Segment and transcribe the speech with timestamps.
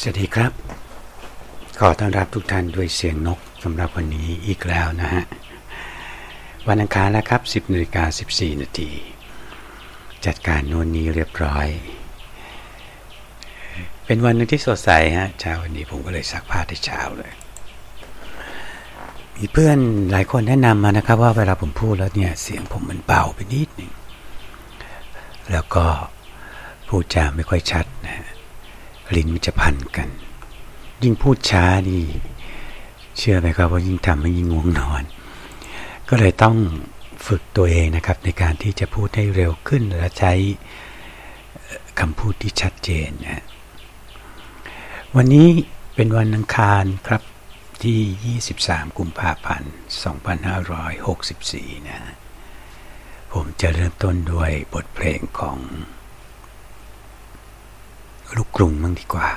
[0.00, 0.52] สวัสดีครับ
[1.78, 5.24] ขอต้อนรับทุกท่านด้วยเสียงนกสำหรับวันนี้อีกแล้วนะฮะ
[6.68, 8.90] วันอังคารแล้วครับ 10นาฬิกา14 นาที
[10.26, 11.66] จัดการโน่นนี้เรียบร้อย
[14.04, 17.32] เป็นวันหนึงที่สดใสฮะเช้าวันนี้ผมก็เลยซักผ้าที่เช้าเลย
[19.36, 19.78] มีเพื่อน
[20.10, 23.92] หลายคนแนะนำมานะครับว่าเวลาผมพูดแล้วเนี่ย เสียงผมมันเบาไปนิดหนึ่ง
[25.50, 25.84] แล้วก็
[26.88, 28.26] พูดจาไม่ค่อยชัดนะฮะ
[29.14, 30.08] ลิ้นมันจะพันกัน
[31.02, 32.02] ยิ่งพูดช้านี่
[33.16, 35.02] เชื่อไหมครับว่ายิ่งทำให้ยิ่งง่วงนอน
[36.08, 36.56] ก็เลยต้อง
[37.26, 40.32] ฝึกตัวเองนะครับในการที่จะพูดให้เร็วขึ้นและใช้
[42.00, 43.44] คำพูดที่ชัดเจนนะ
[45.16, 45.48] วันนี้
[45.94, 47.22] เป็นวันอังคารครับ
[47.82, 49.72] ที่ 23 กุมภาพันธ์
[51.04, 52.00] 2564 นะ
[53.32, 55.58] ผมจะเริ่มต้นด้วยบทเพลงของ
[58.36, 59.28] ลูกกรุงมั่งดีกว่า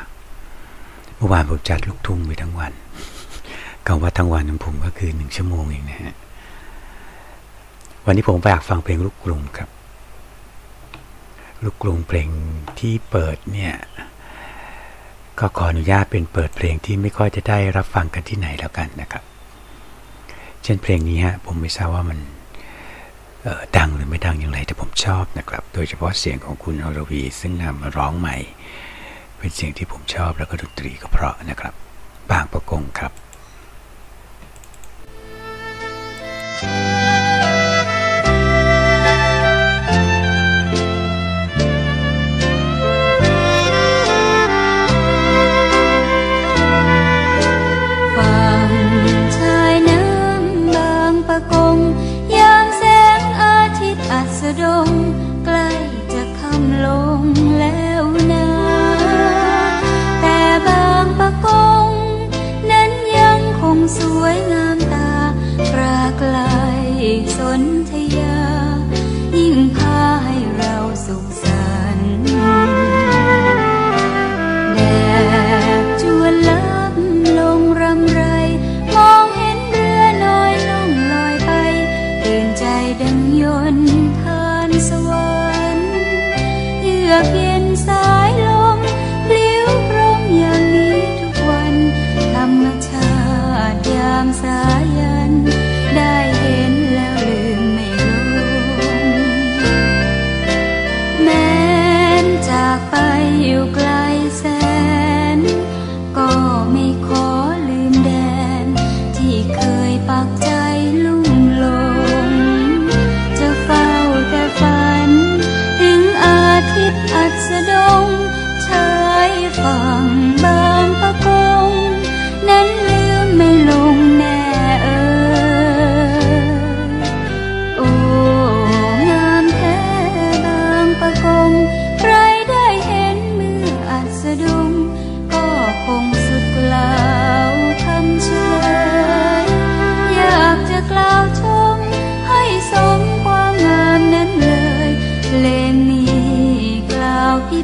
[1.15, 2.71] เมื่อวานผมจัดลูกทุ่งไปทั้งวัน
[3.87, 6.15] คำว่าทั้งวันของผมก็คือหนึ่งชั่วโมงเองนะฮะ
[8.05, 9.69] วันนี้ผมอยากฟังเพลงลูกกรุงครับ
[11.63, 12.29] ลูกกรุงเพลง
[12.79, 13.73] ที่เปิดเนี่ย
[15.39, 19.23] ก็ขออนุญาตเป็นเปิดเพลงที่ไม่ค่อยจะได้รับฟังกันที่ไหนแล้วกันนะครับ
[20.63, 22.19] เช่นเพลงนี้ฮะผมไม่ทราบว่ามัน
[23.45, 28.37] ออดังหรือไม่ดังอย่างไรแต่ผมชอบนะครับ โดยเฉพาะเสียงของคุณอรวีซึ่งนำมาร้องใหม่
[29.39, 31.73] เป็นเสียงที่ผมชอบแล้วก็ดนตรีก็เพราะนะครับ
[32.31, 33.11] บางประกงครับ
[36.59, 36.98] ฝั่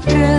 [0.08, 0.35] Yeah.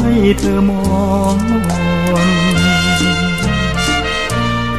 [0.00, 0.82] ให้เธอมอ
[1.34, 1.52] งม
[2.26, 2.30] น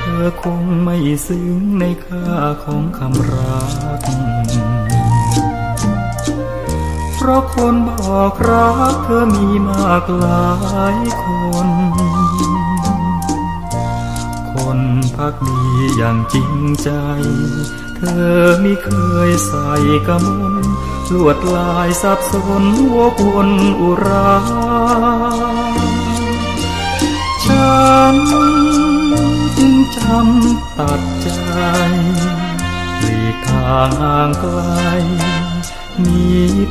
[0.01, 2.27] เธอคงไม่ซึ้งในค่า
[2.63, 3.61] ของคำรั
[3.99, 4.01] ก
[7.15, 10.51] เพราะคนบอกรักเธอมีมากหลา
[10.95, 11.25] ยค
[11.67, 11.69] น
[14.51, 14.79] คน
[15.15, 15.61] พักดี
[15.97, 16.89] อย่างจริงใจ
[17.97, 18.01] เธ
[18.31, 18.89] อไม่เค
[19.27, 19.71] ยใส่
[20.07, 20.53] กระมน
[21.13, 22.63] ลวดลายสับสน
[22.95, 23.49] วกวน
[23.81, 24.33] อุรา
[30.03, 31.27] จึงจำตัดใจ
[32.99, 34.59] หลีกทางห่างไกล
[36.03, 36.25] มี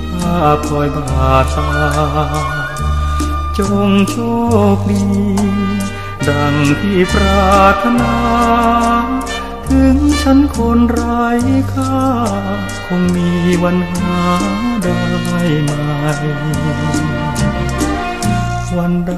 [0.06, 1.70] ภาพคอยบาดตา
[3.58, 4.16] จงโช
[4.76, 5.04] คดี
[6.28, 8.16] ดังที่ปรารถนา
[9.68, 11.26] ถึงฉันคนไร้
[11.72, 11.96] ค่า
[12.86, 13.30] คงมี
[13.62, 14.18] วันหา
[14.82, 14.98] ได้
[15.64, 15.70] ไหม
[18.78, 19.14] วันใด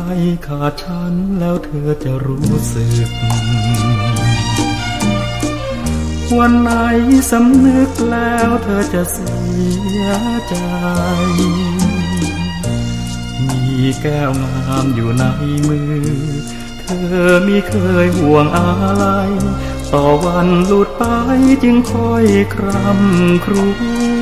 [0.46, 3.08] ขาดฉันแล้วเธอจะรู้สึก
[6.38, 6.70] วันไหน
[7.30, 9.34] สำนึกแล้วเธอจะเสี
[10.02, 10.04] ย
[10.48, 10.56] ใจ
[13.46, 13.58] มี
[14.02, 15.24] แก้วงามอยู่ใน
[15.68, 16.06] มือ
[16.80, 16.86] เธ
[17.22, 17.74] อมิเค
[18.04, 19.04] ยห่วงอะไร
[19.92, 21.04] ต่อวันหลุดไป
[21.62, 23.74] จึงคอยครำครว
[24.12, 24.13] ญ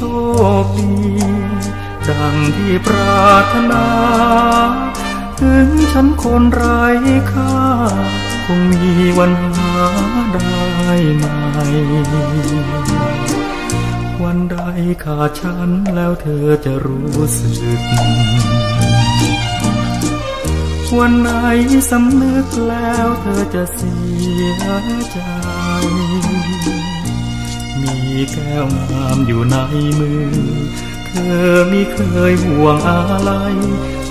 [0.00, 0.04] โช
[0.64, 0.92] คดี
[2.08, 3.86] ดังที่ปรารถนา
[5.40, 6.84] ถึงฉันคนไร้
[7.32, 7.54] ค่า
[8.46, 9.74] คงมีวันหา
[10.32, 11.24] ได้ไหม
[14.22, 14.56] วันใด
[15.04, 17.80] ขาดฉันแล้วเธอจะรู้สึก
[20.98, 21.30] วันไหน
[21.90, 23.94] สำนึกแล้วเธอจะเสี
[24.52, 24.54] ย
[25.10, 25.18] ใจ
[28.32, 29.56] แก้วงามอยู่ใน
[29.98, 30.34] มือ
[31.06, 31.12] เธ
[31.46, 31.98] อมิเค
[32.30, 33.30] ยห่วงอะไร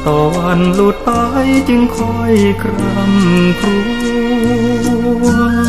[0.06, 1.09] ต่อวันหลุดไป
[1.69, 3.69] จึงคอยครำคร
[5.24, 5.25] ว
[5.65, 5.66] ญ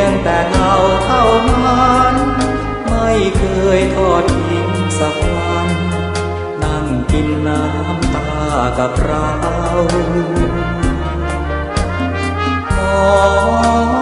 [0.00, 2.14] ยงแต่เงาเท่านั้น
[2.88, 3.42] ไม่เค
[3.78, 5.68] ยทอดทิ้งสักวัน
[6.62, 8.32] นั่งกินน้ำตา
[8.78, 9.30] กับเรา
[12.70, 13.12] ท้อ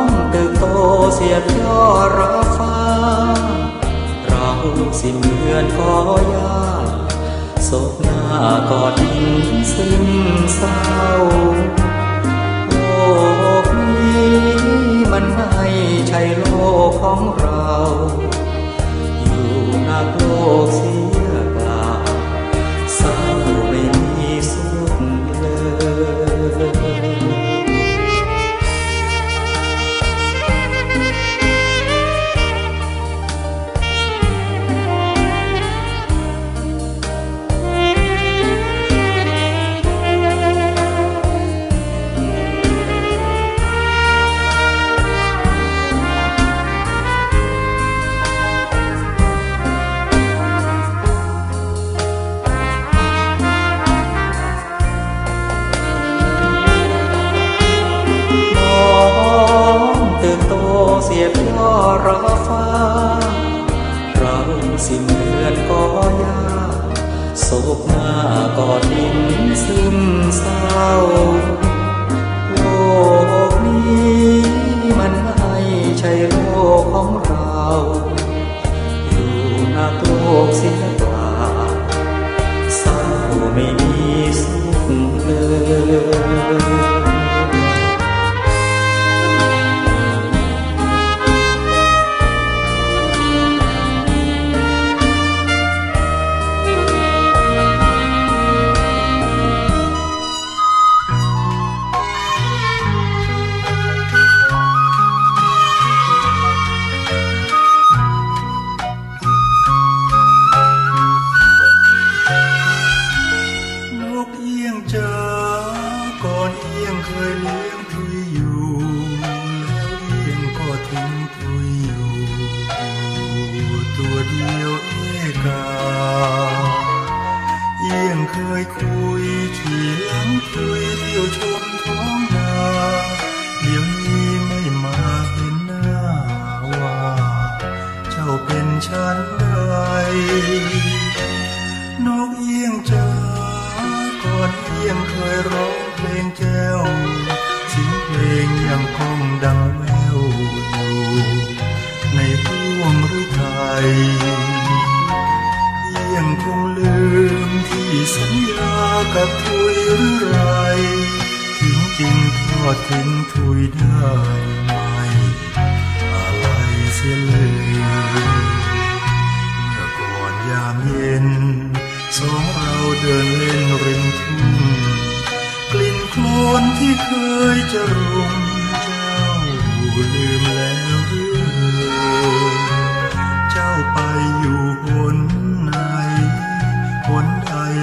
[0.04, 0.64] งตึกโต
[1.14, 1.82] เสียบย่อ
[2.16, 2.78] รอฟ้า
[4.26, 4.50] เรา
[5.00, 5.94] สิเหมือนขอ
[6.34, 6.60] ยา
[7.68, 8.22] ศพหน้า
[8.70, 9.26] กอดดิน
[9.74, 10.04] ซึ้ง
[10.56, 10.80] เศร้า
[12.68, 12.84] โอ้
[16.08, 16.44] ใช่โล
[16.88, 17.66] กของเรา
[19.24, 19.50] อยู่
[19.88, 20.22] นักโล
[20.64, 20.94] กเสี
[21.28, 21.29] ย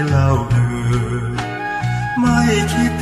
[0.10, 1.38] เล่าเออ
[2.20, 2.40] ไม่
[2.74, 2.94] คิด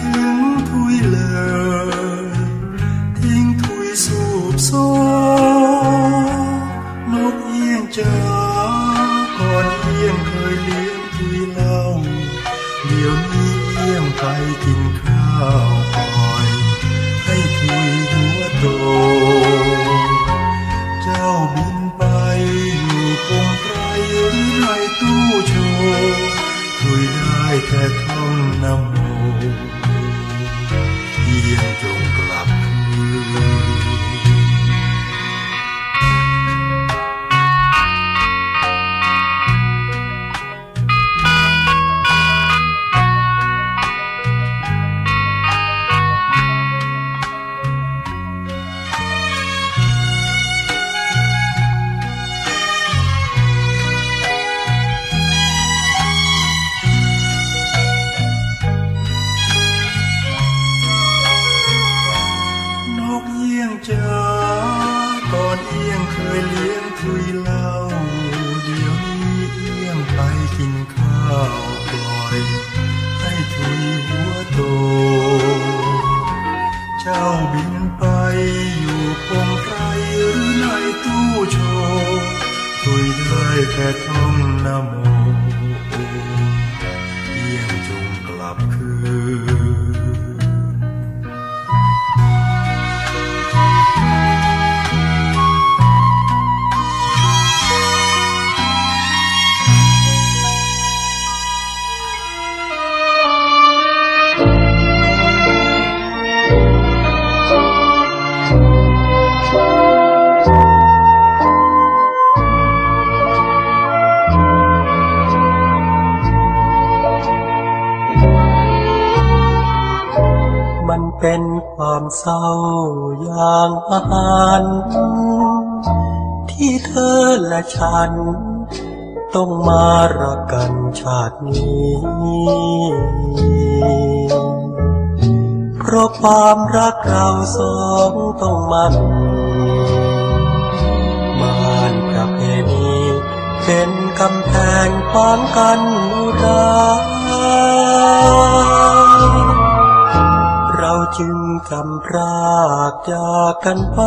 [153.69, 154.01] กันไป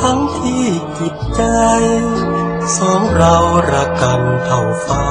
[0.00, 0.64] ทั้งที่
[0.98, 1.42] จิตใจ
[2.76, 3.36] สองเรา
[3.72, 5.06] รักกันเท่าฟ้า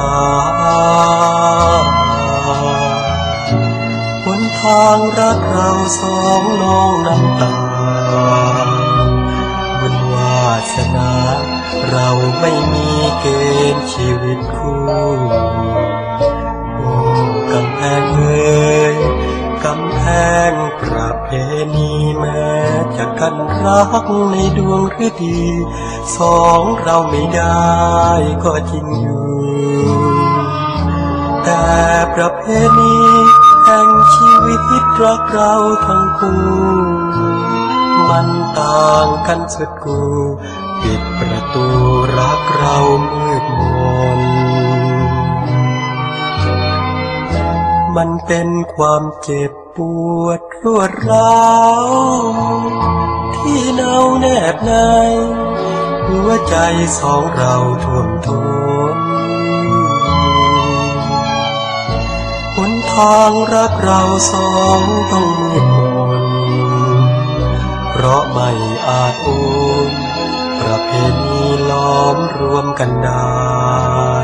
[4.26, 7.56] บนทางรักเราสองน้องน้ำตา
[9.80, 11.12] บุญวาสนา
[11.90, 12.08] เรา
[12.40, 12.90] ไม่มี
[13.20, 13.26] เก
[13.76, 15.89] ณฑ์ชีวิตคู่
[23.66, 25.40] รักในดวงฤดี
[26.18, 27.68] สองเราไม่ได้
[28.44, 29.30] ก็จริงอยู่
[31.44, 31.66] แต่
[32.14, 32.44] ประเพ
[32.78, 32.98] ณี
[33.66, 34.62] แห่งชีวิต
[35.04, 35.54] รักเรา
[35.86, 36.42] ทั้งคู่
[38.10, 38.28] มัน
[38.60, 40.02] ต่างกันสุดกู
[40.82, 41.66] ปิดประตู
[42.18, 42.78] รักเรา
[43.12, 43.62] มืดม
[44.18, 44.20] น
[47.96, 49.52] มันเป็นความเจ็บ
[49.84, 49.86] ป
[50.26, 51.44] วดรวดร้า
[51.88, 51.92] ว
[53.36, 54.74] ที่เนาแนบใน
[56.08, 56.56] หัวใจ
[57.00, 58.42] สองเราท่วมท้
[58.94, 58.96] น
[62.56, 65.78] หนทางรักเราสองต้องมืดม
[66.22, 66.24] น
[67.90, 68.50] เพราะไม่
[68.88, 69.30] อาจโอ
[69.90, 69.92] น
[70.60, 70.90] ประเพ
[71.24, 74.19] ณีล้อมรวมกันได้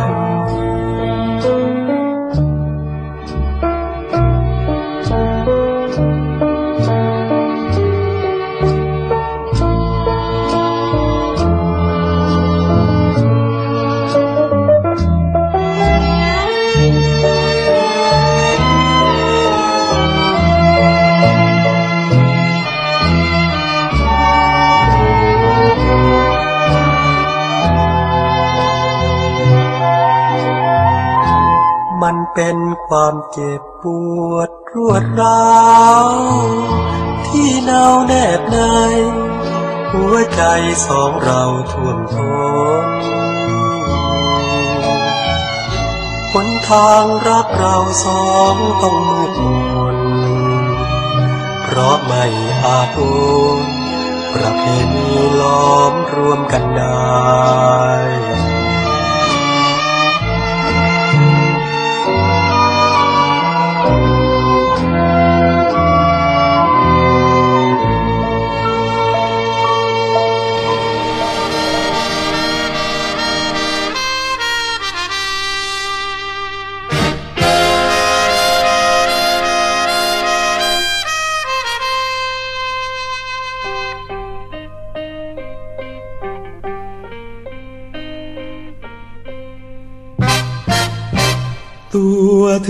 [32.38, 33.84] ป็นความเจ็บป
[34.32, 35.50] วดรวดร้า
[36.08, 36.20] ว
[37.28, 38.58] ที่เนาแนบใน
[39.92, 40.42] หัวใจ
[40.88, 42.36] สองเราท่วมท้
[42.86, 42.88] น
[46.32, 49.98] หนทางรักเราสองต้องมืดมน
[51.62, 52.26] เพราะไม่
[52.64, 53.00] อาจโอ
[53.58, 53.66] น
[54.34, 54.64] ประเพ
[54.96, 58.25] ณีล้อมรวมกันได้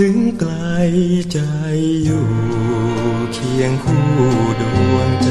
[0.06, 0.54] ึงไกล
[1.32, 1.40] ใจ
[2.04, 2.26] อยู่
[3.32, 4.06] เคียงคู่
[4.60, 5.30] ดวงใจ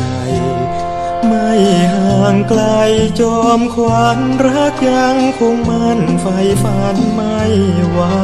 [1.28, 1.52] ไม่
[1.96, 2.64] ห่างไกล
[3.20, 6.28] จอมขวัญรักยังคงมั่นไฟ
[6.64, 7.42] ฝันไม่
[7.98, 8.18] วา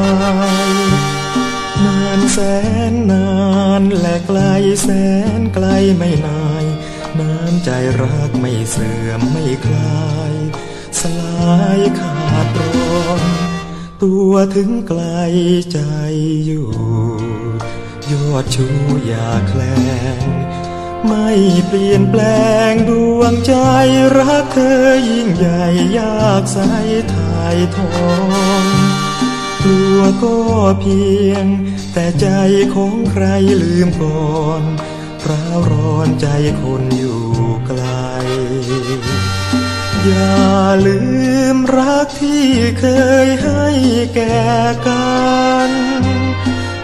[0.71, 0.73] ย
[1.85, 2.37] นานแส
[2.91, 3.29] นนา
[3.81, 4.39] นและไกล
[4.83, 4.87] แส
[5.39, 5.67] นไกล
[5.97, 6.65] ไม่นาย
[7.19, 7.69] น้ำใจ
[8.01, 10.33] รักไม่เสื่อมไม่คลาย
[10.99, 12.11] สลายขา
[14.01, 15.03] ตัวถึงไกล
[15.71, 15.79] ใจ
[16.45, 16.69] อยู่
[18.11, 18.65] ยอดชู
[19.05, 19.61] อย่าแคล
[20.17, 20.19] ง
[21.07, 21.29] ไม่
[21.67, 22.21] เปลี่ยนแปล
[22.71, 23.53] งดวงใจ
[24.17, 25.65] รักเธอยิ่งใหญ่
[25.97, 26.57] ยากใส
[27.13, 27.93] ถ่ายทอ
[28.61, 28.65] ง
[29.63, 30.35] กลัวก็
[30.79, 31.45] เพียง
[31.93, 32.27] แต่ใจ
[32.75, 33.25] ของใคร
[33.61, 34.63] ลืมก่อน
[35.29, 36.27] ร้าวร้อนใจ
[36.61, 37.30] คนอยู่
[40.05, 40.41] อย่า
[40.87, 40.99] ลื
[41.55, 42.47] มรักที่
[42.79, 42.85] เค
[43.25, 43.67] ยให้
[44.15, 44.45] แก่
[44.87, 45.15] กั
[45.69, 45.71] น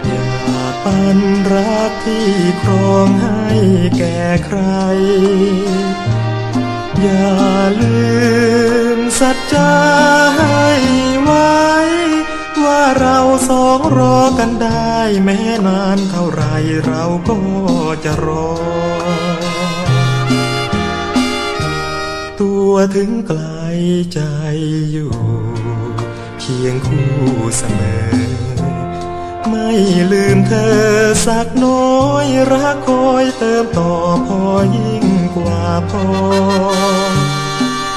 [0.06, 1.18] อย่าปัน
[1.54, 2.28] รักที่
[2.62, 3.48] ครองให้
[3.98, 4.60] แก่ใคร
[7.00, 7.38] อย่า
[7.80, 8.08] ลื
[8.96, 9.72] มสัจจา
[10.36, 10.66] ให้
[11.22, 11.62] ไว้
[12.64, 16.42] ว่าเราสองรอกันได้แม้นานเท่าไร
[16.86, 17.38] เราก็
[18.04, 19.07] จะรอ
[22.40, 23.42] ตัวถึงไกล
[24.12, 24.20] ใจ
[24.92, 25.12] อยู่
[26.40, 27.08] เคียงคู่
[27.56, 27.96] เสมอ
[29.48, 29.68] ไม่
[30.12, 30.68] ลืมเธอ
[31.26, 31.86] สักน้อ
[32.24, 33.92] ยรักคอยเติมต่อ
[34.26, 34.42] พอ
[34.76, 36.06] ยิ่งกว่าพอ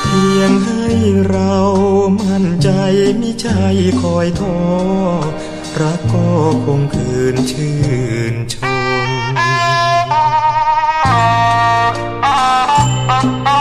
[0.03, 0.85] เพียงให้
[1.29, 1.55] เรา
[2.19, 2.69] มั่นใจ
[3.21, 3.63] มิใช่
[4.01, 4.57] คอยท้อ
[5.81, 6.27] รักก็
[6.65, 7.75] คงคืนชื่
[8.33, 8.61] นชเ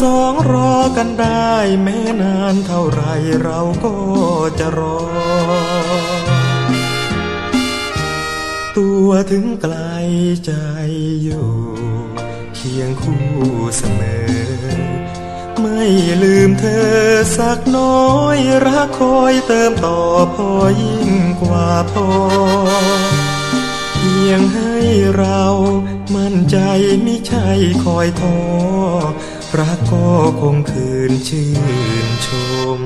[0.00, 3.02] สองรอกันได้แม้นานเท่าไร
[3.42, 3.94] เราก็
[4.58, 5.00] จะรอ
[8.76, 9.76] ตัวถึงไกล
[10.44, 10.52] ใจ
[11.22, 11.50] อยู่
[12.54, 13.24] เคียงคู่
[13.76, 14.50] เสมอ
[15.60, 15.82] ไม่
[16.22, 16.94] ลืมเธอ
[17.36, 20.00] สักน้อยรักคอยเติมต่อ
[20.34, 20.50] พอ
[20.82, 21.10] ยิ่ง
[21.42, 22.08] กว่าพอ
[23.94, 24.76] เพียงให้
[25.16, 25.42] เรา
[26.16, 26.58] มั่นใจ
[27.02, 27.48] ไม่ใช่
[27.84, 28.38] คอยท้อ
[29.90, 30.08] ก็
[30.40, 31.48] คงคืนชื่
[32.06, 32.28] นช
[32.78, 32.79] ม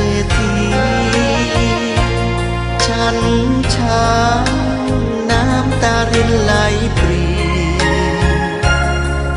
[0.00, 0.52] รษฐี
[2.86, 3.16] ฉัน
[3.74, 6.52] ช้ำน้ำตารินไหล
[6.98, 7.24] ปรี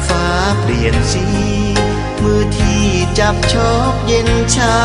[0.07, 0.27] ฟ้า
[0.59, 1.25] เปลี่ยนสี
[2.21, 2.83] มือที่
[3.19, 4.77] จับชอบเย็นชา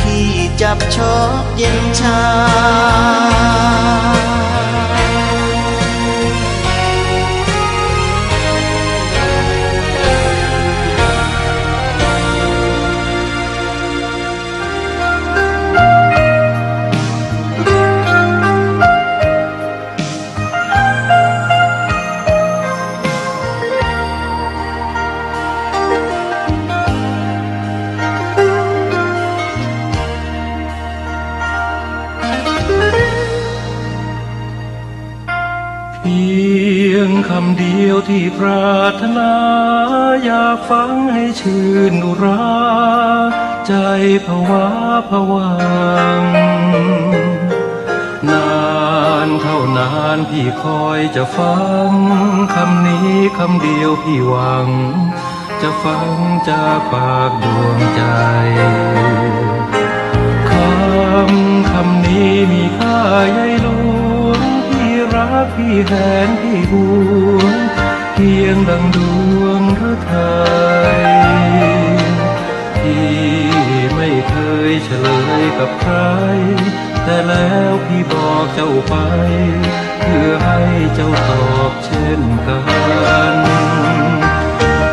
[0.00, 0.28] ที่
[0.60, 2.20] จับชอบเย็นชา
[40.70, 42.44] ฟังให้ชื่นอุรา
[43.66, 43.74] ใจ
[44.26, 44.66] ภาวะ
[45.08, 45.52] ผวั
[46.20, 46.22] ง
[48.30, 48.52] นา
[49.26, 51.56] นเท่านานพี่คอยจะฟั
[51.88, 51.92] ง
[52.54, 54.68] คำนี้คำเดียวพี่หวัง
[55.62, 56.08] จะฟัง
[56.48, 58.02] จากปากดวงใจ
[60.50, 62.98] คำคำนี้มีค่า
[63.32, 63.68] ใหญ่หล
[64.26, 65.92] วงพี่รักพี่แห
[66.26, 66.72] นพี่ห
[67.36, 67.83] วง
[68.16, 68.98] เพียงดังด
[69.40, 70.12] วงพระไท
[70.92, 70.96] ย
[72.80, 73.14] พี่
[73.94, 74.34] ไม่เค
[74.70, 75.06] ยเฉล
[75.42, 75.96] ยกับใคร
[77.04, 78.94] แต่แล้วพี่บอกเจ้าไป
[80.00, 80.60] เพื่อให้
[80.94, 82.58] เจ้าตอบเช่นกั
[83.34, 83.36] น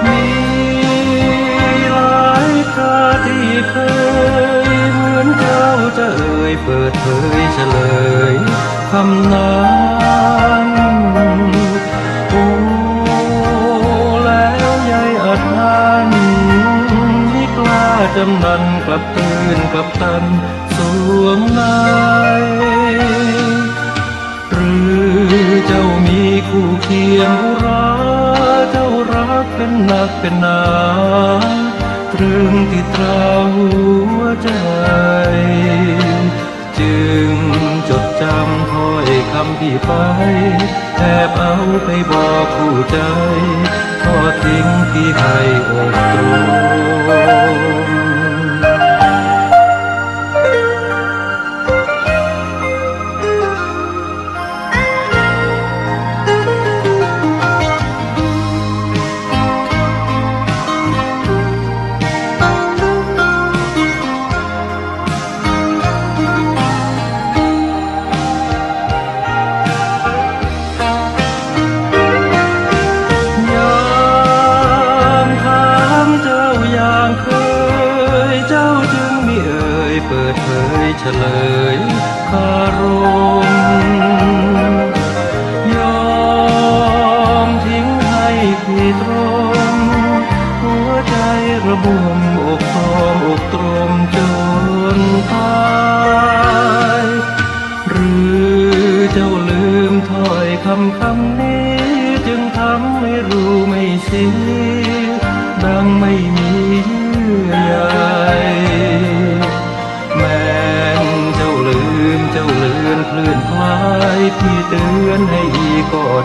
[0.06, 0.26] มี
[1.92, 3.76] หลายคราที่เค
[4.68, 5.66] ยเหมือนเจ้า
[5.98, 7.06] จะเอ่ยเปิดเผ
[7.40, 7.78] ยเฉล
[8.32, 8.36] ย
[8.92, 9.56] คำนั้
[10.64, 11.31] น
[18.16, 20.24] จำนันกลับตื่นกลับตัน
[20.76, 20.78] ส
[21.22, 21.62] วงใน
[24.52, 24.74] หรื
[25.48, 27.88] อเจ้ามีคู่เคียงอุรา
[28.72, 30.62] เจ้ารักเป็นหนักเป็นหนา
[32.14, 33.68] ตรึงที่ตราหั
[34.18, 34.50] วใจ
[36.80, 37.32] จึง
[37.90, 39.92] จดจำถ้อยคำพี่ไป
[40.98, 42.98] แอบเอาไปบอกคู่ใจ
[44.04, 45.38] ทอดทิ้งพี่ให้
[45.70, 46.22] อกตร
[47.70, 47.71] ม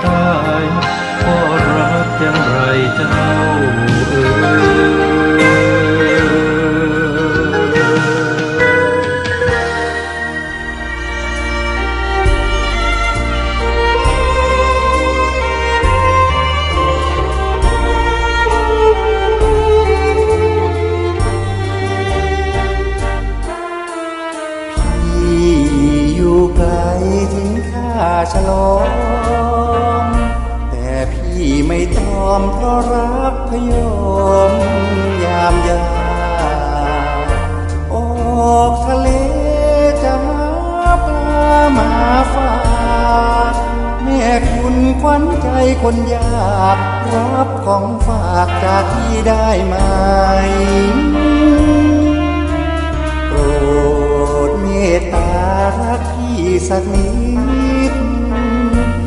[0.05, 0.46] อี
[45.07, 45.49] วัญใจ
[45.83, 46.79] คนยาก
[47.14, 49.77] รับของฝากจากที่ได้ไหม
[53.29, 53.40] โปร
[54.49, 54.66] ดเม
[54.97, 55.31] ตตา
[55.81, 57.09] รักพี่สักนิ
[57.92, 57.95] ด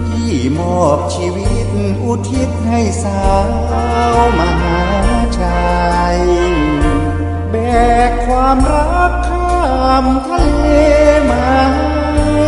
[0.07, 1.69] พี่มอบชีวิต
[2.03, 3.23] อุทิศให้สา
[4.15, 4.83] วมหา
[5.39, 5.69] ชั
[6.17, 6.19] ย
[7.51, 7.55] แบ
[8.09, 9.61] กความรักข้า
[10.03, 10.65] มทะเล
[11.29, 12.45] มาให้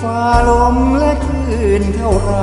[0.00, 1.12] ฟ้าลมและ
[2.06, 2.34] ท่าไร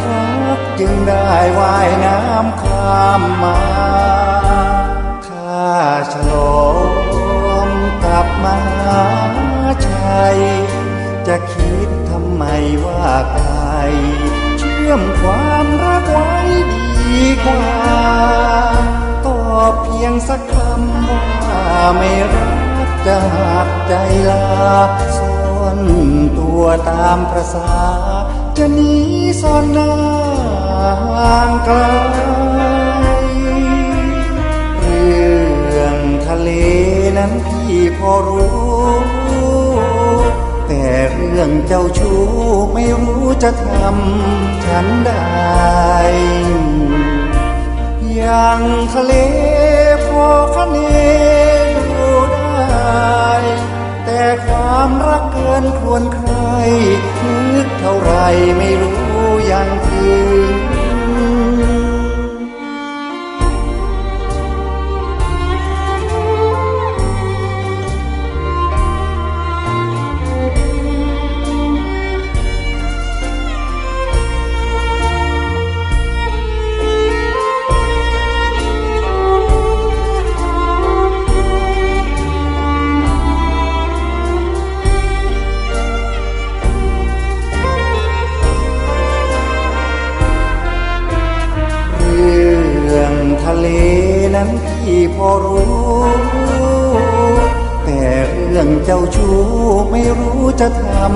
[0.00, 3.58] รักจึงได้ว่ายน้ำข้ามมา
[5.26, 5.70] ข้า
[6.12, 6.66] ฉลอ
[7.66, 7.68] ง
[8.04, 8.58] กลับมา
[9.86, 10.38] ชัย
[11.26, 12.44] จะคิดทำไม
[12.84, 13.46] ว่าไกล
[14.58, 16.36] เชื่อมความรักไว้
[16.98, 17.66] ดีกว่า
[19.26, 21.26] ตอบเพียงสักคำว่า
[21.96, 22.50] ไม่รั
[22.86, 23.94] กจะหักใจ
[24.30, 24.46] ลา
[25.18, 25.36] ซ่อ
[25.76, 25.78] น
[26.38, 27.72] ตัวตามประสา
[28.58, 28.92] จะหนี
[29.40, 29.92] ซ่อนหน้า
[31.04, 31.78] ห่างไกล
[34.80, 36.48] เรื่องทะเล
[37.18, 38.52] นั้นพี่พอรู้
[40.66, 42.20] แต่เรื่องเจ้าชู้
[42.72, 45.96] ไม่รู้จะทำฉันได้
[48.14, 48.60] อย่าง
[48.94, 49.12] ทะเล
[50.06, 50.76] พอคะเน
[51.76, 53.32] ดูได้
[54.46, 56.32] ความรักเกินควรใคร
[57.52, 58.12] นึกเท่าไร
[58.56, 60.10] ไม่รู้ยังถึ
[60.68, 60.71] ง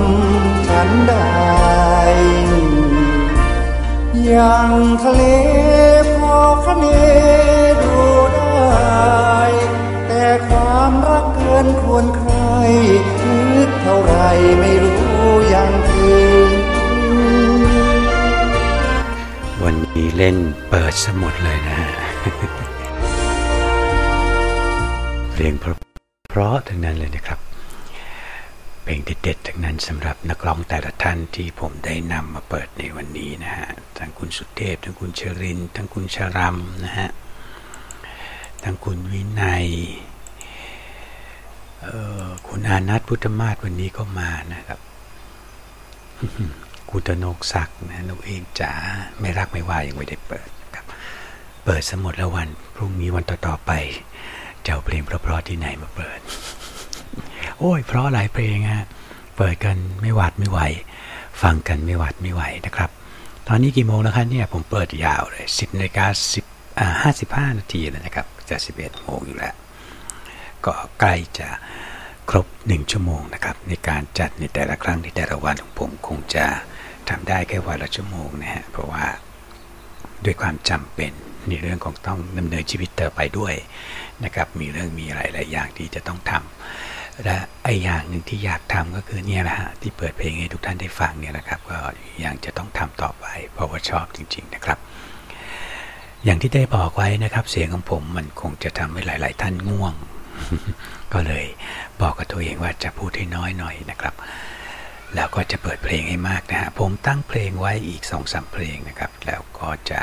[0.05, 1.25] ำฉันได้
[4.25, 4.71] อย่าง
[5.03, 5.23] ทะเล
[6.17, 6.85] พอคะเน
[7.81, 7.97] ดู
[8.33, 9.41] ได้
[10.07, 12.31] แต่ความรักเกินควรใคร
[13.53, 14.13] นึกเท่าไร
[14.59, 16.49] ไม่รู้ยังถึง
[19.63, 20.37] วันนี้เล่น
[20.69, 21.79] เปิดสมุดเลยนะ
[25.33, 25.77] เพลงเพราะ
[26.29, 27.36] เพราะทั้งนั้นเลยนะครับ
[28.99, 37.09] งเด็ดๆทั้งนั้นสำหรับนักร้องแต่ละท่านที่ผมได้นำมาเปิดในวันนี้นะฮะทั้งคุณสุเทพ ทั้งคุณเชริน ทั้งคุณชรัมนะฮะ
[38.63, 39.67] ทั้งคุณวินัย
[41.85, 41.87] อ
[42.23, 44.79] อคุณอานัทพุทธมาศวันนี้ก็มานะครับ
[46.89, 48.73] คุณตนกศักดิ์นะนูเองจ๋า
[49.19, 50.85] ไม่รักไม่ว่ายังไม่ได้เปิดครับ
[51.65, 53.71] เปิดสมุดแล้ววัน พรุ่งนี้วันต่อๆไป
[54.65, 56.19] จะเอาเพลงเพราะๆที่ไหนมาเปิด
[57.59, 58.85] โอ้ย เพราะหลายเพลงฮะ
[59.37, 60.59] เปิดกันไม่หวาดไม่ไหว
[61.41, 62.89] ฟังกันไม่หวาดไม่ไหวนะครับ
[63.47, 66.05] ตอนนี้กี่โมงแล้วครับเนี่ยผมเปิดยาวเลย 10นาฬิกา
[66.43, 66.87] 10อ่า
[67.49, 69.55] 55 นาทีแล้วนะครับ จะ 11 โมงอยู่แล้ว
[70.65, 71.49] ก็ใกล้จะ
[72.29, 76.45] ครบหนึ่งชั่วโมงนะครับ ในการจัดในแต่ละครั้งในแต่ละวันของผมคงจะ
[77.09, 79.05] ทำได้แค่วันละชั่วโมงนะฮะเพราะว่า
[80.25, 81.11] ด้วยความจำเป็น
[81.47, 83.53] ในเรื่องของต้องดำเนินชีวิตต่อไปด้วย
[84.23, 86.41] นะครับ มีเรื่องมีอะไรหลายอย่างที่จะต้องทำ
[87.23, 91.79] และไออย่างหนึ่งที่อยากทำก็คือเนี่ยแหละฮะที่เปิดเพลงให้ทุกท่านได้ฟังเนี่ยนะครับ ก็
[92.23, 94.77] ยังจะต้องทำต่อไปเพราะว่าชอบจริง ๆนะครับ
[96.23, 99.93] อย่างที่ได้บอกไว้นะครับ เสียงของผมมันคงจะทำให้หลาย ๆ ท่านง่วง
[101.13, 101.45] ก็เลย
[102.01, 104.15] บอกกับตัวเองว่าจะพูดให้น้อยหน่อยนะครับ
[105.15, 110.01] แล้วก็จะเปิดเพลงให้มากนะฮะผมตั้งเพลงไว้อีกสองสามเพลงนะครับ แล้วก็จะ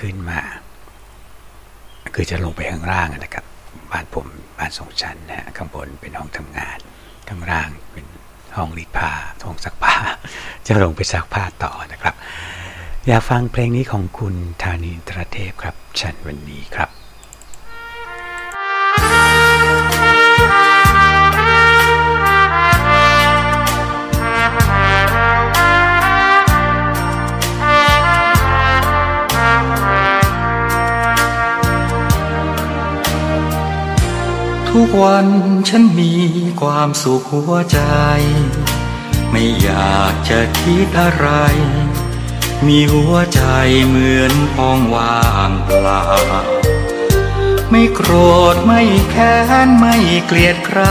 [0.00, 0.40] ขึ้นมา
[2.14, 3.43] คือจะลงไปข้างล่างนะครับ
[3.90, 4.26] บ้านผม
[4.58, 6.78] บ้านสองชั้นนะฮะข้างบนเป็นห้องทำงาน
[7.28, 8.06] ข้างล่างเป็น
[8.56, 9.10] ห้องรีดผ้า
[9.44, 9.96] ห้องซักผ้า
[10.66, 12.14] จะลงไปซักผ้าต่อนะครับ
[13.06, 17.03] อยากฟังเพลงนี้ของคุณธานีตระเทพครับ ฉันวันนี้ครับ
[34.78, 35.26] ทุกวัน
[35.68, 36.12] ฉันมี
[36.60, 37.80] ความสุขหัวใจ
[39.30, 41.28] ไม่อยากจะคิดอะไร
[42.66, 43.42] มีหัวใจ
[43.86, 46.04] เหมือนพองว่างเปล่า
[47.70, 48.12] ไม่โกร
[48.54, 49.96] ธไม่แค้นไม่
[50.26, 50.82] เกลียดใคร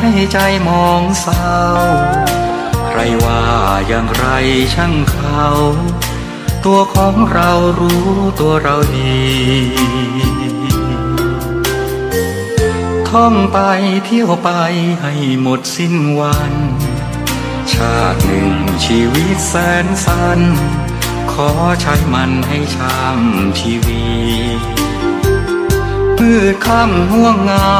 [0.00, 1.54] ให้ใจมองเศร้า
[2.88, 3.44] ใครว่า
[3.88, 4.26] อย่างไร
[4.74, 5.46] ช่างเขา
[6.64, 8.08] ตัวของเรารู้
[8.40, 9.22] ตัวเราดี
[13.20, 13.60] ท่องไป
[14.06, 14.50] เที่ยวไป
[15.00, 15.12] ให้
[15.42, 16.54] หมดสิ้นวัน
[17.72, 18.52] ชาติหนึ่ง
[18.84, 19.54] ชีวิตแส
[19.84, 20.40] นสั้น
[21.32, 21.48] ขอ
[21.80, 24.04] ใช้มันให้ช่ำชีวี
[26.18, 27.78] มืดค่ำห่วงเงา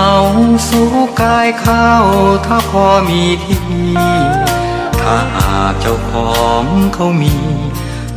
[0.69, 2.05] สู้กายข้าว
[2.47, 3.63] ถ้าพอมีที่
[5.01, 6.65] ถ้าหากเจ้าของ
[6.95, 7.37] เขามี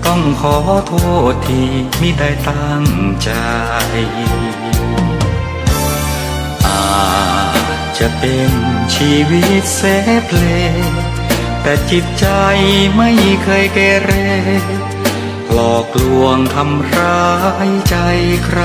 [0.05, 0.55] ต้องขอ
[0.87, 0.93] โท
[1.31, 1.67] ษที่
[2.01, 2.83] มิได้ตั้ง
[3.23, 3.29] ใจ
[7.99, 8.51] จะเป็น
[8.95, 9.81] ชีวิตเส
[10.25, 10.43] เพล
[11.61, 12.27] แต่จิตใจ
[12.97, 13.11] ไม่
[13.43, 14.11] เคยเกเร
[15.51, 17.27] หลอกลวงทำร้า
[17.67, 17.97] ยใจ
[18.45, 18.61] ใคร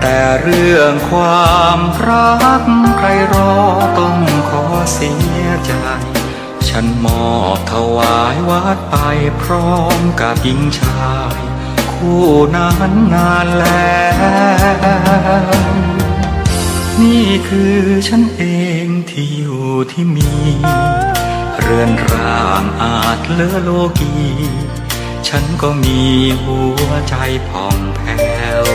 [0.00, 2.64] แต่เรื่องความรัก
[2.98, 3.54] ใครรอ
[3.98, 4.18] ต้อง
[4.48, 5.12] ขอเสี
[5.42, 5.72] ยใจ
[6.68, 8.96] ฉันมอบถวายวัดไป
[9.42, 11.36] พร้อมกับหญิงชาย
[11.92, 12.24] คู่
[12.56, 14.02] นั้นนานแล้
[16.00, 16.01] ว
[17.00, 17.78] นี่คือ
[18.08, 18.42] ฉันเอ
[18.84, 20.30] งที่อยู่ที่มี
[21.60, 24.14] เรือนร่างอาจเลอโลกี
[25.28, 26.00] ฉันก็มี
[26.42, 27.14] หัวใจ
[27.48, 28.66] ผ่องแผ้ว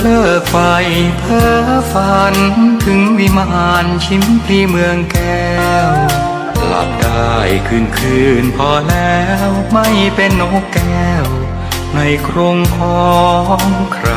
[0.00, 0.56] เลิกไฟ
[1.18, 1.52] เพ้อ
[1.92, 2.34] ฝัน
[2.84, 5.54] ถึงวิมานชิมพลีเมืองแก้
[5.88, 5.90] ว
[6.66, 7.32] หลับได้
[7.66, 11.26] คืนคืนพอแล้วไม่เป็นนกแก้ว
[11.94, 13.06] ในกรงขอ
[13.58, 14.08] งใคร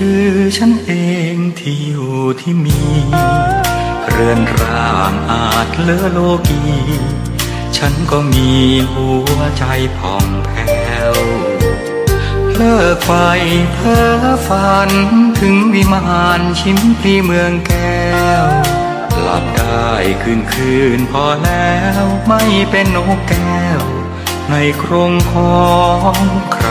[0.00, 0.92] คือฉันเอ
[1.34, 2.80] งที่อยู่ที่มี
[4.08, 6.18] เรือนร่างอาจเลอโล
[6.48, 6.62] กี
[7.76, 8.50] ฉันก็มี
[8.92, 9.64] หัวใจ
[9.98, 11.14] ผ่องแผ้ว
[12.54, 13.10] เลิกไฟ
[13.72, 14.90] เพ้อฝัน
[15.40, 18.06] ถึงวิมานชิมพลีเมืองแก้
[18.42, 18.46] ว
[19.22, 19.90] หลับได้
[20.22, 23.80] คืนคืนพอแล้วไม่เป็นนกแก้ว
[24.50, 25.58] ในกรงขอ
[26.16, 26.22] ง
[26.54, 26.68] ใคร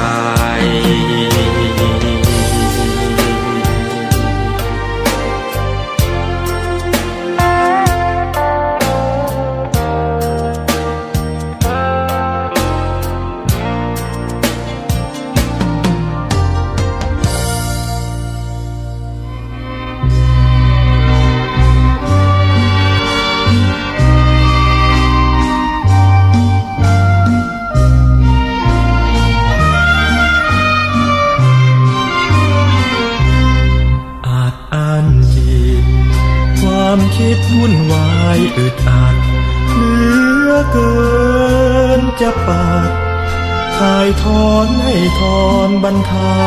[44.47, 46.45] อนให้ถอนบรรเทา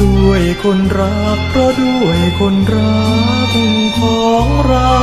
[0.00, 3.06] ด้วยคนรักเพราะด้วยคนรั
[3.48, 3.52] ก
[4.00, 4.96] ของเรา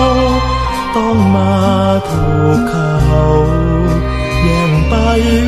[0.97, 1.55] ต้องมา
[2.09, 2.25] ถู
[2.55, 2.95] กเขา
[4.41, 4.95] แย่งไป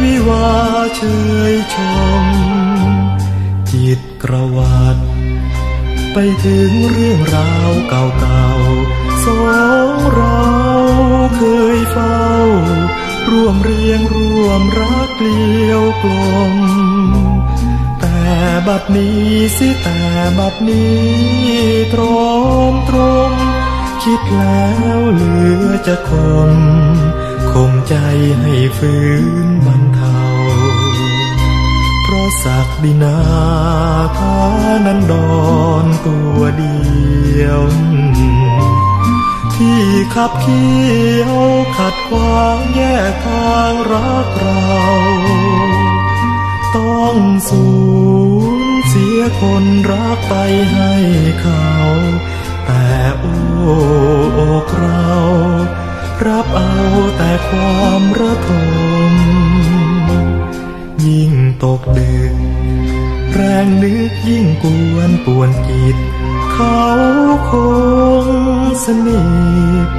[0.03, 0.49] วิวา
[0.97, 1.03] เช
[1.51, 1.77] ยช
[2.23, 2.25] ม
[3.71, 4.97] จิตกระวัด
[6.13, 9.39] ไปถึงเรื่องราวเก่าๆสอ
[9.87, 10.45] งเรา
[11.37, 11.41] เค
[11.77, 12.25] ยเฝ้า
[13.31, 16.11] ร่วมเรียงร่วมรักเลียวกล
[16.53, 16.55] ม
[17.99, 18.19] แต่
[18.67, 20.01] บัดนี้สิแต่
[20.39, 21.03] บัดนี้
[21.93, 22.01] ตร
[22.71, 22.97] มตร
[23.31, 23.33] ม
[24.03, 26.11] คิดแล้วเหลือจะค
[26.49, 26.51] ม
[27.51, 27.95] คมใจ
[28.41, 29.07] ให้ฟื้
[29.45, 30.21] นบรรเทา
[32.03, 33.17] เพราะศักดินา
[34.17, 34.39] ทา
[34.85, 35.45] นั้นดอ
[35.83, 36.79] นตัวเดี
[37.41, 37.61] ยว
[39.55, 39.83] ที่
[40.15, 40.85] ขับเคี้
[41.21, 41.37] ยว
[41.77, 42.81] ขัดขวางแย
[43.11, 44.73] กทางรักเรา
[46.75, 47.17] ต้อง
[47.49, 47.67] สู
[48.59, 50.35] ญเสียคนรักไป
[50.73, 50.93] ให้
[51.41, 51.69] เขา
[52.65, 52.87] แต่
[53.19, 53.35] โอ้
[54.39, 55.13] อกเรา
[56.27, 56.77] รับเอา
[57.17, 58.51] แต่ความระท
[59.11, 59.13] ม
[61.05, 61.33] ยิ่ง
[61.63, 62.33] ตกดึก
[63.33, 65.97] แรงนึกยิ่งกวนป่วนกิจ
[66.55, 66.85] เขา
[67.49, 67.51] ค
[68.25, 68.27] ง
[68.85, 69.21] สนิ
[69.85, 69.89] ท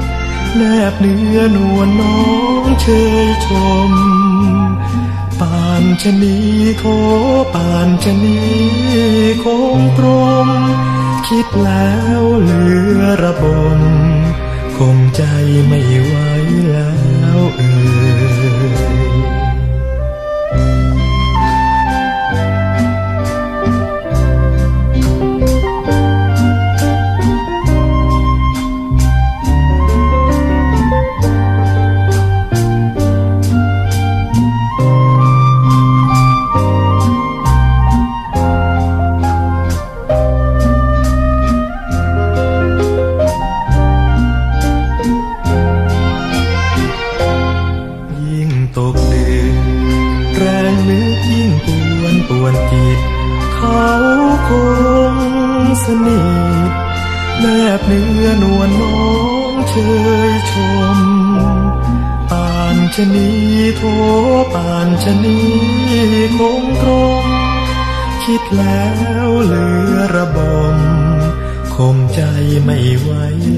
[0.56, 2.20] แนบเนื้อนวลน้อ
[2.62, 2.86] งเช
[3.26, 3.48] ยช
[3.90, 3.92] ม
[5.40, 6.38] ปานชะนี
[6.78, 6.84] โท
[7.54, 8.38] ปานชะนี
[9.44, 9.46] ค
[9.76, 10.06] งตร
[10.46, 10.48] ม
[11.28, 12.62] คิดแล้วเหลื
[12.98, 13.44] อระบ
[13.78, 13.80] ม
[14.76, 15.22] คงใจ
[15.66, 16.14] ไม่ไหว
[16.72, 16.95] แล้ว
[55.86, 56.20] สนิ
[56.68, 56.72] ท
[57.40, 57.46] แน
[57.78, 59.06] บเนื้อนวลน้อ
[59.50, 59.74] งเช
[60.30, 60.54] ยช
[60.96, 60.98] ม
[62.30, 63.30] ปานชะนี
[63.76, 63.82] โท
[64.54, 65.38] ปานชะนี
[66.38, 66.90] คงตร
[67.22, 67.24] ง
[68.24, 68.88] คิดแล้
[69.26, 70.38] วเหลือระบ
[70.74, 70.76] ม
[71.74, 72.20] คมใจ
[72.64, 73.10] ไม่ไหว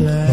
[0.05, 0.28] แล้ว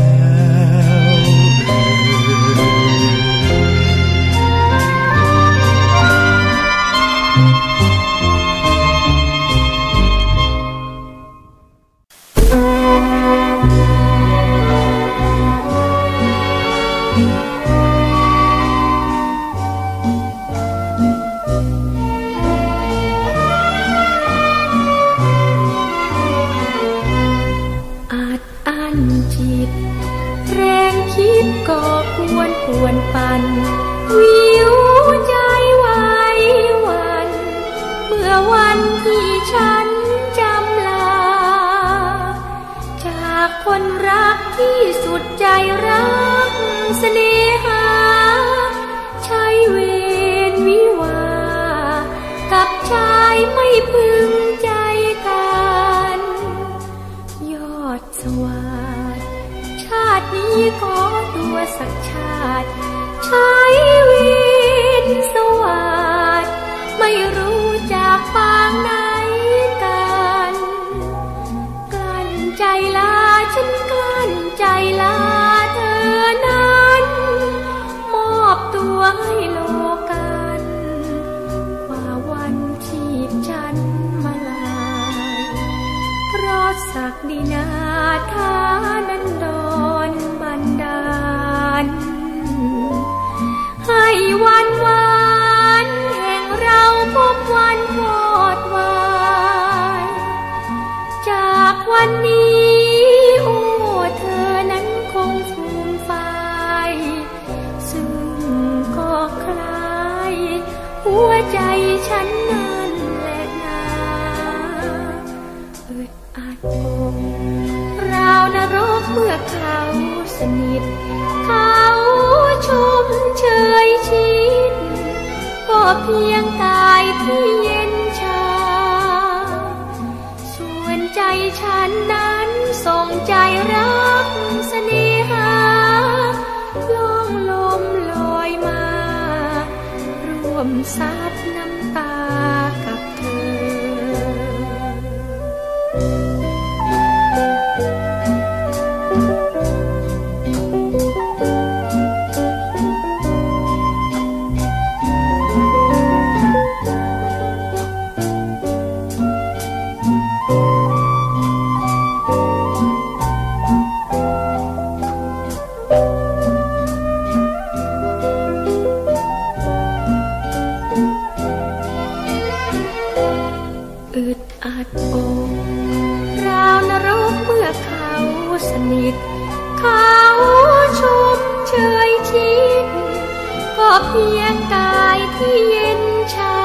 [183.77, 186.01] ก็เพียงกายที่เย็น
[186.35, 186.57] ชา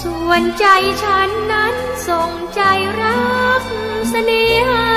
[0.00, 0.66] ส่วนใจ
[1.02, 1.74] ฉันนั้น
[2.08, 2.60] ส่งใจ
[3.00, 3.20] รั
[3.60, 3.62] ก
[4.08, 4.88] เสน่หา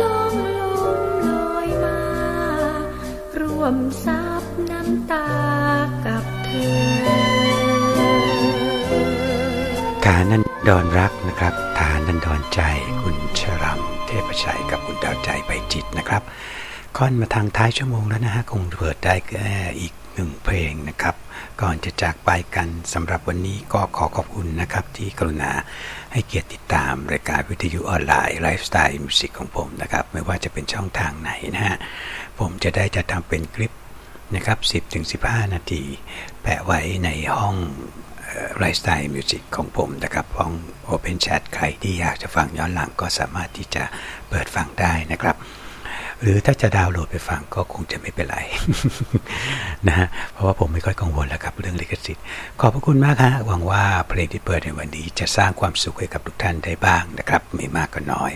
[0.00, 0.62] ล่องล
[0.96, 0.98] ม
[1.28, 2.00] ลอยมา
[3.40, 5.28] รวมซับน้ำตา
[6.06, 7.44] กับเธอ
[10.04, 12.60] ฐานันดอนรักนะครับฐานันดอนใจ
[13.00, 16.22] คุณชรัมเทพชัยกับคุณดาวใจไพจิตรนะครับ
[16.98, 21.14] ค่อนมาทางท้ายชั่วโมงแล้วนะฮะ คงเปิดได้แค่อีกหนึ่งเพลงนะครับ
[21.62, 25.52] ก่อนจะจากไปกันสำหรับวันนี้ก็ขอขอบคุณนะครับ ที่กรุณา
[26.12, 31.76] ให้เกียรติติดตามรายการวิทยุออนไลน์ Lifestyle Music ของผมนะครับ ไม่ว่าจะเป็นช่องทางไหนนะฮะ
[32.38, 33.72] ผมจะได้จะทำเป็นคลิป
[34.36, 34.58] นะครับ
[35.06, 35.82] 10-15 นาที
[36.42, 37.56] แปะไว้ในห้อง
[38.58, 40.52] Lifestyle Music ของผมนะครับห้อง
[40.92, 43.84] Open Chat ใครที่อยากจะฟังย้อนหลังก็สามารถที่จะ
[44.28, 45.38] เปิดฟังได้นะครับ
[46.24, 48.38] หรือถ้าจะดาวน์โหลดไปฟังก็คงจะไม่เป็นไร
[49.88, 52.24] นะฮะเพราะว่าผมไม่ค่อยกังวลแล้วครับเรื่องลิขสิทธิ์
[52.60, 58.32] ขอบพระคุณมากฮะหวังว่าเพลงที่เปิดในวันนี้จะสร้างความสุขให้กับทุกท่านได้บ้างนะครับ ไม่มากก็น้อย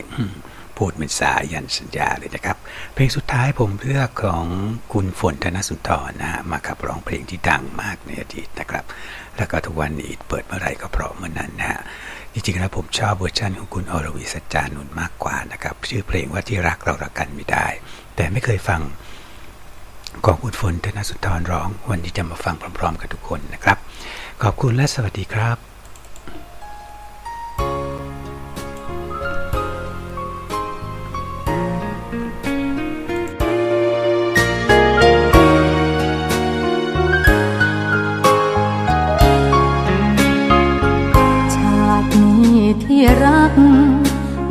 [0.76, 2.56] พูดเป็นสายันสัญญาเลยนะครับ
[2.94, 4.44] เพลงสุดท้ายผมเลือกของ
[4.92, 8.84] คุณฝนธนสุนทรนะฮะมาขับร้องเพลงที่ดังมากในอดีตนะครับ
[9.36, 11.80] แล้วก็ทุกวันนี้เปิดเมื่อไรก็เพราะเมื่อนั้นนะฮะ
[12.32, 17.66] จริงๆแล้วผมชอบเวอร์ชันของคุณอรวีสัจจานุนมากกว่านะครับ ชื่อเพลงว่าที่รักเรารักกันไม่ได้
[18.16, 18.80] แต่ไม่เคยฟัง
[20.24, 23.78] ของคุณฝนธนสุนทรร้อง วันนี้จะมาฟังพร้อม ๆ กับทุกคนนะครับ
[24.42, 25.67] ขอบคุณและสวัสดีครับ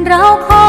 [0.09, 0.66] เราคง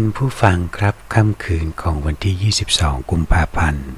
[0.00, 3.88] คุณผู้ฟังครับค่ำคืนของวันที่ 22 กุมภาพันธ์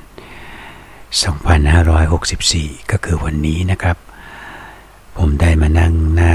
[1.92, 3.96] 2564 ก็คือวันนี้นะครับ
[5.16, 6.34] ผมได้มานั่งหน้า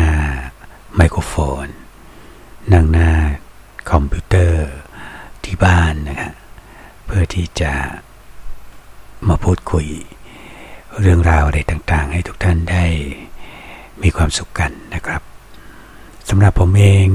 [0.95, 1.33] ไมโครโฟ
[1.65, 1.67] น
[2.83, 3.11] งหน้า
[3.91, 4.67] คอมพิวเตอร์
[5.43, 6.33] ที่บ้านนะครับ
[7.05, 7.73] เพื่อที่จะ
[9.27, 9.87] มาพูดคุย
[10.99, 12.85] เรื่องราวอะไรต่างๆ ให้ทุกท่านได้
[14.03, 15.21] มีความสุขกันนะครับ
[16.29, 17.07] สำหรับผมเอง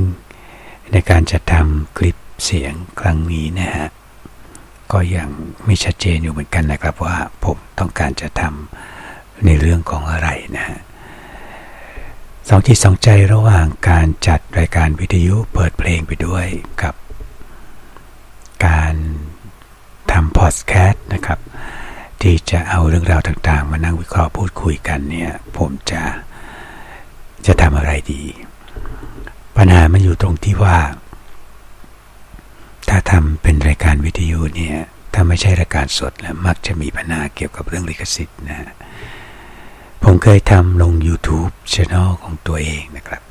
[0.92, 3.88] ในการจะทำคลิปเสียงครั้งนี้นะฮะ
[4.92, 5.28] ก็ยัง
[5.64, 10.78] ไม่ชัดเจนอยู่เหมือนกันนะครับว่าผมต้องการจะทำในเรื่องของอะไรนะฮะ
[12.52, 16.46] สองจิตสองใจระหว่างการจัดรายการวิทยุเปิดเพลงไปด้วย
[16.82, 16.94] กับ
[18.66, 18.94] การ
[20.12, 21.38] ทำพอดแคสต์นะครับ
[22.22, 26.02] ที่จะเอาเรื่องราวต่างๆ มานั่งวิเคราะห์พูดคุยกันเนี่ยผมจะ
[27.46, 28.22] จะทำอะไรดี
[29.56, 30.78] ปัญหามันอยู่ตรงที่ว่า
[32.88, 34.76] ถ้าทำเป็นรายการวิทยุเนี่ย
[35.14, 38.70] ถ้าไม่ใช่รายการสดแล้วมักจะมีปัญหาเกี่ยวกับเรื่องลิขสิทธิ์นะฮะ
[40.04, 43.22] ผมเคยทำลง YouTube Channel ของตัวเองนะครับ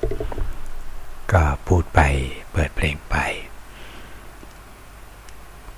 [1.31, 1.99] ก็พูดไป
[2.51, 3.15] เปิดเพลงไป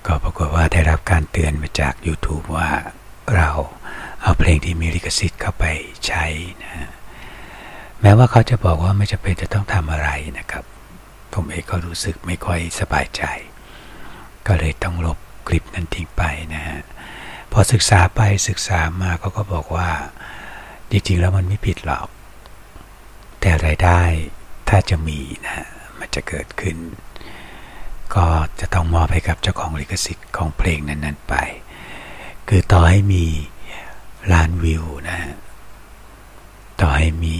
[0.06, 2.70] ก็ปรากฏว่าได้รับการเตือนมาจาก YouTube ว่า
[3.36, 3.50] เรา
[4.22, 5.64] เอาเพลงที่มีลิขสิทธิ์เข้าไป
[6.06, 6.24] ใช้
[6.62, 6.90] นะ
[8.00, 10.64] แม้ว่าเขาจะบอกว่าไม่จำเป็นจะต้องทำอะไรนะครับ
[11.32, 13.22] ผมเองก็รู้สึกไม่ค่อยสบายใจ
[14.46, 16.22] ก็เลยต้องลบคลิปนั้นทิ้งไป
[16.54, 16.80] นะฮะ
[17.52, 19.88] พอศึกษาไปศึกษามาเขาก็บอกว่า
[20.90, 22.08] จริงๆแล้วมันไม่ผิดหรอก
[23.42, 24.02] แต่รายได้
[24.68, 25.66] ถ้าจะมีนะ
[25.98, 26.76] มันจะเกิดขึ้น
[28.14, 28.26] ก็
[28.60, 31.34] จะต้องมอบให้กับเจ้าของลิขสิทธิ์ของเพลงนั้น ๆไป
[32.48, 33.24] คือต่อให้มี
[34.32, 35.18] ล้านวิวนะ
[36.80, 37.38] ต่อให้มี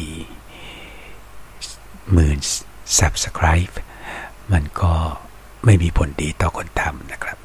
[2.12, 2.38] หมื่น
[2.98, 3.74] subscribe
[4.52, 4.94] มันก็
[5.64, 7.38] ไม่มีผลดีต่อคนทำนะครับ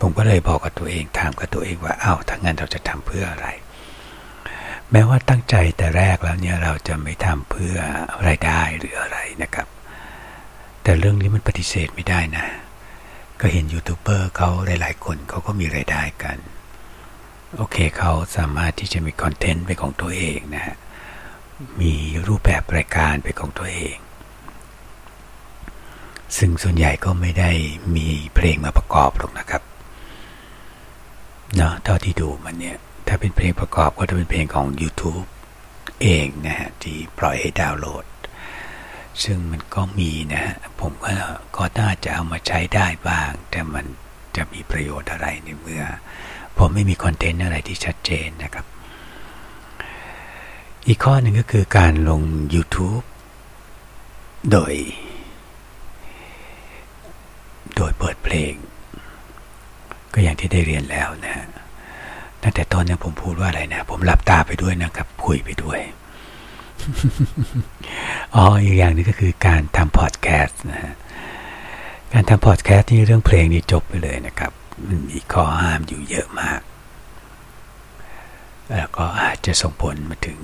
[0.00, 3.48] ผมก็เลยบอกกับตัวเองถามกับตัวเองว่าอ้าวถ้างั้นเราจะทำเพื่ออะไร
[4.92, 7.76] แม้ว่าตั้งใจแต่แรกแล้วเนี่ยเราจะไม่ทำเพื่อ
[8.26, 9.68] รายได้หรืออะไรนะครับ
[10.82, 12.46] แต่เรื่องนี้มันปฏิเสธไม่ได้นะ
[13.40, 16.38] ก็เห็นยูทูบเบอร์เขาหลายๆ คนเขาก็มีรายได้กัน
[17.56, 20.76] โอเคเขาสามารถที่จะมีคอนเทนต์เป็นของตัวเองนะฮะ
[21.80, 21.92] มี
[22.28, 23.96] รูปแบบรายการเป็นของตัวเอง
[26.36, 27.50] ซึ่งส่วนใหญ่ก็ไม่ได้
[27.96, 29.62] มีเพลงมาประกอบหรอกนะครับ
[31.56, 32.76] เนาะเท่าที่ดูมันเนี่ย
[33.06, 35.26] ถ้าเป็นเพลงประกอบก็จะเป็นเพลงของ YouTube
[36.02, 38.04] เองนะฮะที่ปล่อยให้ดาวน์โหลด
[39.24, 41.14] ซึ่งมันก็มีนะฮะผมก็
[41.56, 43.86] ก็น่าจะเอามาใช้ได้บ้าง แต่มัน
[44.36, 45.84] จะมีประโยชน์อะไรในเมื่อ
[46.56, 48.66] ผมไม่มีคอนเทนต์อะไรที่ชัดเจนนะครับ
[50.86, 52.22] อีกข้อหนึ่งก็คือการลง
[52.54, 53.04] YouTube
[54.50, 54.74] โดย
[57.76, 58.54] โดยเปิดเพลง
[60.12, 61.34] ก็อย่างที่ได้เรียนแล้วนะ
[62.44, 65.80] ตั้งแต่ตอนนี้ผมพูดว่าอะไรนะ ผมหลับตาไปด้วยนะครับ คุยไปด้วย
[68.34, 70.94] อ๋อ อีกอย่างนึงก็คือการทำพอดแคสต์นะฮะ
[72.12, 74.52] การทำพอดแคสต์นี่เรื่องเพลงนี่จบไปเลยนะครับ
[74.86, 76.60] มันมีข้อห้ามอยู่เยอะมาก
[78.70, 80.38] แล้วก็อาจจะส่งผลมาถึง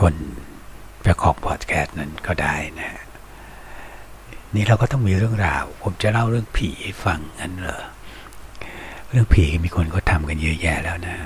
[0.00, 0.14] คน
[1.02, 2.90] เจ้าของพอดแคสต์นั้นก็ได้นะ
[4.54, 7.82] นี่เราก็ต้องมีเรื่องราว ผมจะเล่าเรื่องผีให้ฟังงั้นเหรอ
[9.16, 11.16] รื่องผีมีคนก็ทำกันเยอะแยะแล้วนะ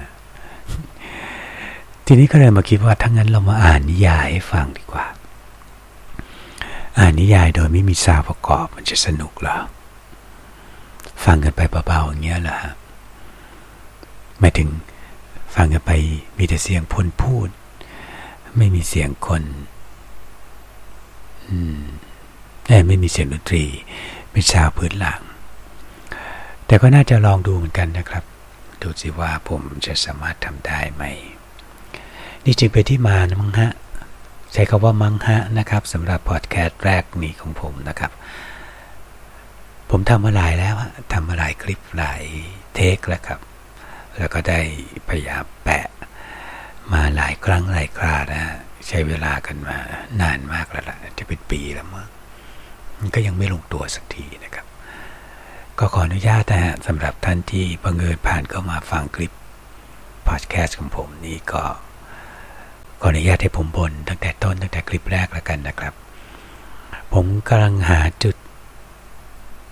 [2.07, 5.07] ทีนี้ก็เลยมาคิดว่าถ้างั้นเรามาอ่านนิยายให้ฟังดีกว่า
[6.99, 9.59] อ่านนิยายโดยไม่มีซาวประกอบมันจะสนุกเหรอ
[11.25, 12.75] ฟังกันไปเบาๆอย่างเงี้ยเหรอฮะ
[14.39, 14.69] หมายถึง
[15.55, 15.93] ฟังกันไป
[16.39, 17.49] มีแต่เสียงพนพูด
[18.57, 19.43] ไม่มีเสียงคน
[21.47, 21.83] อืม
[22.89, 23.65] ไม่มีเสียงดนตรี
[24.31, 25.21] เป็นชาวพื้นหลัง
[26.71, 28.25] แต่ก็น่าจะลองดูเหมือนกันนะครับ
[28.83, 31.05] ดูสิว่าผมจะสามารถทำได้ไหม
[32.45, 33.73] นี่จึงเป็นที่มานะมังฮะ
[34.53, 38.13] ใช้คาว่ามังฮะนะครับสำหรับพอดแคสต์แรกนี้ของผมนะครับ
[39.91, 40.75] ผมทำมาหลายแล้ว
[41.13, 42.23] ทำมาหลายคลิปหลาย
[42.75, 43.41] เทคแล้วครับ
[44.19, 44.61] แล้วก็ได้
[45.09, 45.87] พยายามแปะ
[46.93, 48.43] มาหลายครั้งหลายครานะ
[48.89, 49.77] ใช้เวลากันมา
[50.21, 52.07] นานมากแล้วล่ะจะเป็นปีแล้วมั้ง
[52.99, 54.67] มันก็ยังไม่ลงตัวสักทีนะครับ
[55.83, 59.33] ก็ขออนุญาตนะฮะสำหรับท่านที่บังเอิญผ่านเข้ามาฟังคลิป
[60.29, 61.63] พอดแคสต์ของผมนี้ก็
[63.01, 65.95] ขออนุญาตให้ผมบนตั้งแต่ต้นตั้งแต่คลิปแรกแล้วกันนะครับ
[67.13, 68.37] ผมกำลังหาจุด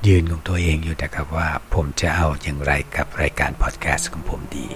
[0.06, 4.66] ยืนของตัวเองอยู่นะครับว่าผมจะเอาอย่างไรกับรายการพอดแคสต์ของผมดี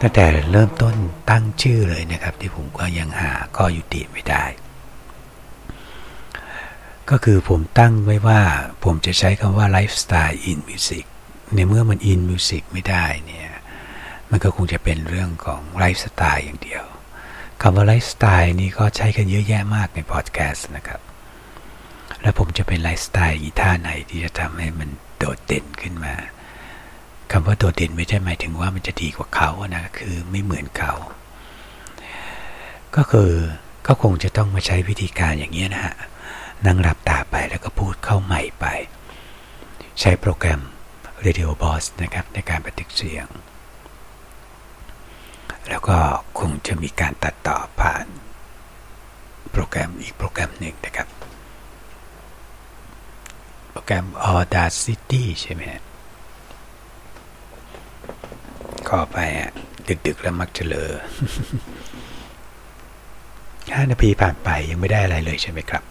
[0.00, 0.94] ตั้งแต่เริ่มต้น
[1.30, 4.44] ตั้งชื่อเลยนะครับ ที่ผมก็ยังหาข้อยุติไม่ได้
[7.10, 8.40] ก็คือผมตั้งไว้ว่า
[8.84, 11.04] ผมจะใช้คำว่า lifestyle in music
[11.54, 13.48] ในเมื่อมัน in music ไม่ได้เนี่ย
[14.30, 16.84] มันก็คงจะเป็นเรื่องของไลฟ์สไตล์อย่างเดียว
[17.62, 21.00] คำว่าไลฟ์สไตล์นี้ก็ใช้กันเยอะแยะมากในพอดแคสต์นะครับ
[22.22, 24.88] แล้วผมจะเป็นไลฟ์สไตล์อีท่าไหนที่จะทำให้มัน
[25.18, 26.14] โดดเด่นขึ้นมา
[27.32, 30.94] คำว่าโดดเด่นไม่ใช่หมายถึงว่ามันจะดีกว่าเขานะคือไม่เหมือนเขา
[32.96, 33.30] ก็คือ
[33.86, 35.96] ก็คงจะต้องมาใช้วิธีการอย่างนี้นะฮะ
[36.66, 38.66] นั่งหลับตาไปแล้วก็พูดเข้าใหม่ไป
[40.00, 40.60] ใช้โปรแกรม
[41.24, 43.26] Radio Boss นะครับในการบันทึกเสียง
[45.68, 45.98] แล้วก็
[46.38, 48.06] คงจะมีการตัดต่อผ่าน
[49.52, 51.08] โปรแกรมอีกโปรแกรมหนึ่งนะครับ
[53.70, 55.62] โปรแกรม Audacity ใช่ไหม
[58.88, 59.50] ขอไปอะ
[60.06, 60.92] ดึกๆแล้วมักจะเลอ
[63.74, 65.82] ห้านาทีผ่านไปยังไม่ได้อะไรเลยใช่ไหมครับ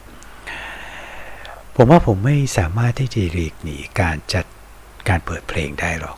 [1.75, 4.45] ผมว่าผมไม่สามารถที่จะหลีกหนีการจัด
[5.09, 6.17] การเปิดเพลงได้หรอก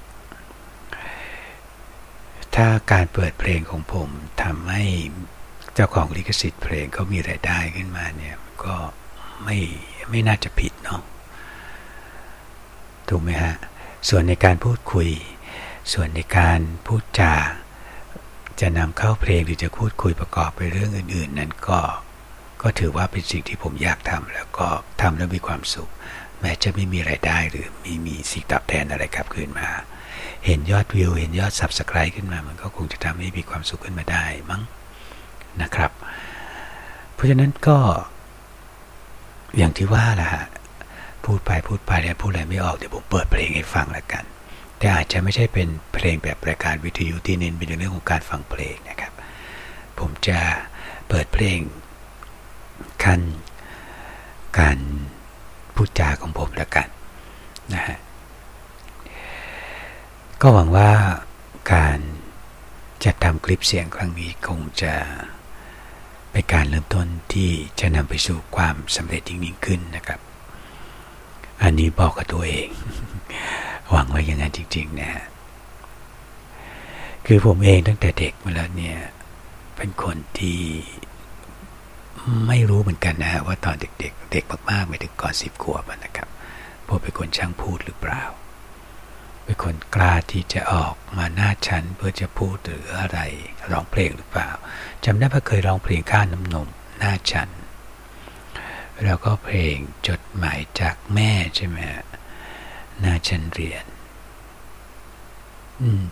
[2.56, 4.10] ถ้าการเปิดเพลงของผม
[4.44, 4.84] ทำให้
[5.74, 8.76] เจ้าของลิขสิทธิ์เพลงเขามีรายได้ขึ้นมาเนี่ยก็
[9.44, 9.58] ไม่
[10.10, 11.02] ไม่น่าจะผิดเนาะ
[13.10, 13.56] ถูกไหมฮะ
[14.10, 15.10] ส่วนในการพูดคุย
[15.94, 17.34] ส่วนในการพูดจา
[18.60, 21.80] จะนำเข้าเพลงหรือจะพูดคุยประกอบไปเรื่องอื่น ๆ นั้นก็
[22.62, 24.68] ก็ถือว่าเป็นสิ่งที่ผมอยากทำแล้วก็
[25.02, 25.90] ทำแล้วมีความสุข
[26.42, 29.70] แม้จะไม่มีไรายได้หรือไม่มีสิ่งตอบแทนอะไรกลับคืนมา
[30.46, 34.62] เห็นยอดวิว เห็นยอด subscribe ขึ้นมา มันก็คงจะทำให้มีความสุขขึ้นมาได้มั้ง
[35.62, 35.92] นะครับ
[37.14, 37.78] เพราะฉะนั้นก็
[39.58, 40.46] อย่างที่ว่าแหละฮะ
[41.26, 44.24] พูดไปพูดไปแล้วพูดอะไรไม่ออกเดี๋ยวผมเปิดเพลงให้ฟังแล้วกัน
[44.80, 49.14] แต่อาจจะไม่ใช่เป็นเพลงแบบรายการวิทยุที่เน้นเป็นเรื่องของการฟังเพลงนะครับ
[50.00, 50.40] ผมจะ
[51.10, 51.60] เปิดเพลง
[53.04, 53.22] ขั้น
[54.60, 54.78] การ
[55.76, 56.88] พูดจาของผมแล้วกัน
[57.74, 57.98] นะฮะ
[60.42, 60.92] ก็หวังว่า
[61.74, 62.00] การ
[63.04, 64.94] จัดทำคลิปเสียงครั้งนี้คงจะ
[66.32, 67.50] เป็นการเริ่มต้นที่
[67.80, 70.20] จะนำไปสู่ความสำเร็จยิ่งขึ้นนะครับ
[71.62, 72.70] อันนี้บอกกับตัวเอง
[73.90, 75.26] หวังไว้อย่างนั้นจริง ๆ นะฮะ
[77.26, 78.98] คือผมเองตั้งแต่เด็กมาแล้วเนี่ย
[79.76, 80.62] เป็นคนที่
[82.48, 86.28] ไม่รู้เหมือนกันนะฮะว่าตอนเด็กๆเด็กมากๆไม่ถึงก่อนสิบขวบนะครับ
[86.88, 88.24] ผมเป็นคนช่างพูดหรือเปล่า
[89.44, 93.20] เป็นคนกล้าที่จะออกมาหน้าชั้นเพื่อจะพูดหรืออะไร
[93.72, 94.50] ร้องเพลงหรือเปล่า
[95.06, 96.68] จำได้ว่าเคยร้องเพลงข้าน้ำนม
[97.00, 97.50] หน้าชั้น
[99.04, 101.78] แล้วก็เพลงจดหมายจากแม่ใช่ไหม
[103.00, 103.86] หน้าชั้นเรียน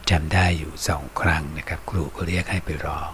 [0.09, 3.09] จำได้อยู่สองครั้งนะครับ ครูก็เรียกให้ไปร้อง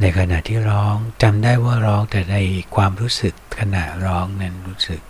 [0.00, 2.36] ในขณะที่ร้องจำได้ว่าร้องแต่ใน
[2.74, 5.02] ความรู้สึกขณะร้องนั้นรู้สึก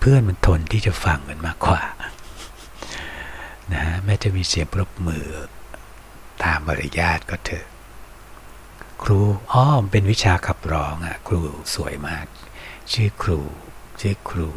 [0.00, 1.82] เพื่อนๆมันทนที่จะฟังมันมากกว่า
[3.72, 5.28] นะฮะแม้จะมีเสียงปรบมือ
[6.42, 7.66] ตามมารยาทก็เถอะ
[9.02, 9.20] ครู
[9.52, 11.40] อ้อมเป็นวิชาขับร้องอะ่ะครู
[11.74, 12.26] สวยมาก
[12.92, 13.40] ชื่อครู
[14.00, 14.48] ชื่อครู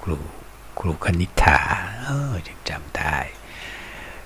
[0.00, 0.18] ครู
[0.78, 1.58] ครูคณิ t า
[2.02, 3.16] เออยังจำได้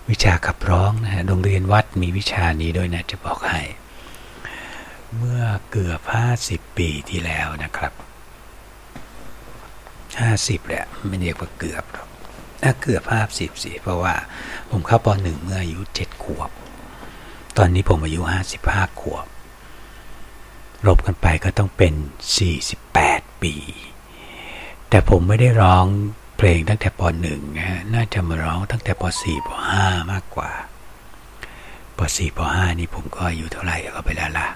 [0.08, 3.62] วิชาขับร้องนะฮะโรงเรียนวัดมีวิชานี้ด้วยนะจะบอกให้
[5.16, 7.92] เมื่อเกือบห้าสิบปีที่แล้วนะครับ
[10.20, 12.08] ห้าสิบแหละไม่เรียกว่าเกือบหรอก
[12.62, 14.14] น่าเกือบห้าสิบสิเพราะว่า
[14.70, 16.50] ผมเข้าปหนึ่งเมื่ออายุเจ็ดขวบ
[17.56, 19.26] ตอนนี้ผมอายุห้าสิบห้าขวบ
[20.86, 21.94] ลบกันไปก็ต้องเป็น
[22.36, 23.54] สี่สิบแปดปี
[24.88, 25.86] แต่ผมไม่ได้ร้อง
[26.36, 30.50] เพลงตั้งแต่ปหนึ่งนะฮะน่าจะมาร้องตั้งแต่ปสี่ปห้ามากกว่า
[31.96, 34.48] ปสี่ปห้านี่ผมก็อายุเท่าไหร่ก็ไปแล้วล่ะ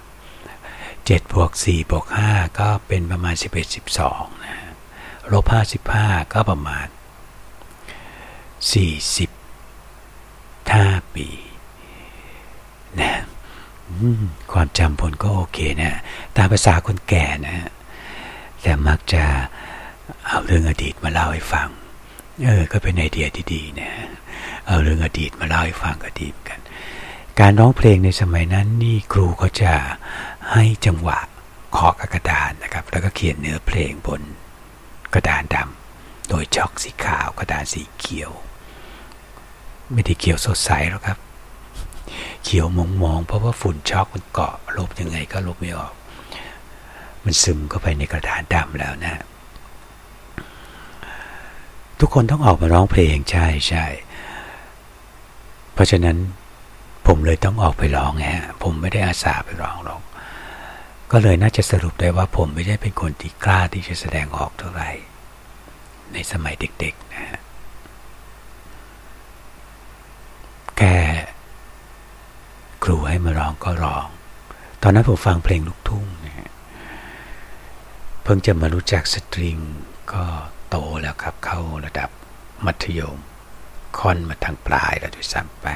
[1.06, 4.56] เจ็ดบวกสี่บวกห้าก็เป็นประมาณสิบเอ็ดสิบสองนะ
[5.32, 6.86] ลบห้าสิบห้าก็ประมาณ
[8.72, 9.30] สี่สิบ
[10.72, 11.28] ห้าปี
[13.00, 13.12] นะ
[14.52, 15.92] ความจำผลก็โอเคนะ
[16.36, 17.56] ตามภาษาคนแก่นะ
[18.62, 19.24] แต่มักจะ
[20.26, 21.68] เอาเรื่องอดีตมาเล่าให้ฟัง
[22.44, 23.90] เออ ก็เป็นไอเดียที่ดีนะ
[24.66, 26.60] เอาเรื่องอดีตมาเล่าให้ฟังก็ดีเหมือนกัน
[27.40, 29.74] การร้องเพลงในสมัยนั้นนี่ครูก็จะ
[30.50, 31.18] ให้จังหวะ
[31.76, 34.22] ขอกกระดานนะครับ แล้วก็เขียนเนื้อเพลงบน
[35.14, 38.30] กระดานดำโดยช็อกสีขาวกระดานสีเขียว
[39.92, 41.18] ไม่ได้เขียวสดใสหรอกครับ
[42.44, 45.94] เขียวมองมองเพราะว่าฝุ่นช็อกมันเกาะลบยังไงก็ลบไม่ออก
[47.24, 49.22] มันซึมเข้าไปในกระดานดำแล้วนะ
[51.98, 53.86] ทุกคนต้องออกมาร้องเพลงใช่ใช่
[55.74, 56.16] เพราะฉะนั้น
[57.06, 60.02] ผมเลยต้องออกไปร้องฮะผมไม่ได้อาสาไปร้องหรอก
[61.14, 64.90] ก็เลยน่าจะสรุปได้ว่าผมไม่ได้เป็นคนที่กล้าที่จะแสดงออกเท่าไหร่
[66.12, 67.40] ในสมัยเด็กๆนะฮะ
[70.76, 70.96] แค่
[72.82, 74.06] ครูให้มาร้องก็ร้อง
[74.82, 76.50] ตอนนั้นผมฟังเพลงลูกทุ่งนะฮะ
[78.22, 79.58] เพิ่งจะมารู้จักสตริง
[80.12, 80.24] ก็
[80.70, 82.10] โตแล้วครับ เข้าระดับ
[82.66, 83.18] มัธยม
[83.98, 85.66] ค่อนมาทางปลายแล้วด้วยซ้ำไป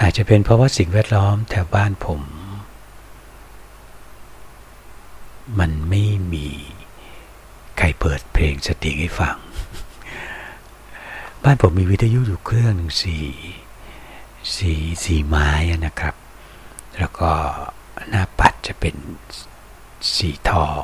[0.00, 2.22] อาจจะเป็นเพราะว่าสิ่งแวดล้อมแถวบ้านผม
[5.58, 6.48] มันไม่มี
[7.78, 9.36] ใครเปิดเพลงสติงให้ฟัง
[11.42, 13.18] บ้านผมมีวิทยุอยู่เครื่องหนึ่งสี
[14.56, 14.72] สี
[15.04, 15.50] สีไม้
[15.86, 16.14] นะครับ
[16.98, 17.30] แล้วก็
[18.08, 18.94] หน้าปัดจะเป็น
[20.16, 20.82] สีทอง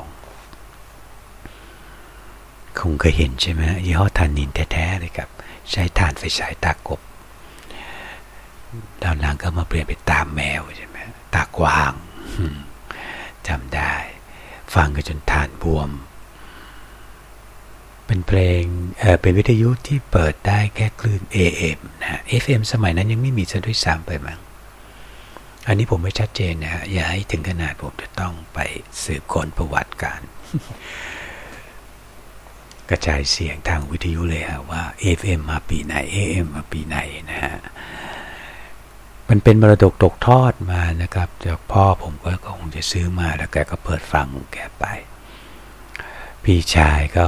[2.79, 5.29] คงเคยเห็นใช่ไหมยี่ห้อทานินแท้ๆเลยครับ
[5.71, 7.01] ใช้ทานไฟฉายตากบ
[9.01, 10.97] ดาวหลังก็มาเปลี่ยนเป็นตามแมวใช่ไหม
[11.35, 11.93] ตากวาง
[13.47, 13.93] จำได้
[14.75, 15.89] ฟังกันจนทานบวม
[18.05, 18.61] เป็นเพลง
[18.99, 24.39] เออเป็นวิทยุที่เปิดได้แค่คลื่น AM นะ FM สมัยนั้นยังไม่มีซะด้วยซ้ำไปมั้ง
[25.67, 28.59] อันนี้ผมไม่ชัดเจนนะฮะอย่าให้ถึงขนาดผมจะต้องไป
[29.03, 30.21] สืบค้นประวัติการ
[32.89, 34.83] กระจายเสียงทางวิทยุเลยฮะว่า
[35.19, 36.97] FM มาปีไหน AM มาปีไหน
[37.29, 37.57] นะฮะ
[39.35, 44.85] มันเป็นมรดกตกทอดมานะครับจากพ่อผมก็คงจะซื้อมาแล้วแกก็เปิดฟังแกไป
[46.43, 47.27] พี่ชายก็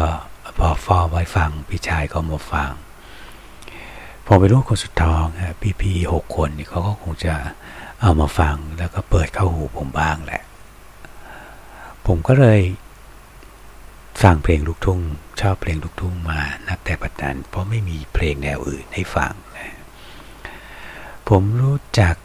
[0.58, 2.72] พอฟอไว้ฟัง พี่ชายก็มาฟัง
[4.26, 7.34] ผมเป็นลูกคนสุดท้องฮะพี่ๆหกคนนี่เขาก็คงจะ
[8.01, 10.43] เอามาฟังแล้วก็เปิดเข้าหูผมบ้างแหละ
[12.06, 12.62] ผมก็เลย
[14.24, 14.99] ฟังเพลงลูกทุ่ง
[15.41, 19.74] ชอบเพลงลูกทุ่งมานับแต่ปัจจุบันเพราะไม่มีเพลงแนวอื่นให้ฟังนะ
[21.32, 22.15] ผมรู้จัก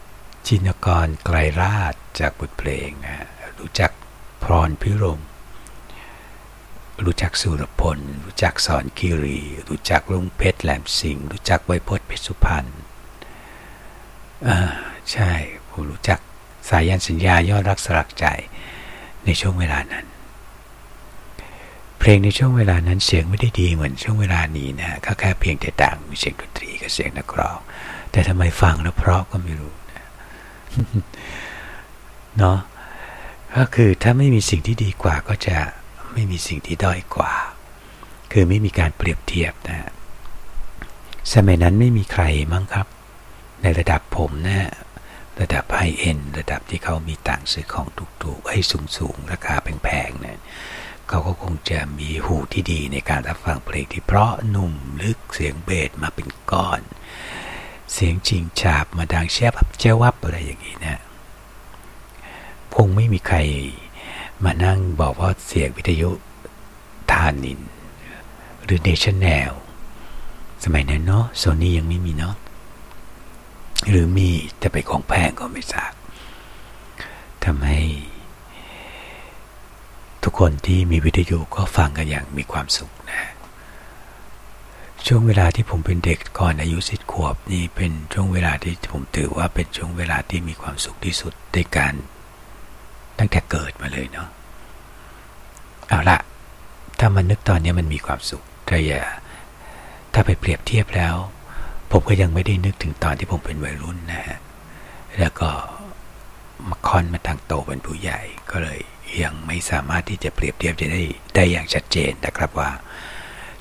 [0.46, 3.26] จินกรไกรราชจากบทเพลงนะ
[3.58, 3.90] รู้จัก
[4.44, 5.20] พรพิรม
[7.04, 12.66] รู้จักสุรพล รู้จักสอนคิรี รู้จักลุงเพชรแหลมสิงห์รู้จักไวยพจน์เพชรสุพรรณ
[14.46, 14.58] อ่า
[15.12, 15.30] ใช่
[15.70, 16.20] ผมรู้จัก
[16.68, 18.26] สายันสัญญายอดรักสลักใจ
[19.24, 20.06] ในช่วงเวลานั้น
[21.98, 27.60] เพลงในช่วงเวลานั้นเสียงไม่ได้ดีเหมือนช่วงเวลานี้นะก็แค่เพียงแต่ต่างมีเสียงดนตรีกับเสียงนักร้อง
[28.12, 29.72] แต่ทำไมฟังแล้วเพราะก็ไม่รู้
[32.38, 32.58] เนาะ
[33.56, 35.56] ก็คือถ้าไม่มีสิ่งที่ดีกว่าก็จะ
[36.12, 37.32] ไม่มีสิ่งที่ด้อยกว่า
[38.32, 39.90] คือไม่มีการเปรียบเทียบนะ
[41.34, 42.86] สมัยนั้นไม่มีใครมั้งครับ
[43.62, 44.70] ในระดับผมนะ
[45.40, 47.86] ระดับไฮเอ็นระดับที่เขามีต่างซื้อของ
[48.22, 48.58] ถูกๆให้
[48.96, 50.38] สูงๆ ราคาแพงๆเนี่ย
[51.08, 56.80] เขาก็คงจะมีหูที่ดีในการรับฟังเพลงที่เพราะนุ่มลึกเสียงเบสมาเป็นก้อน
[57.92, 61.00] เสียงจริงฉาบมาดังแชบเจ้าวับอะไรอย่างนี้นะ
[62.74, 63.38] คงไม่มีใคร
[64.44, 66.10] มานั่งบอกว่าเสียงวิทยุ
[67.10, 67.60] ทานิน
[68.64, 69.52] หรือเนชั่นแนล
[70.64, 72.34] สมัยนั้นเนาะโซนี่ยังไม่มีเนาะ
[73.88, 74.28] หรือมี
[74.58, 75.92] แต่ไปของแพงก็ไม่ทราบ
[77.44, 77.80] ทำให้
[80.22, 83.20] ทุกคนที่มีวิทยุก็ฟังกันอย่างมีความสุขนะ
[85.06, 91.92] ช่วงเวลาที่ผมเป็นเด็กก่อนอายุสิบขวบนี่เป็นช่วงเวลาที่ผมถือว่าเป็นช่วงเวลาที่มีความสุขที่สุดในการ
[93.18, 94.28] ตั้งแต่เกิดมาเลยเนาะ
[95.88, 96.18] เอาละ
[96.98, 99.02] ถ้ามันนึกตอนนี้มันมีความสุขแต่อย่า
[100.12, 101.16] ถ้าไปเปรียบเทียบแล้ว
[101.90, 104.38] ผมก็ยังไม่ได้นึกถึงตอนที่ผมเป็นวัยรุ่นนะฮะ
[105.18, 105.50] แล้วก็
[106.68, 108.20] มาคอนมาทางโตเป็นผู้ใหญ่
[108.50, 108.80] ก็เลย
[109.22, 111.02] ยังไม่สามารถที่จะเปรียบเทียบจะได้
[111.34, 112.70] ได้อย่างชัดเจนนะครับว่า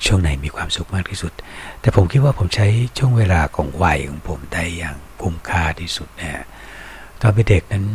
[0.04, 1.32] ช่วงไหนมีความสุขมากที่สุด
[1.80, 2.66] แต่ผมคิดว่าผมใช้
[2.98, 6.44] ช่วงเวลาของวัยของผมได้อย่างคุ้มค่าที่สุดนะ
[7.20, 7.86] ตอนเป็นเด็กนั้น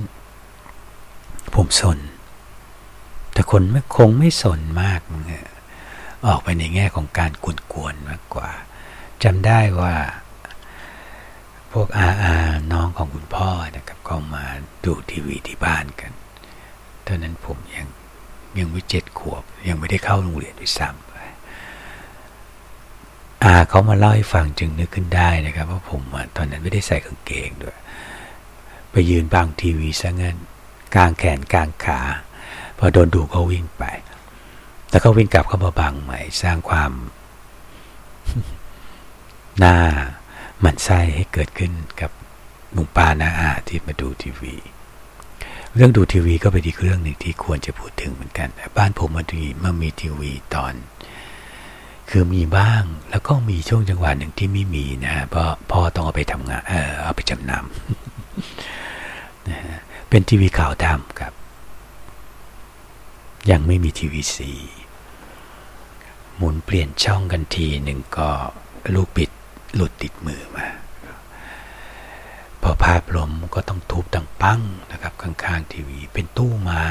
[1.56, 2.00] ผมสน
[3.34, 5.02] แต่คนไม่คงไม่สนมาก
[5.32, 5.50] นะ
[6.28, 7.32] ออกไปในแง่ของการ
[7.74, 8.50] กวนๆมากกว่า
[9.24, 9.96] จำได้ว่า
[11.72, 12.34] พวกอาอา
[12.72, 14.46] น้องของคุณพ่อนะครับก็มา
[14.86, 16.12] ดูทีวีที่บ้านกัน
[17.06, 17.88] ตอนนั้นผมยัง
[18.58, 21.05] ยังไม่เจ็ดขวบ ยังไม่ได้เข้าโรงเรียนด้วยซ้ำ
[23.46, 26.02] อาเขามาเล่าให้ฟังจึงนึกขึ้นได้นะครับว่าผม
[26.36, 27.78] ตอนนั้นไม่ได้ใส่กางเกงด้วย
[28.92, 30.38] ไปยืนบังทีวีซะงั้น
[30.96, 32.02] กลางแขนกลางขา
[32.78, 33.84] พอโดนดูก็วิ่งไป
[34.90, 36.92] แล้วก็วิ่งกลับเข้ามาบังใหม่ สร้างความ
[39.60, 39.78] หน้า
[40.64, 41.72] มันไส้ให้เกิดขึ้น
[42.02, 42.12] กับ
[42.76, 44.56] ลุงปานาอาที่มาดูทีวี
[45.74, 50.74] เรื่องดูทีวีก็เป็นอีกเรื่องหนึ่งที่ควรจะพูดถึงเหมือนกัน บ้านผมมาดีมามีทีวีตอน
[52.10, 59.80] คือมีบ้างแล้วก็มีช่วงจังหวะหนึ่งที่ไม่มีนะเพราะพ่อต้องเอาไปทำงานเออเอาไปจำนำนะฮะ
[60.10, 61.34] เป็นทีวีขาวดำครับ
[63.52, 64.52] ยังไม่มีทีวีสี
[66.36, 68.30] หมุนเปลี่ยนช่องกันทีหนึ่งก็
[68.96, 69.30] ลูกปิด
[69.76, 70.68] หลุดติดมือมา
[72.62, 76.86] พอภาพลมก็ต้องทุบดังปั้งนะครับ ข้างๆทีวี เป็นตู้ไม้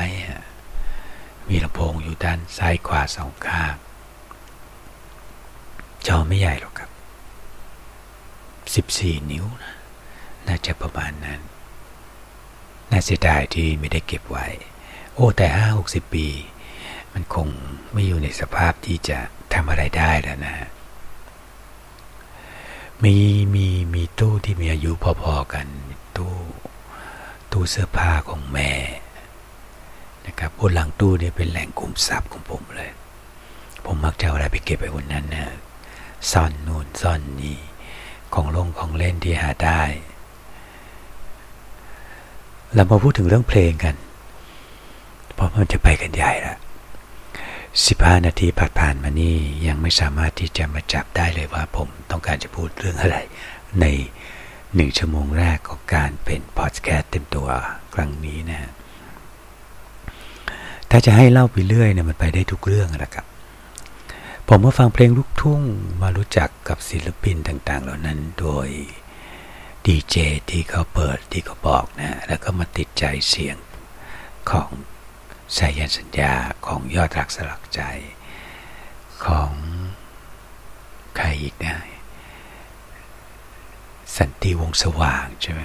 [1.49, 3.75] มีลำโพงอยู่ด้านซ้ายขวาสองข้าง
[6.07, 6.91] จอไม่ใหญ่หรอกครับ
[8.99, 9.75] 14 นิ้วนะ
[10.47, 11.41] น่าจะประมาณนั้น
[12.91, 14.47] น่าเสียดายที่ไม่ได้เก็บไว้
[15.15, 16.27] โอ้แต่ห้าหกสิบปี
[17.13, 17.49] มันคง
[17.93, 19.19] ไม่อยู่ในสภาพที่จะ
[19.55, 20.55] ทำอะไรได้แล้วนะ
[23.05, 23.17] มี
[23.55, 25.67] มีมีตู้ที่มีอายุพอๆกัน
[26.17, 26.35] ตู้
[27.53, 28.71] ตู้เสื้อผ้าของแม่
[30.27, 32.91] นะครับบนหลังตู้เนี่ยเป็นแหล่งกลุ่มทรัพย์ของผมเลย
[33.85, 35.47] ผมมักจะเอาอะไรไปเก็บไปวันนั้นนะ
[36.33, 37.59] ซ่อนนู่นซ่อนนี่
[38.35, 39.83] ของลงของเล่นที่หาได้
[42.75, 43.97] เรามาพูดถึงเรื่องเพลงกัน
[45.35, 46.57] เพราะมันจะไปกันใหญ่ละ
[47.41, 49.37] 15นาทีผ่านผ่านมานี่
[49.67, 53.17] ยังไม่สามารถที่จะมาจับได้เลยว่าผมต้องการจะพูดเรื่องอะไร
[53.81, 53.87] ใน
[54.75, 57.49] หนึ่งชั่วโมงแรกของการเป็นพอดแคสต์เต็มตัว
[57.95, 58.71] ครั้งนี้นะ
[60.91, 63.27] ถ้าจะให้เล่าไปเรื่อยเนี่ยมันไปได้ทุกเรื่องนะครับ
[64.49, 65.63] ผมมาฟังเพลงลูกทุ่ง
[66.01, 68.69] มารู้จักกับศิลปินต่าง ๆ เหล่านั้นโดย
[69.87, 70.17] ดีเจ
[70.51, 73.57] ที่เขาเปิดที่เขาบอกนะ แล้วก็มาติดใจเสียง
[74.51, 74.71] ของ
[75.57, 76.35] สายันสัญญา
[76.67, 77.83] ของยอดรักสลักใจ
[79.25, 79.53] ของ
[81.17, 81.77] ใครอีกนะ
[84.17, 85.61] สันติวงสว่างใช่ไหม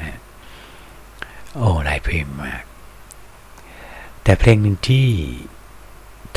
[1.56, 2.64] โอ้หลายเพลงมาก
[4.24, 5.08] แต่เพลงหนึ่งที่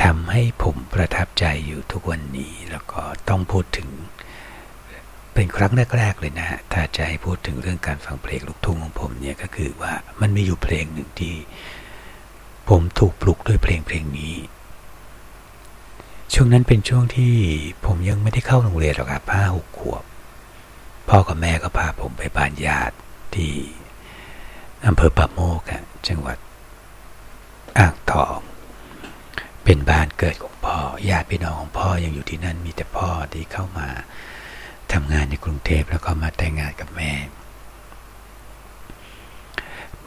[0.02, 3.88] ทำให้ผมประทับใจอยู่ทุกวันนี้แล้วก็ต้องพูดถึง
[5.34, 11.34] เป็นครั้งแรกๆเลยนะฮะถ้าจะให้พูดถึงเรื่องการฟังเพลงลูกทุ่งของผมเนี่ยก็คือว่ามันมีอยู่เพลงหนึ่งที่
[12.68, 14.36] ผมถูกปลุกด้วยเพลงเพลงนี้
[16.32, 17.34] ช่วงนั้นเป็นช่วงที่
[17.86, 20.04] ผมยังไม่ได้เข้าโรงเรียนหรอกครับห้าหกขวบ
[21.08, 22.96] พ่อกับแม่ก็พาผมไปบ้านญาติ
[23.34, 23.52] ที่
[24.86, 25.38] อำเภอปะโม
[25.68, 25.70] ก
[26.08, 26.38] จังหวัด
[27.78, 28.38] อ่างทอง
[29.64, 30.78] เป็นบ้านเกิดของพ่อ
[31.08, 33.88] ญาติพี่น้องของพ่อยังอยู่ที่นั่นมีแต่พ่อที่เข้ามา
[34.92, 37.12] ทำงานในกรุงเทพแล้วก็มาแต่งงานกับแม่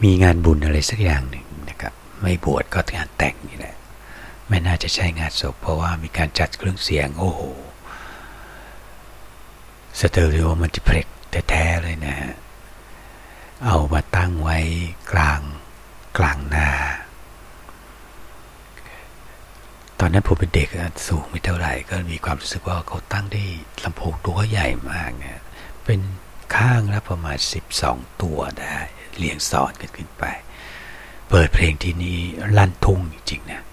[0.04, 3.76] มีงานบุญอะไรสักอย่างหนึ่งนะครับ ไม่บวชก็งานแต่งนี่แหละ
[4.48, 7.42] ไม่น่าจะใช่งานศพเพราะว่ามีการจัดเครื่องเสียง โอ้โห
[10.00, 11.08] สเตอริโอมันจะเพล็ก
[11.50, 12.34] แท้ๆเลยนะฮะ
[13.66, 14.58] เอามาตั้งไว้
[15.12, 15.42] กลาง
[16.18, 16.70] กลางนา
[20.00, 20.70] ตอนนั้นผมเป็นเด็ก
[21.08, 23.44] สูงไม่เท่าไหร่ ก็มีความรู้สึกว่าเขาตั้งได้
[23.84, 25.40] ลำโพงตัวใหญ่มากเนี่ย
[25.86, 26.00] เป็น
[26.56, 27.38] ข้างละประมาณ
[27.80, 28.78] 12 ตัวได้
[29.18, 30.24] เรียงซ้อนกันขึ้นไป
[31.30, 32.20] เปิดเพลงที่นี่
[32.58, 33.64] ลั่นทุ่งจริงๆนะ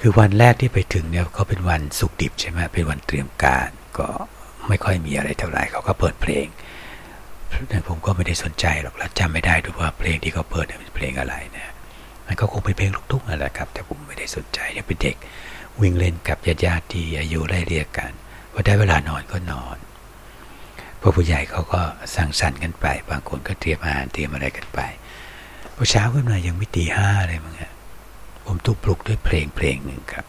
[0.00, 3.68] คือวันแรกที่ไปถึงเนี่ยก็เป็นวันสุกดิบใช่ไหมเป็นวันเตรียมการ
[3.98, 4.08] ก็
[4.68, 6.46] ไม่ค่อยมีอะไรเท่าไหร่เขาก็เปิดเพลง
[7.88, 11.71] ผมก็ไม่ได้สนใจหรอกแล้วจำไม่ได้ด้วยว่าเพลงที่เขาเปิดเป็นเพลงอะไรนะ
[12.32, 15.16] มันก็คงเป็นเพลงลูกทุ่งอะไรครับ แต่ผมไม่ได้สนใจเนี่ยเป็นเด็ก
[15.80, 18.12] วิ่งเล่นกับญาติๆที่อายุไล่เรียกกัน
[18.52, 19.76] พอได้เวลานอนก็นอน
[21.00, 21.80] พวกผู้ใหญ่เขาก็
[22.16, 24.80] สั่งสรรค์กันไป บางคนก็เตรียมอาหารเตรียมอะไรกันไป
[25.76, 27.72] พอเช้าขึ้นมายังไม่ตีห้าเลยมั้งฮะ
[28.46, 30.26] ผมถูกปลุกด้วยเพลงเพลงหนึ่งครับ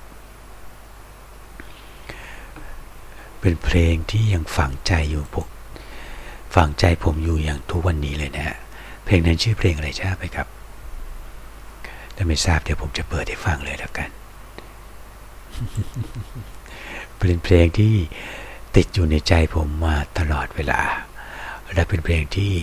[3.39, 5.47] เป็นเพลงที่ยังฝังใจอยู่พวก
[6.55, 8.57] ฝังใจผมอยู่อย่างทุกวันนี้เลยนะฮะ
[9.05, 10.49] เพลงนั้นชื่อเพลงอะไรทราบไหมครับ
[12.15, 14.09] ถ้าไม่ทราบเดี๋ยวผมจะเปิดให้ฟังเลยแล้วกัน
[17.17, 17.93] เป็นเพลงที่
[18.75, 20.81] ติดอยู่ในใจผมมาตลอดเวลา
[21.73, 22.53] และเป็นเพลงที่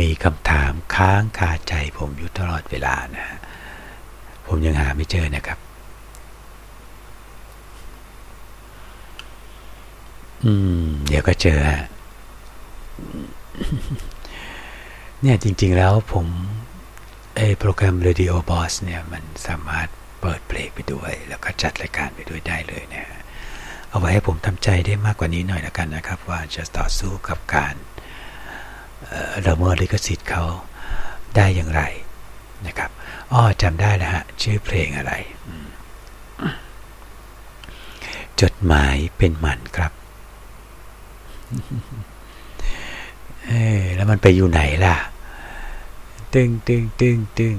[0.00, 3.26] มีคำถามค้างคาใจผมอยู่ตลอดเวลานะ
[4.46, 5.58] ผมยังหาไม่เจอนะครับ
[10.44, 10.52] อื
[10.84, 11.82] ม เดี๋ยวก็เจอฮะ
[15.20, 16.26] เนี่ยจริง ๆ แล้วผม
[17.60, 19.88] โปรแกรม Radio Boss เนี่ยมันสามารถ
[20.20, 23.04] เปิดเพลงไปด้วย แล้วก็จัดรายการไปด้วยได้เลยนะ
[23.90, 27.74] เอาไว้ให้ผมทำใจได้มากกว่านี้หน่อยแล้วกันนะครับ ว่าจะต่อสู้กับการ
[29.46, 30.44] ละเมิดลิขสิทธิ์เขา
[31.36, 31.82] ได้อย่างไร
[32.66, 32.90] นะครับ
[33.32, 35.12] อ้อจำได้แล้วฮะ ชื่อเพลงอะไร
[38.40, 39.92] จดหมายเป็นมันครับ
[43.46, 44.96] เออแล้วมันไปอยู่ไหนล่ะ
[46.34, 47.56] ตึงตึงตึงตึง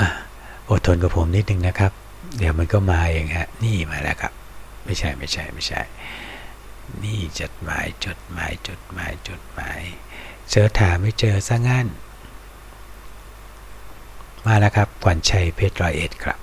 [0.00, 0.08] อะ
[0.70, 1.92] อดทนกับผมนิดนึงนะครับ
[2.36, 4.32] เดี๋ยวมันก็มาเองฮะ นี่มาแล้วครับ
[4.84, 5.80] ไม่ใช่ไม่ใช่ไม่ใช่
[7.02, 9.80] นี่จดหมายจดหมายจดหมายจดหมาย
[10.48, 11.86] เสิร์ชหาไม่เจอซะงั้น
[14.46, 16.38] มาแล้วครับขวัญชัยเพชรรอยเอ็ดครับ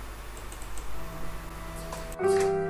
[2.23, 2.64] ลื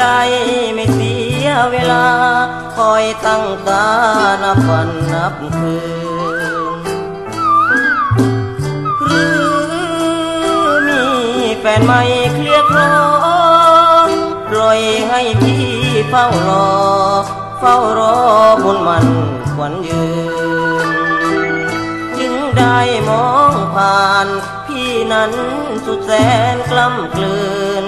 [0.00, 0.20] ได้
[0.74, 1.14] ไม่เสี
[1.44, 2.06] ยเวลา
[2.76, 3.86] คอยตั้งตา
[4.42, 5.76] นับวันนับคื
[6.50, 6.84] น
[10.82, 12.02] หรือมีแฟนใหม่
[12.34, 12.98] เคลียร์ครอ
[14.06, 14.08] ง
[14.48, 15.66] ปล่อยให้พี่
[16.08, 16.70] เฝ้ารอ
[17.60, 18.18] เฝ้ารอ
[18.64, 19.06] บนมัน
[19.54, 20.06] ขวัญยื
[20.86, 20.88] น
[22.18, 22.78] จึงได้
[23.08, 24.26] มองผ่าน
[24.66, 25.32] พี่นั้น
[25.86, 26.12] สุดแส
[26.54, 27.38] นกล้ำกลื
[27.84, 27.86] น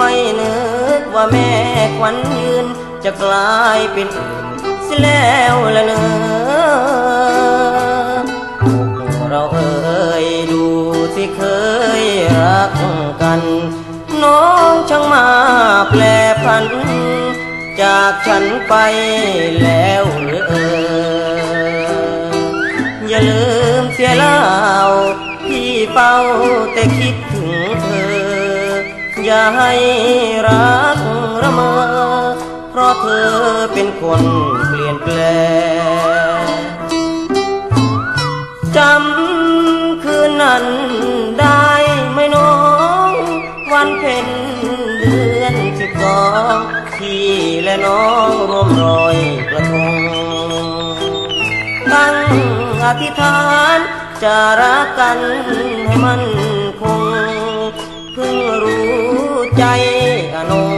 [0.00, 0.56] ไม่นึ
[1.00, 1.50] กว่าแม่
[1.98, 2.66] ขวัญยืน
[3.04, 4.46] จะกลายเป็นอื่น
[4.84, 6.04] เสิแล้วละเนอ
[9.30, 10.64] เราเอ่ยดู
[11.14, 11.40] สิเค
[12.02, 12.04] ย
[12.38, 12.72] รัก
[13.22, 13.40] กัน
[14.22, 15.26] น้องช่างมา
[15.90, 16.02] แปล
[16.44, 16.64] พัน
[17.80, 18.74] จากฉันไป
[19.62, 20.68] แล้วหรือเอ่
[21.82, 21.86] ย
[23.08, 23.44] อย่าลื
[23.80, 24.38] มเสียแล้
[24.86, 24.90] ว
[25.46, 26.14] พี่เฝ้า
[26.72, 27.16] แต่คิด
[29.30, 29.72] อย่าให้
[30.48, 30.98] รัก
[31.42, 31.72] ระมอ
[32.70, 33.30] เพราะเธอ
[33.72, 34.22] เป็นคน
[34.66, 35.18] เปลี่ยนแปล
[36.38, 36.44] ง
[38.76, 40.64] จำคืนนั้น
[41.40, 41.68] ได้
[42.12, 42.54] ไหมน้อ
[43.10, 43.12] ง
[43.72, 44.26] วันเพ็ญ
[45.00, 46.22] เดือนสิบสอ
[46.54, 46.56] ง
[46.96, 47.28] พี่
[47.62, 49.18] และน้องร่วมรอย
[49.50, 50.00] กระทง
[51.92, 52.16] ตั้ง
[52.84, 53.40] อธิษฐา
[53.76, 53.78] น
[54.22, 55.18] จะรักกัน
[55.86, 56.20] ให้มัน
[56.80, 57.02] คง
[58.12, 59.07] เพิ่งรู้
[59.58, 59.64] ใจ
[60.34, 60.70] อนง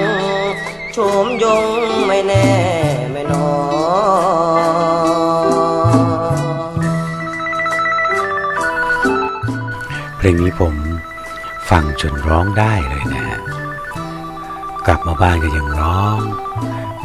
[0.93, 1.65] โฉมยง
[2.07, 2.48] ไม่แน่
[3.12, 3.51] ไม่นอ
[4.59, 5.01] น
[10.16, 10.74] เพลงนี้ผม
[11.70, 13.40] ฟังจนร้องได้เลยนะฮะ
[14.86, 16.20] กลับมาบ้านก็ยังร้อง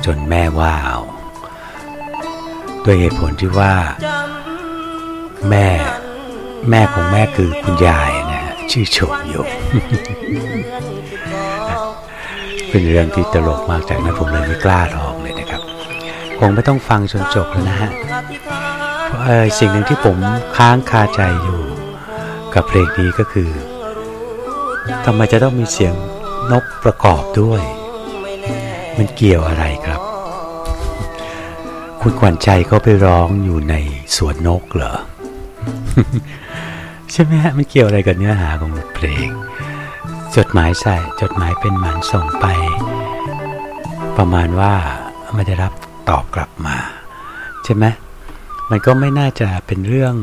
[0.06, 1.00] จนแม่ว่าเอา
[2.86, 3.74] ด้วยเหตุผลที่ว่า
[5.50, 5.68] แม่
[6.70, 9.50] แม่ของแม่คือคุณยายนะฮะชื่อโฉมยง
[12.78, 15.62] เป็นเรื่องที่ตลกมากจากนั้นผมเลยไม่กล้าร้องเลยนะครับ
[16.38, 17.92] คงไม่ต้องฟังจนจบแล้วนะฮะ
[19.08, 19.22] เพราะ
[19.60, 20.18] สิ่งหนึ่งที่ผม
[20.58, 21.62] ค้างคาใจอยู่
[22.54, 23.50] กับเพลงนี้ก็คือ
[25.06, 25.94] ทำไมจะต้องมีเสียง
[26.52, 27.62] นกประกอบด้วย
[28.98, 30.02] มันเกี่ยวอะไรครับ
[32.02, 33.76] คุณขวัญใจเขาไปร้องอยู่ใน
[34.16, 34.94] สวนนกเหรอ
[37.12, 39.28] ใช่ไหมฮะ มันเกี่ยวอะไรกับเนื้อหาของบทเพลง
[40.38, 42.46] จดหมายใส่จดหมายเป็นหมันส่งไป
[44.18, 44.74] ประมาณว่า
[45.34, 45.74] ไม่ได้รับ
[46.10, 46.78] ตอบกลับมา
[47.64, 47.86] ใช่ไหม
[48.70, 50.16] มันก็ไม่น่าจะเป็นเรื่อง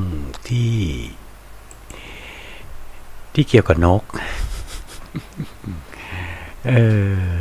[0.48, 0.72] ที่
[3.34, 4.02] ที่เกี่ยวกับนก
[6.68, 6.74] เอ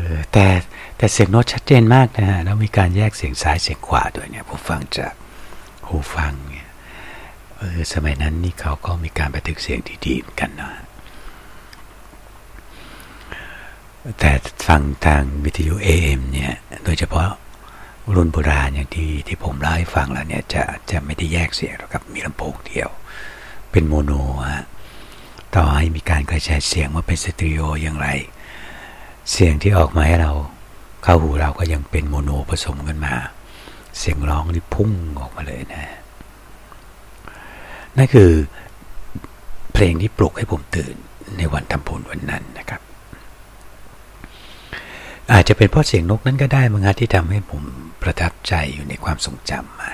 [0.05, 0.45] อแต่
[0.97, 5.13] แต่เสียงโน้ตชัดเจนมากนะฮะแล้วมีการแยกเสียงซ้ายเสียงขวาด้วยเนี่ยผมฟังจาก
[5.87, 6.69] หูฟังเนี่ย
[7.57, 10.71] เออสมัยนั้นนี่เขาก็มีการบันทึกเสียงที่ดีเหมือนกันนะ
[14.19, 14.31] แต่
[14.67, 16.53] ฟังทางวิทยุ AM เนี่ย
[16.85, 17.29] โดยเฉพาะ
[18.15, 22.89] รุ่นโบราณอย่างที่ที่ผมเล่าให้ฟังแล้วเนี่ยจะจะไม่ได้แยกเสียงหรอกครับมีลำโพงเดียว
[23.71, 24.11] เป็นโมโน
[24.51, 24.65] ฮะ
[25.55, 28.07] ต่อให้มีการกระจายเสียงว่าเป็นสตริโออย่างไร
[29.31, 30.31] เสียงที่ออกมาให้เรา
[31.03, 33.13] เข้าหูเราก็ยังเป็นโมโนผสมกันมา
[33.97, 35.83] เสียงร้องนี่พุ่งออกมาเลยนะ
[37.97, 38.31] นั่นคือ
[39.73, 40.95] เพลงที่ปลุกให้ผมตื่น
[41.37, 42.81] ในวันทำบุญวันนั้นนะครับ
[45.33, 47.63] อาจจะเป็นเพราะเสียงนกนั้นก็ได้มั้งฮะที่ทำให้ผม
[48.01, 49.91] ประทับใจอยู่ในความทรงจำมา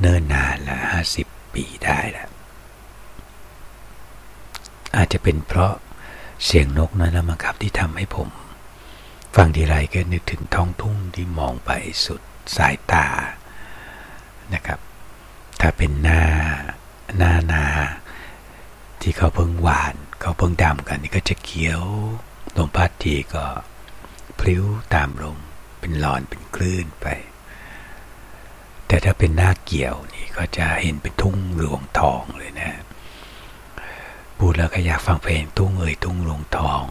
[0.00, 2.30] เนิ่นนานละห้าสิบปีได้แล้ว
[4.96, 5.72] อาจจะเป็นเพราะ
[6.44, 8.28] เสียงนกนั้นนะมั้งครับที่ทำให้ผม
[9.36, 11.70] ฟังทีไรก็นึกถึงท้องทุ่งที่มองไป
[12.04, 12.20] สุด
[12.56, 13.06] สายตา
[14.54, 14.80] นะครับ
[15.60, 16.22] ถ้าเป็นหน้า
[17.18, 17.64] หน้านา
[19.02, 21.82] ที่เขาเพิ่งหวาน เขาเพิ่งดำกันนี่ก็จะเขียว
[22.56, 23.44] ลมพัดทีก็
[24.40, 24.64] พลิ้ว
[24.94, 25.38] ตามลม
[25.80, 27.06] เป็นหลอนเป็นคลื่นไป
[28.86, 32.70] แต่ถ้าเป็นหน้าเกี่ยวนี่ก็จะเห็นเป็นทุ่งหลวงทองเลยนะ
[34.38, 36.82] พูดแล้วก็อยากฟังเพลงทุ่งเอ่ยทุ่งหลวงทอง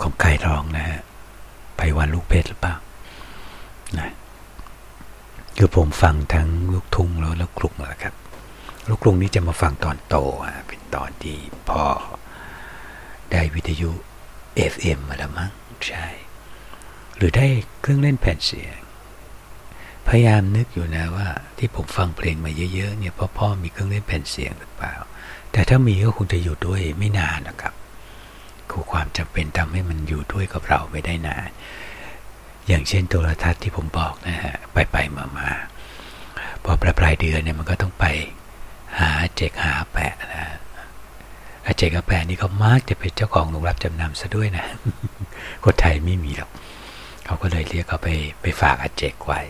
[0.00, 1.00] ของใครร้องนะฮะ
[1.76, 2.74] ไปวันลูกเพชรหรือเปล่า
[3.98, 4.10] นะ
[5.56, 8.14] คือผมฟังทั้งลูกทุ่งแล้วแล้วกรุงแหละครับ
[8.88, 11.36] ลูกกรุงนี้จะมาฟังตอนโตอะเป็นตอนที่
[11.70, 11.84] พ่อ
[13.32, 13.90] ได้วิทยุ
[14.72, 15.50] FM มาแล้วมั้ง
[15.86, 16.06] ใช่
[17.16, 17.46] หรือได้
[17.80, 18.78] เครื่องเล่นแผ่นเสียง
[20.08, 21.28] พยายามนึกอยู่นะว่า
[21.58, 24.94] ที่ผมฟังเพลงมาเยอะๆเนี่ยพ่อพ่อมีเครื่องเล่นแผ่นเสียงหรือเปล่า
[25.52, 27.74] แต่ถ้ามีก็คงจะอยู่ด้วยไม่นานนะครับ
[28.70, 31.48] คือความจำเป็นทำให้มันอยู่ด้วยกับเราไม่ได้นาน
[32.68, 35.50] อย่างเช่นโทรทัศน์ที่ผมบอกนะฮะไปไปมามา
[36.64, 38.04] พอปลายปลายเดือนเนี่ยมันก็ต้องไป
[38.98, 40.44] หาเจกหาแปะนะ
[41.68, 44.66] อาเจกาแปะนี่เขามากจะเป็นเจ้าของโรงรับจำนำซะด้วยนะ
[45.64, 46.50] คนไทยไม่มีหรอก
[47.24, 48.08] เขาก็เลยเรียกเขาไป
[48.42, 49.40] ไปฝากอาเจกไว้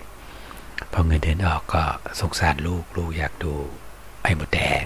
[0.93, 1.83] พอเงินเดือนออกก็
[2.21, 3.53] สงสารลูกลูกอยากดู
[4.23, 4.85] ไอ้หมดแดง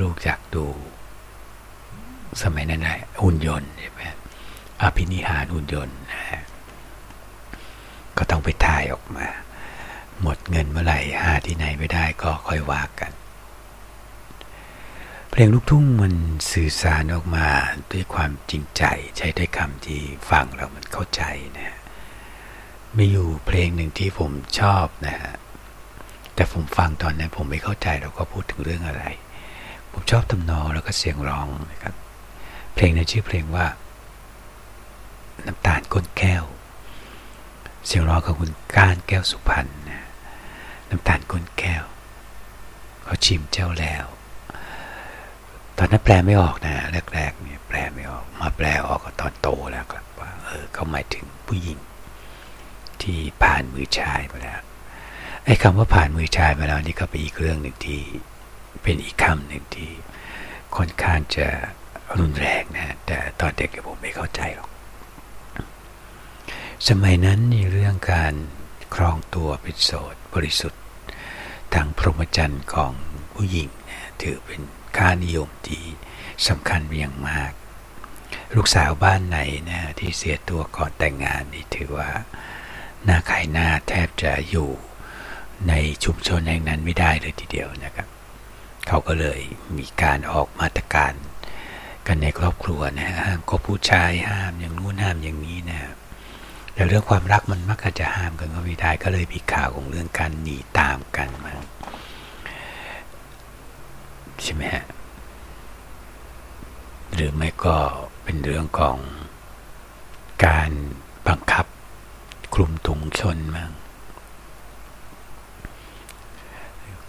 [0.00, 0.66] ลูกอยากดู
[2.42, 4.02] สมัยนั้นนะหุ่นยนต์ใช่ไหม
[4.82, 6.42] อภินิหารหุ่นยนต์นะฮะ
[8.18, 9.26] ก็ต้องไปถ่ายออกมา
[10.22, 13.12] หมดเงินเมื่อไหร่หาที่ไหนไม่ได้ก็ค่อยว่ากัน
[15.32, 16.14] เพลงลูกทุ่งมัน
[16.52, 17.48] สื่อสารออกมา
[17.92, 18.82] ด้วยความจริงใจ
[19.16, 20.00] ใช้ด้วยคำที่
[20.30, 21.22] ฟังแล้วมันเข้าใจ
[21.56, 21.78] นะฮะ
[22.96, 25.34] มีอยู่เพลงหนึ่งที่ผมชอบนะฮะ
[26.34, 29.04] แต่ผมฟังตอนนั้นผมไม่เข้าใจเราก็พูดถึงเรื่องอะไร
[29.92, 31.94] ผมชอบทำนองแล้วก็เสียงร้องนะครับ
[32.74, 33.66] เพลงในชื่อเพลงว่า
[35.46, 36.44] น้ำตาลก้นแก้ว
[37.86, 40.06] เสียงร้องของคุณก้านแก้วสุพรรณนะ
[40.90, 41.84] น้ำตาลก้นแก้ว
[43.04, 44.06] เขาชิมเจ้าแล้ว
[45.82, 46.74] ตอนนั้นแปลไม่ออกนะ
[47.14, 51.78] แรกๆเนี่ยแปลไม่ออก มาแปลออกก็ตอนโตแล้วครับว่าเออเขาหมายถึงผู้หญิง
[53.02, 54.60] ที่ผ่านมือชายมาแล้ว
[55.44, 58.00] ไอ้คำว่าผ่านมือชายมาแล้วนี่ก็เป็นอีกเรื่องหนึ่งที่
[58.82, 59.90] เป็นอีกคำหนึ่งที่
[60.76, 61.46] ค่อนข้างจะ
[62.18, 64.70] รุนแรงนะแต่ตอนเด็กผมไม่เข้าใจหรอก
[66.88, 68.34] สมัยนั้นในเรื่องการ
[68.94, 70.82] ครองตัวเป็นโสดบริสุทธิ์
[71.74, 72.92] ทางพรหมจรรย์ของ
[73.34, 74.62] ผู้หญิงนะถือเป็น
[74.96, 75.84] ค่านิยมที่
[76.48, 77.52] สำคัญอย่างมาก
[78.54, 79.38] ลูกสาวบ้านไหน
[79.70, 82.10] นะที่เสียตัวก่อนแต่งงานนี่ถือว่า
[83.04, 84.70] หน้าขายหน้าแทบจะอยู่
[85.68, 88.08] ในชุมชนแห่งนั้นไม่ได้เลยทีเดียวนะครับ
[88.88, 89.40] เขาก็เลย
[89.78, 91.12] มีการออกมาตรการ
[92.06, 95.78] กันในครอบครัวนะห้ามก็ผู้ชายห้ามอย่างนู้นห้ามอย่างนี้นะ
[96.74, 101.52] แต่เรื่องความรักมันมักจะห้ามกันก็ไม่ได้ก็เลยมีข่าวของเรื่องการหนีตามกันมา
[104.44, 104.84] ใช่ไหมฮะ
[107.14, 107.76] หรือไม่ก็
[108.22, 108.96] เป็นเรื่องของ
[110.46, 110.70] การ
[111.28, 111.66] บังคับ
[112.54, 113.70] คลุมถุงชนมั้ง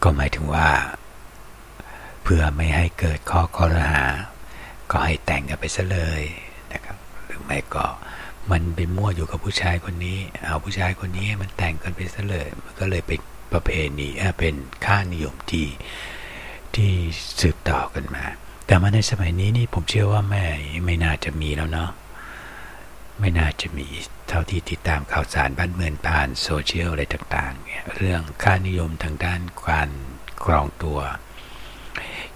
[0.04, 0.70] ก็หมายถึงว่า
[2.24, 4.06] เพื่อไม่ให้เกิดข้อคอรหา
[4.92, 6.24] ก็ให้แต่งกันไปซะเลย
[6.74, 7.86] นะครับ หรือไม่ก็
[8.52, 13.20] มันไปมั่วอยู่กับผู้ชายคนนี้ เอาผู้ชายคนนี้มันแต่งกันไปซะเลย มันก็เลยเป็น
[13.54, 14.10] ประเพณี
[14.40, 14.56] เป็น
[14.86, 15.66] ค่านิยมที่
[16.78, 16.92] ที่
[17.42, 18.26] สืบต่อกันมา
[18.66, 20.46] แต่มาในสมัยนี้นี่ผมเชื่อว่าแม่
[20.86, 21.92] ไม่น่าจะมีแล้วเนาะ
[23.20, 23.88] ไม่น่าจะมี
[24.30, 29.90] เท่าที่ติดตามข่าวสารบ้านเมืองผ่านโซเชียลอะไรต่างๆเนี่ยเรื่องค่านิยมทางด้านการ
[30.44, 31.00] ครองตัว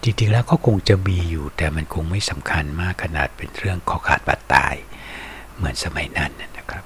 [0.01, 4.75] จริงๆแล้วก็คงจะมีอยู่ แต่มันคงไม่สำคัญมากขนาดเป็นเรื่องข้อขาดบาดตาย
[5.55, 6.83] เหมือนสมัยนั้นนะครับ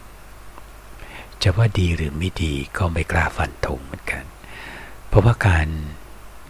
[1.42, 4.24] จะว่าดีหรือไม่ดีก็ไม่กล้าฟันธงเหมือนกัน
[5.08, 5.68] เพราะว่าการ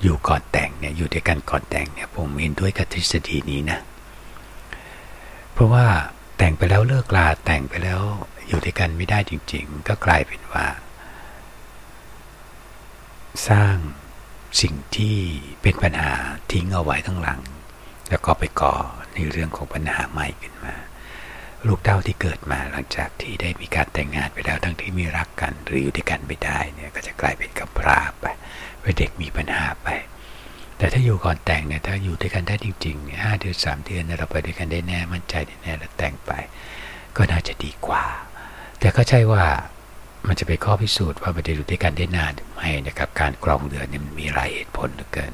[0.04, 3.80] อยู่ก่อนแต่งเนี่ยอยู่ด้วยกันก่อนแต่งเนี่ยผมเห็นด้วยกับทฤษฎีนี้นะ
[5.54, 5.86] เพราะว่า
[6.38, 8.02] แต่งไปแล้วเลิกลาแต่งไปแล้ว
[8.48, 10.66] อยู่ด้วยกันไม่ได้จริง ๆ ก็กลายเป็นว่า
[13.48, 13.76] สร้าง
[14.62, 15.16] สิ่งที่
[15.62, 16.14] เป็นปัญหา
[16.52, 17.42] ทิ้งเอาไว้ข้างหลัง
[18.10, 18.76] แล้วก็ไปก่อ
[19.14, 20.76] ในเรื่องของปัญหาใหม่ขึ้นมา
[21.68, 28.26] ลูกเต้าที่เกิดมาหลังจากที่ได้มีการแต่งงานไปแล้วทั้งที่มีรักกัน หรืออยู่ด้วยกันไม่ได้เนี่ยก็จะกลายเป็นกำพร้าไป
[28.81, 29.88] เป็นเด็กมีปัญหาไป
[30.77, 36.31] แต่ถ้าอยู่ก่อนแต่งเนี่ยถ้าอยู่ด้วยกันได้จริงๆเนี่ยห้าเดือนสามเดือนเราไปด้วยกันได้แน่มั่นใจแน่แล้วแต่งไป
[37.15, 38.03] ก็น่าจะดีกว่า
[38.80, 39.43] แต่ก็ใช่ว่า
[40.27, 45.34] มันจะไปข้อพิสูจน์ว่าไม่ได้อยู่ด้วยกันได้นานหรือไม่นะครับการกรองเดือนเนี่ยมันมีหลายเหตุผลเหลือเกิน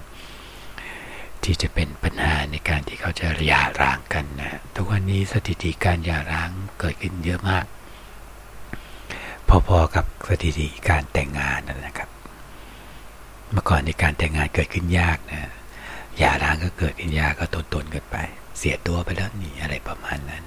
[1.43, 6.49] ที่จะเป็นปัญหาในการที่เขาจะหย่าร้างกันนะทุกวันนี้สถิติการหย่าร้าง
[6.79, 7.65] เกิดขึ้นเยอะมาก
[9.67, 12.09] พอๆกับสถิติการแต่งงานนะครับ
[13.51, 15.51] เมื่อก่อนในการแต่งงานเกิดขึ้นยากนะ
[16.17, 18.15] หย่าร้างก็เกิดขึ้นยากก็ตนๆกันไป
[18.57, 20.43] เสียตัวไปแล้วนี่อะไรประมาณนั้น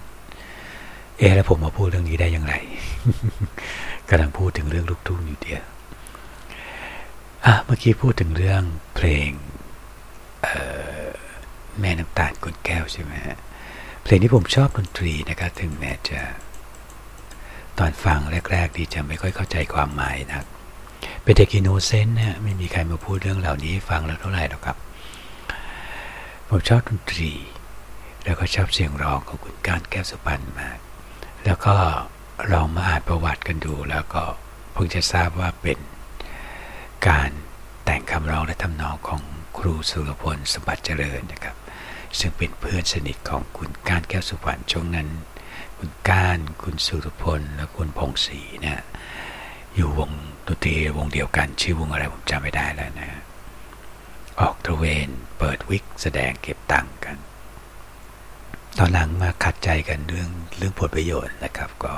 [1.18, 2.54] เออแล้วผมมาพูดเรื่องนี้ได้อย่างไร
[4.08, 5.62] กำลังพูดถึงเรื่องลูกทุ่งอยู่เดียว
[7.46, 8.62] อะเมื่อกี้พูดถึงเรื่อง
[8.94, 9.30] เพลง
[11.80, 13.38] แม่น้ำตาลกนแก้วใช่ไหมฮะ
[14.02, 16.20] เพลงที่ผมชอบดนตรีนะครับถึงแม้จะ
[17.78, 18.18] ตอนฟัง
[18.52, 20.44] แรก ๆ นี่จะไม่ค่อยเข้าใจความหมายนะ
[21.28, 24.76] เป็นเด็ก innocent นะไม่มีใครมาพูดเรื่องเหล่านี้ฟังแล้วเท่าไหร่หรอกครับ
[26.48, 27.32] ผมชอบดนตรี
[28.24, 30.78] แล้วก็ชอบเสียงร้องของคุณก้าน แก้วสุพรรณมาก
[31.44, 31.74] แล้วก็
[32.52, 34.22] ลองมาอ่านประวัติกันดู แล้วก็
[34.72, 35.78] เพิ่งจะทราบว่าเป็น
[37.08, 37.30] การ
[37.84, 39.22] แต่งคำร้องและทำนองของ
[39.58, 41.56] ครูสุรพลสมบัติเจริญนะครับ
[42.18, 45.08] ซึ่งเป็นเพื่อนสนิทของคุณก้านแก้วสุพรรณช่วงนั้น
[45.78, 48.84] คุณกานคุณสุรพลและคุณพงศรีนะ
[49.76, 50.12] อยู่วง
[50.48, 53.10] ดนตรีวงเดียวกันชื่อวงอะไรผมจำไม่ได้แล้วนะ
[54.40, 55.08] ออกตระเวน
[55.38, 57.16] เปิดวิกแสดงเก็บตังค์กัน
[58.78, 61.94] ตอนหลังมาขัดใจกันเรื่องเรื่องผลประโยชน์นะครับ ก็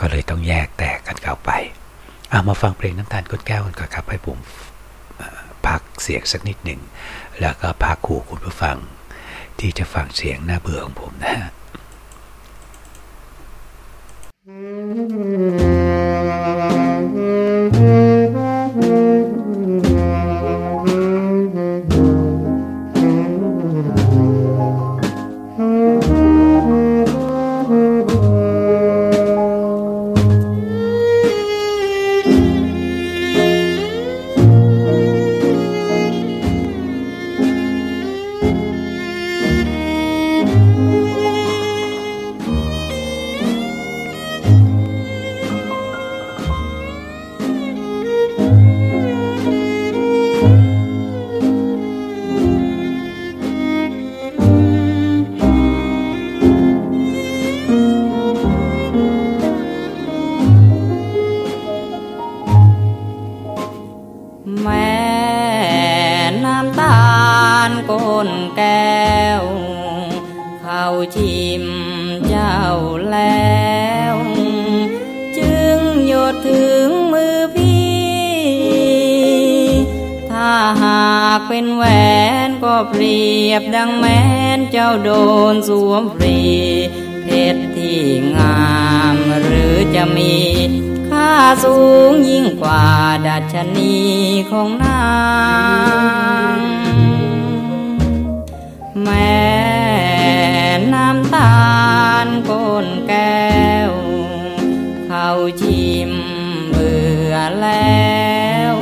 [0.00, 1.50] ก็เลยต้องแยกแตกกันเข้าไป
[2.30, 4.38] เอามาฟังเพลงน้ำตาลก้นแก้วกันก่อนครับ ให้ผม
[5.66, 6.80] พักเสียงสักนิดหนึ่ง
[7.40, 8.76] แล้วก็พักขู่คุณผู้ฟัง
[9.60, 11.36] ที่จะฟังเสียงหน้าเบื่อของผมนะ
[71.16, 71.64] ชิม
[72.28, 72.60] เจ้า
[73.10, 74.14] แล้ว
[75.38, 78.00] จึงหยดถึงมือพี่
[80.30, 80.52] ถ้า
[80.82, 81.84] หากเป็นแหว
[82.46, 84.22] นก็เปรียบดังแม้
[84.56, 85.10] นเจ้าโด
[85.52, 86.38] นสวมฟรี
[87.22, 88.02] เพชรที่
[88.34, 88.60] งา
[89.14, 90.34] ม หรือจะมี
[91.08, 91.32] ค่า
[91.64, 91.76] สู
[92.10, 92.84] งยิ่งกว่า
[93.26, 93.96] ดัชนี
[94.50, 95.04] ของนา
[96.56, 96.58] ง
[99.02, 99.89] แม้
[100.78, 101.54] นน้ำตา
[102.24, 103.50] ลก้นแก้
[103.90, 103.92] ว
[105.06, 105.28] เขา
[105.60, 106.12] ชิม
[106.70, 108.10] เบื่อแล้
[108.72, 108.74] ว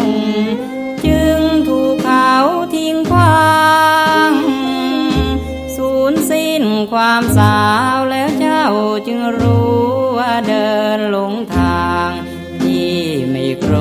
[1.07, 2.35] จึงถูกเขา
[2.75, 3.59] ทิ้งควา
[4.31, 4.33] ง
[5.77, 7.61] สูญสิ้นความสา
[7.95, 8.65] วแล้วเจ้า
[9.07, 9.79] จึงรู้
[10.19, 12.11] ว่าเดินหลงทาง
[12.63, 12.95] ที่
[13.31, 13.75] ไม่โกร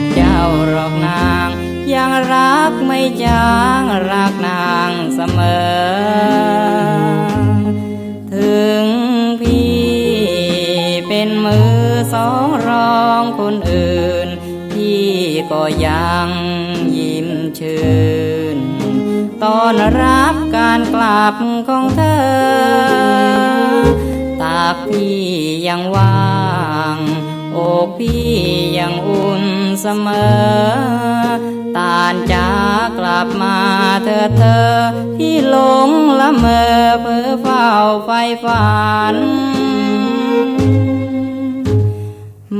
[0.00, 1.48] ธเจ้าหรอกนาง
[1.94, 5.38] ยังรักไม่จางรักนางเสม
[6.90, 6.91] อ
[15.50, 16.28] ก็ยัง
[16.96, 17.28] ยิ้ม
[17.58, 17.92] ชื่
[18.56, 18.58] น
[19.42, 21.34] ตอนรับการกลับ
[21.68, 22.92] ของเธอ
[24.40, 25.20] ตาพี่
[25.66, 26.20] ยังว่า
[26.96, 26.98] ง
[27.56, 28.28] อกพี่
[28.78, 29.44] ยังอุ่น
[29.80, 31.22] เสมอ
[31.76, 32.50] ตานจา
[32.98, 33.56] กลับมา
[34.04, 34.72] เธอเธอ
[35.16, 35.56] ที่หล
[35.88, 35.90] ง
[36.20, 37.68] ละเมอเพื่อเฝ้า
[38.04, 38.10] ไฟ
[38.44, 38.72] ฝั
[39.14, 39.16] น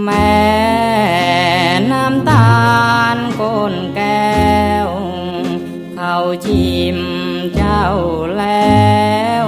[0.05, 2.53] แม่ำตา
[3.15, 4.43] ลก้นแก้
[4.87, 4.89] ว
[5.95, 6.17] เขา
[6.47, 6.99] ชิม
[7.55, 7.87] เจ้า
[8.39, 9.47] แล้ว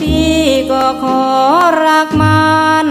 [0.00, 0.38] พี่
[0.70, 1.24] ก็ขอ
[1.86, 2.88] รักมัน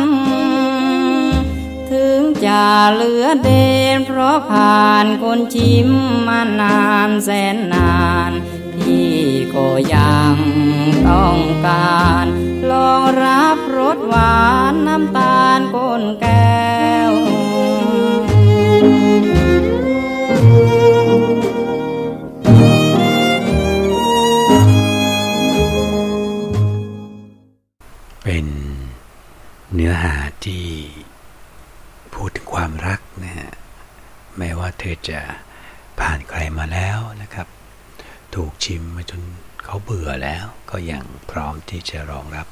[1.91, 3.49] ถึงจะเหลือเด
[3.95, 5.89] นเพราะผ่านคนชิม
[6.27, 8.31] มานานแสนนาน
[8.75, 9.11] พี่
[9.53, 10.35] ก็ยัง
[11.07, 12.25] ต้องการ
[12.71, 16.57] ลองรับรสหวานน้ำตาลก้นแก้
[17.09, 17.11] ว
[28.23, 28.47] เป็น
[29.73, 30.15] เนื้อหา
[30.45, 30.65] ที่
[32.13, 33.51] พูดถึงความรักนะฮะ
[34.37, 35.19] แม้ว่าเธอจะ
[35.99, 37.47] ผ่านใครมาแล้วนะครับ
[38.35, 39.21] ถูกชิมมาจน
[39.65, 42.47] เขาเบื่อแล้ว ก็ยังพร้อมที่จะรองรับ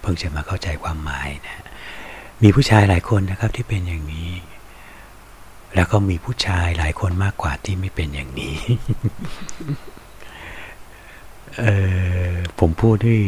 [0.00, 1.64] เพิ่งจะมาเข้าใจความหมายนะ
[2.42, 4.30] มีผู้ชายหลายคนนะครับที่เป็นอย่างนี้
[5.78, 8.56] แล้วก็มีผู้ชายหลายคนมากกว่าที่ไม่เป็นอย่างนี้
[11.58, 11.64] เอ
[12.30, 13.22] อผมพูดด้วย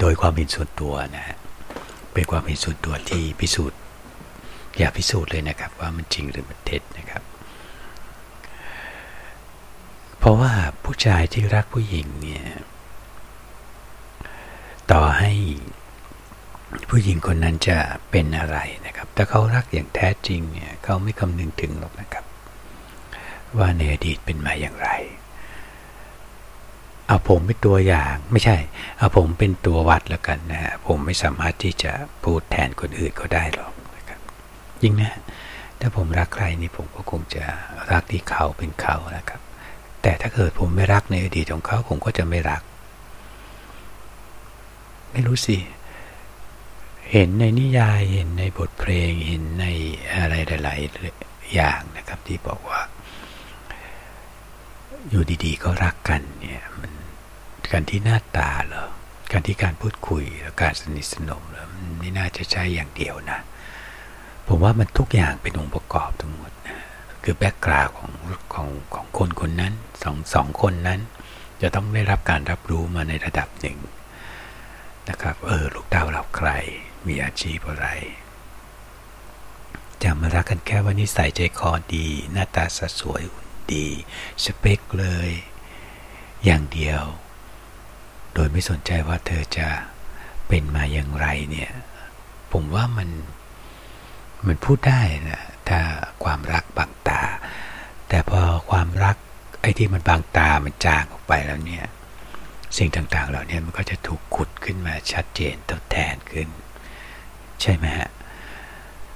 [0.00, 1.38] โดยความเห็นส่วนตัวนะฮะ
[2.12, 3.78] เป็นความเห็นส่วนตัวที่พิสูจน์
[4.78, 7.22] อย่าพิสูจน์เลยนะครับ ว่ามันจริงหรือมันเท็จนะครับ
[10.18, 10.52] เพราะว่า
[10.84, 12.44] ผู้ชายที่รักผู้หญิงเนี่ย
[14.92, 15.32] ต่อให้
[16.88, 17.78] ผู้หญิงคนนั้นจะ
[18.10, 22.24] เป็นอะไรนะครับ ถ้าเขารักอย่างแท้จริงเนี่ยเขาไม่คำนึงถึงหรอกนะครับ
[23.58, 24.88] ว่าในอดีตเป็นมาอย่างไร
[27.06, 28.56] เอาผมเป็นตัวอย่างไม่ใช่
[28.98, 31.92] เอาผมเป็นตัววัดแล้วกันนะฮะผมไม่สามารถที่จะ
[32.24, 34.20] พูดแทนคนอื่นเขาได้หรอกนะครับ
[34.82, 35.12] จริงนะ
[35.80, 37.44] ถ้าผมรักใครนี่ผมก็คงจะ
[37.92, 39.40] รักที่เขาเป็นเขานะครับ
[40.02, 42.62] แต่ถ้าเกิดผมไม่รักในอดีตของเขาผมก็จะไม่รัก
[45.12, 45.56] ไม่รู้สิ
[47.12, 49.66] เห็นในนิยายเห็นในบทเพลงเห็นใน
[50.18, 50.34] อะไร
[50.64, 52.80] หลายๆอย่างนะครับ ที่บอกว่า
[55.08, 56.92] อยู่ดีๆก็รักกันเนี่ยมัน
[57.72, 58.86] การที่หน้าตาเหรอ
[59.32, 63.40] การที่การพูดคุยแล้วการสนิทสนมแล้วมันไม่น่าจะใช่อย่างเดียวนะ
[64.46, 66.78] ผมว่ามันทุกอย่างเป็นองค์ประกอบทั้งหมดนะ
[67.22, 68.10] คือแบ็กกราวของ
[68.54, 69.72] ของของคนคนนั้น
[70.02, 71.00] สองสองคนนั้น
[71.62, 73.78] จะต้องได้รับการรับรู้มาในระดับหนึ่ง
[75.08, 76.50] นะครับ เออ ลูกดาวเราใคร
[77.08, 77.86] มีอาชีพอะไร
[80.02, 83.86] จะมารักกันแค่ว่านิสัยใจคอดี หน้าตาสสวยหุ่นดี
[84.44, 85.30] สเปคเลย
[86.44, 87.02] อย่างเดียว
[88.34, 89.68] โดยไม่สนใจว่าเธอจะ
[90.48, 91.72] เป็นมาอย่างไรเนี่ย
[92.52, 93.08] ผมว่ามัน
[94.46, 95.80] มันพูดได้นะ ถ้า
[96.24, 97.22] ความรักบางตา
[98.08, 99.16] แต่พอความรัก
[99.60, 101.86] ไอ้ที่มันบางตามันจางออกไปแล้วเนี่ย
[102.76, 106.48] สิ่งต่างๆ เหล่านี้มันก็จะถูกขุดขึ้นมาชัดเจนทดแทนขึ้น
[107.62, 108.10] ใช่ไหมฮะ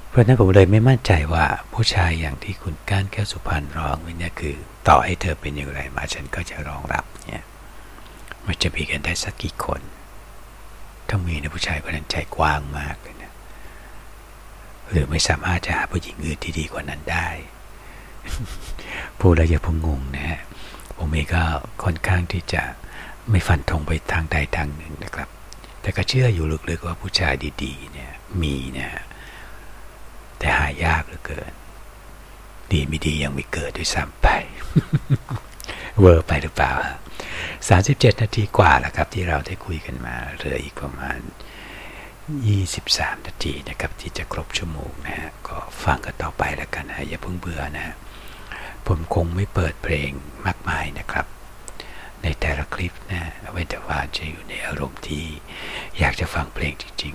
[0.08, 4.54] เพราะนั้นผมเลยไม่มั่นใจว่าผู้ชายอย่างที่คุณก้านแก้วสุพรรณร้องเนี่ยคือ
[4.88, 7.44] ต่อให้เธอเป็นอย่างไรมาฉันก็จะรองรับเนี่ย
[8.46, 9.80] มันจะมีกันได้สักกี่คน
[11.08, 13.32] ถ้ามีนะผู้ชายคนนั้นใจกว้างมากเลยนะ
[14.90, 17.28] หรือไม่สามารถจะหาผู้หญิงอื่นที่ดีกว่านั้นได้
[19.20, 20.40] พูดแล้วอย่าพงงนะฮะ
[20.98, 21.44] ผมเองก็
[21.84, 22.62] ค่อนข้างที่จะ
[23.30, 25.28] ไม่ฟันธงไปทางใดทางหนึ่งนะครับ
[25.80, 28.12] แต่ก็เชื่ออยู่ลึกๆว่าผู้ชายดีๆเนี่ย
[28.44, 29.02] มีนะ
[30.38, 31.52] แต่หายากเหลือเกิน
[32.72, 34.28] ดีไม่ดียังไม่เกิดด้วยซ้ำไป
[36.00, 36.72] เวอร์ไปหรือเปล่า
[37.68, 41.20] สามสิบเจ็ดนาทีกว่าแล้วครับ ที่เราได้คุยกันมาเหลืออีกประมาณ
[42.46, 47.96] ยี่สิบสามนาทีนะครับ ที่จะครบชั่วโมงนะฮะก็ฟังกันต่อไปแล้วกันนะอย่าเพิ่งเบื่อนะ
[48.86, 50.10] ผมคงไม่เปิดเพลง
[50.46, 51.26] มากมายนะครับ
[52.22, 53.22] ในแต่ละคลิปนะ
[53.52, 55.24] เว้นแต่ว่าจะอยู่ในอารมณ์ที่
[55.98, 57.14] อยากจะฟังเพลงจริง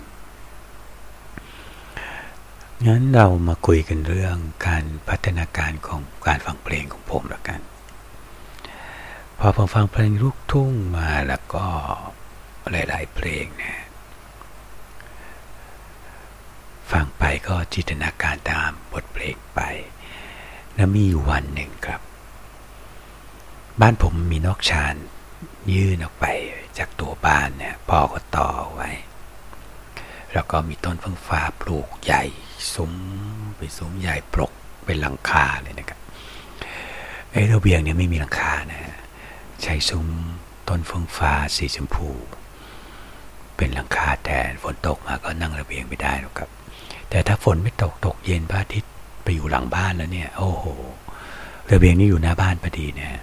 [2.87, 4.37] งั้นเรามาคุยกันเรื่อง
[4.67, 7.61] การพัฒนาการของการฟังเพลงของผมล้วกัน
[9.39, 11.65] พอผมฟังเพลงลูกทุ่งมาแล้วก็
[12.71, 13.75] หลาย ๆ เพลงนะ
[16.91, 19.61] ฟังไปก็จินตนาการตามบทเพลงไป
[20.75, 22.01] แล้วมีอยู่วันหนึ่งครับ
[23.81, 24.95] บ้านผมมีนอกชาน
[25.73, 26.25] ยื่นออกไป
[26.77, 28.89] จากตัวบ้านเนี่ยพ่อก็ต่อไว้
[30.33, 32.23] แล้วก็มีต้นเฟื่องฟ้าปลูกใหญ่
[32.73, 32.93] ซุ้ม
[33.57, 34.51] ไปซุ้มใหญ่ปลก
[34.85, 35.99] เป็นหลังคาเลยนะครับ
[37.31, 38.81] ไอ้ระเบียงเนี่ยไม่มีหลังคานะ
[39.63, 40.07] ใช้ซุ้ม
[40.67, 42.09] ต้นเฟืองฟ้าสีชมพู
[43.57, 46.49] เป็นหลังคาแต่ฝนตกมาก็นั่งระเบียงไม่ได้หรอกครับ
[47.09, 48.91] แต่ถ้าฝนไม่ตกตกเย็นพระอาทิตย์
[49.23, 50.65] ไปอยู่หลังบ้านแล้วเนี่ย โอ้โห
[51.71, 53.13] ระเบียงนี่อยู่หน้าบ้านพอดีเนี่ย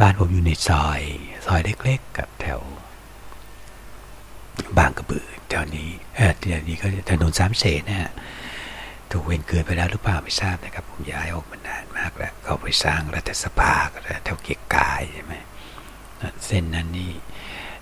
[0.00, 1.00] บ้านผมอยู่ในซอย
[1.46, 2.60] ซอยเล็กๆกับแถว
[4.78, 8.12] บางกระบือแถวนี้เออแถวนี้ก็ถนนสามเสนนะฮะ
[9.10, 15.34] ถูกเวนเกินไปแล้วหรือเปล่าไม่ทราบนะครับ ผมย้ายออกมานานมากแล้วเขาไปสร้างรัฐสภาก็แถวเกียรกายใช่ไหม
[16.46, 17.12] เส้นนั้นนี่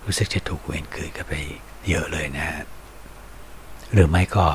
[0.04, 1.34] รู้สึกจะถูกเวนเกินกันไป
[1.88, 2.62] เยอะเลยนะฮะ
[3.92, 4.46] หรือไม่ก็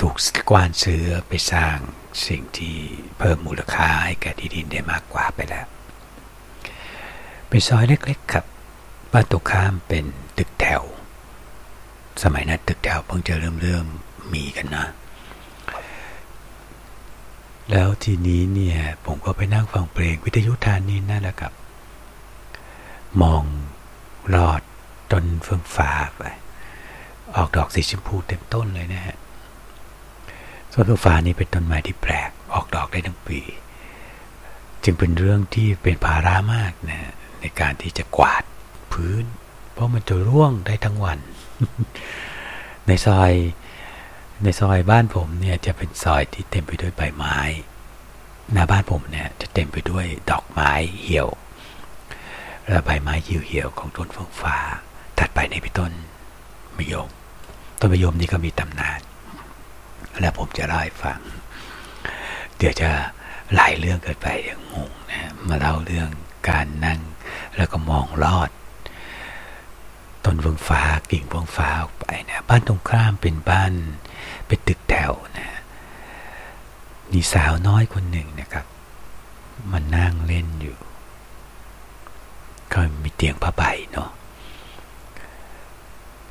[0.00, 0.14] ถูก
[0.50, 1.76] กวานซื้อไปสร้าง
[2.26, 2.76] สิ่งที่
[3.18, 5.66] เพิ่มมูลค่าให้แก่ที่ดินได้มากกว่าไปแล้ว
[7.48, 8.44] เป็นซอยเล็กๆครับ
[9.12, 10.04] บ้านตรงข้ามเป็น
[10.38, 10.82] ตึกแถว
[12.22, 13.86] สมัยนั้นตึกแถวเพิ่งจะเริ่มเริ่ม
[14.32, 14.86] มีกันนะ
[17.70, 21.52] แล้วทีนี้เนี่ย ผมก็ไปนั่งฟังเพลงวิทยุทานนี้นั่นแหละครับ
[23.22, 23.42] มอง
[24.34, 24.62] รอด
[25.12, 26.22] ต้นเฟื่องฟ้าไป
[27.36, 29.16] ออกดอกสีชมพูเต็มต้นเลยนะฮะ
[30.72, 33.40] ต้นเฟื่องฟ้านี้เป็นต้นไม้ที่แปลก ออกดอกได้ทั้งปี
[34.84, 38.42] จึงเป็นเรื่องที่เป็นภาระมากนะ ในการที่จะกวาด
[38.92, 39.24] พื้น
[39.72, 41.18] เพราะมันจะร่วงได้ทั้งวัน
[42.86, 43.32] ในซอย
[44.42, 47.38] ในซอยบ้านผมเนี่ยจะเป็นซอยที่เต็มไปด้วยใบไม้
[48.52, 50.70] หน้าบ้านผมเนี่ยจะเต็มไปด้วยดอกไม้
[51.02, 51.28] เหี่ยว
[52.68, 54.56] และใบไม้เหี่ยวๆของต้นฟงฟ้า
[55.18, 55.92] ถัดไปในเป็นต้น
[56.76, 57.08] มะยม
[57.80, 59.00] ต้นมะยมนี่ก็มีตำนาน
[60.20, 61.20] และผมจะเล่าให้ฟัง
[62.56, 62.90] เดี๋ยวจะ
[63.54, 66.08] หลายเรื่องเกิดไปอย่างงงนะ มาเล่าเรื่อง
[66.48, 67.00] การนั่ง
[67.56, 68.50] แล้วก็มองลอด
[70.24, 73.72] ต้นเฟืองฟ้ากิ่งเฟืองฟ้าออกไปนะ บ้านตรงข้ามเป็นบ้าน
[74.46, 75.48] เป็นตึกแถวนะ
[77.12, 78.66] มีสาวน้อยคนหนึ่งนะครับ
[79.72, 80.78] มันนั่งเล่นอยู่
[82.72, 83.62] ก็มีเตียงผ้าใบ
[83.92, 84.10] เนาะ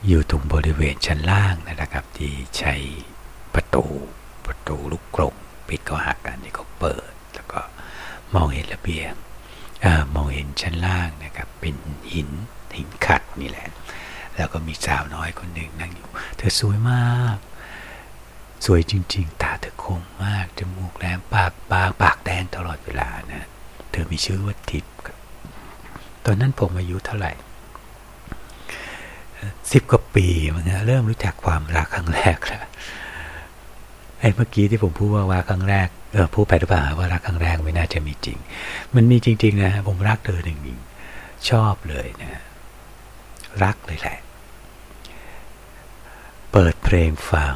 [0.08, 2.74] อยู่ตรงบริเวณชั้นล่างนะครับ ที่ใช้
[3.54, 3.86] ประตู
[4.46, 5.36] ประตูลูกกรง
[5.68, 7.62] ปิดก็หักกันนี่ก็เปิด แล้วก็
[8.34, 9.14] มองเห็นระเบียง
[9.84, 11.76] อมองเห็นชั้นล่างนะครับ เป็น
[12.14, 12.30] หิน
[12.78, 13.68] หินขัดนี่แหละ
[14.36, 16.08] แล้วก็มีสาวน้อยคนหนึ่งนั่งอยู่
[16.38, 17.38] เธอสวยมาก
[18.66, 23.48] สวยจริง ๆ ตาเธอคมมาก จมูกแหลมปากบางปากแดงตลอดเวลานะ
[23.92, 24.94] เธอมีชื่อว่าทิพย์
[26.26, 27.32] ตอนนั้นผมอายุเท่าไหร่
[29.72, 32.64] สิบกว่าปีมันเริ่มรู้จักความรักครั้งแรกแล้ว
[34.20, 38.38] ไอ้เมื่อกี้ที่ผมพูดว่าว่าครั้งแรกเออพูดไปหรือเปล่าว่ารักครั้งแรกไม่น่าจะมีจริง
[38.96, 42.42] มันมีจริง ๆ นะผมรักเธอหนึ่งๆชอบเลยนะ
[43.64, 44.18] รักเลยแหละ
[46.52, 47.56] เปิดเพลงฟัง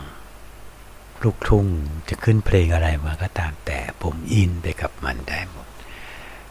[1.25, 1.65] ลูกทุ่ง
[2.09, 5.67] จะขึ้นเพลงอะไรมาก็ตามแต่ผมอินไปกับมันได้หมด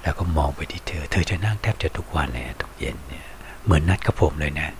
[0.02, 3.26] แล้วก็มองไปที่เธอ เธอจะนั่งแทบจะทุกวันเลยทุกเย็นเนี่ย
[3.64, 4.70] เหมือนนัดกับผมเลยนะ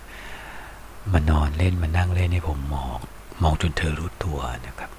[1.11, 2.97] มานอนเล่นมานั่งเล่นให้ผมมอง
[3.41, 4.91] มองจนเธอรู้ตัวนะครับ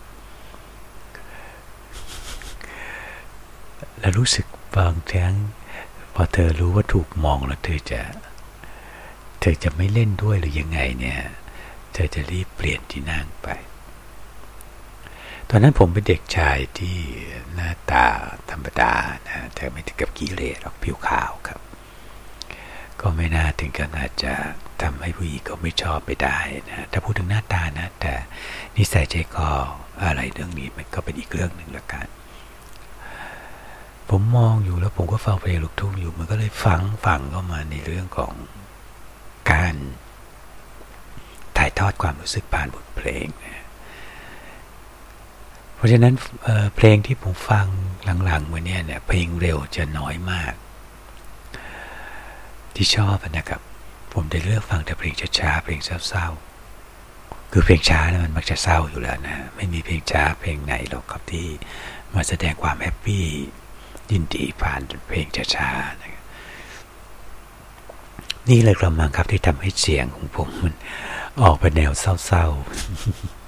[4.00, 4.46] แล้วรู้สึก
[4.76, 5.34] บางครั้ง
[6.14, 8.00] พอเธอรู้ว่าถูกมองแล้วเธอจะ
[9.40, 11.20] เธอจะไม่เล่นด้วยหรือยังไงเนี่ย
[11.92, 13.48] เธอจะรีบเปลี่ยนที่นั่งไป
[15.50, 16.96] ตอนนั้นผมเป็นเด็กชายที่
[17.54, 18.06] หน้าตา
[18.50, 18.92] ธรรมดา
[19.28, 21.60] นะแต่ไม่ถึงกับกิเลสหรอกผิวขาวครับ
[23.00, 24.34] ก็ไม่น่าถึงขนาดจะ
[24.82, 28.14] ทำให้ผู้หญิงก็ไม่ชอบไปได้นะถ้าพูดถึงหน้าตานะ แต่
[28.76, 29.50] นิสัยใจคอ
[30.04, 32.06] อะไรเรื่องนี้มันก็เป็นอีกเรื่องหนึ่งละกัน
[34.10, 38.32] ผมมองอยู่แล้วผมก็ฟังเพลงลูกทุ่งอยู่ มันก็เลยฟังฟังเข้ามาในเรื่องของ
[39.52, 39.74] การ
[41.56, 43.55] ถ่ายทอดความรู้สึกผ่านบทเพลงนะ
[45.86, 46.14] ราะฉะนั้น
[46.44, 47.66] เเพลงที่ผมฟัง
[48.24, 50.54] หลังๆวันนี้เนี่ยเพลงเร็วจะน้อยมาก
[52.74, 53.60] ที่ชอบนะครับ
[54.12, 61.46] ผมจะเลือกฟังแต่เพลงช้าๆเพลงเศร้าๆคือเพลงช้านะมันมักจะเศร้าอยู่แล้วนะ ไม่มีเพลงช้าเพลงไหนหรอกครับที่
[62.14, 63.24] มาแสดงความแฮปปี้
[64.10, 65.26] ยินดีผ่านเพลง
[65.56, 66.22] ช้าๆนะ
[68.48, 70.74] นี่เลยกระมังครับที่ทำให้เสียงของผมมัน
[71.42, 73.45] ออกไปแนวเศร้าๆ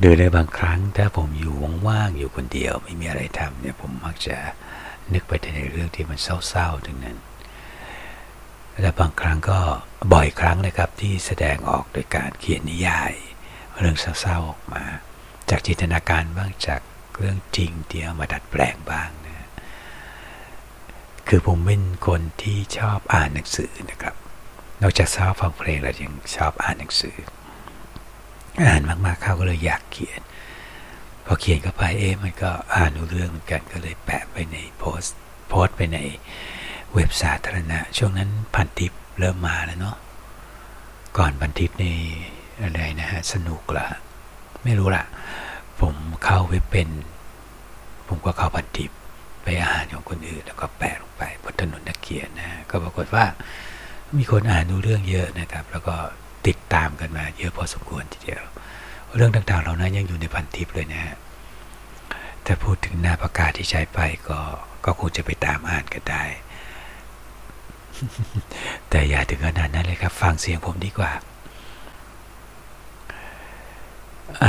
[0.00, 1.54] โดยในบางครั้งถ้าผมอยู่
[1.88, 4.36] ว่างๆอยู่คนเดียว ไม่มีอะไรทำเนี่ยผมมักจะ
[5.12, 7.18] นึกไปในเรื่องที่มันเศร้าๆทั้งนั้น
[8.80, 9.60] และบางครั้งก็
[10.12, 13.12] บ่อยครั้งเลยครับที่แสดงออกโดยการเขียนนิยาย
[13.78, 14.84] เรื่องเศร้าๆออกมา
[15.50, 16.80] จากจินตนาการบ้างจาก
[17.16, 19.48] เรื่องจริงที่เอามาดัดแปลงบ้างนะ
[21.28, 24.14] คือผมเป็นคนที่ชอบอ่านหนังสือนะครับ
[24.82, 27.16] นอกจากชอบฟังเพลงแล้วยังชอบอ่านหนังสือ
[28.64, 30.20] อ่านมากๆเข้าก็เลยอยากเขียน
[31.26, 35.16] พอเขียนเข้าไปเอ๊ะมันก็อ่านรู้เรื่องเหมือนกันก็เลยแปะไปในโพสต์
[35.48, 35.98] โพสต์ไปใน
[36.94, 39.96] เว็บสาธารณะ ช่วงนั้นพันทิปเริ่มมาแล้วเนาะ
[41.18, 41.96] ก่อนพันทิปนี่
[42.62, 43.86] อะไรนะฮะสนุกละ
[44.64, 45.04] ไม่รู้ละ
[45.80, 46.88] ผมเข้าเว็บเป็น
[48.08, 48.90] ผมก็เข้าพันทิป
[49.42, 53.24] ไปอ่านของคนอื่น แล้วก็แปะลงไปบนถนนนักเขียนนะก็ปรากฏว่า
[54.18, 55.96] มีคนอ่านดูเรื่องเยอะนะครับ แล้วก็
[56.48, 58.44] ติดตามกันมา เยอะพอสมควรทีเดียว
[59.14, 61.16] เรื่องต่างๆเหล่านั้นยังอยู่ในพันทิปเลยนะฮะ
[62.44, 63.98] แต่พูดถึงหน้าประกาศที่ใช้ไป
[64.28, 64.40] ก็
[64.84, 66.24] ก็คงจะไปตามอ่านกันได้
[68.90, 71.12] แต่อย่าถึงขนาดนั้นเลยครับ ฟังเสียงผมดีกว่า
[74.42, 74.44] อ